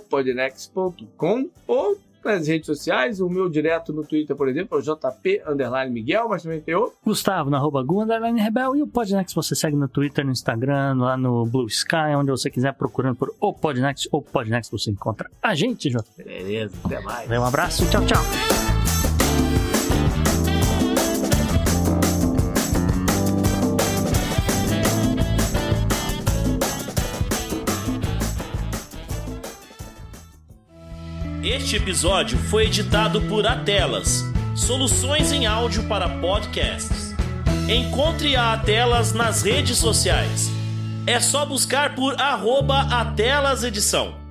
[2.24, 3.20] nas redes sociais.
[3.20, 6.74] O meu direto no Twitter, por exemplo, é o JP Underline Miguel, mas também tem.
[7.04, 10.94] Gustavo, na arroba Gu, underline Rebel, e o Podnext você segue no Twitter, no Instagram,
[10.98, 15.30] lá no Blue Sky, onde você quiser, procurando por o Podnext ou Podnext você encontra
[15.42, 16.08] a gente, Jota.
[16.16, 17.30] Beleza, até mais.
[17.30, 18.71] Um abraço, tchau, tchau.
[31.54, 34.24] Este episódio foi editado por Atelas,
[34.56, 37.14] soluções em áudio para podcasts.
[37.68, 40.50] Encontre a Atelas nas redes sociais.
[41.06, 44.21] É só buscar por arroba Atelas Edição.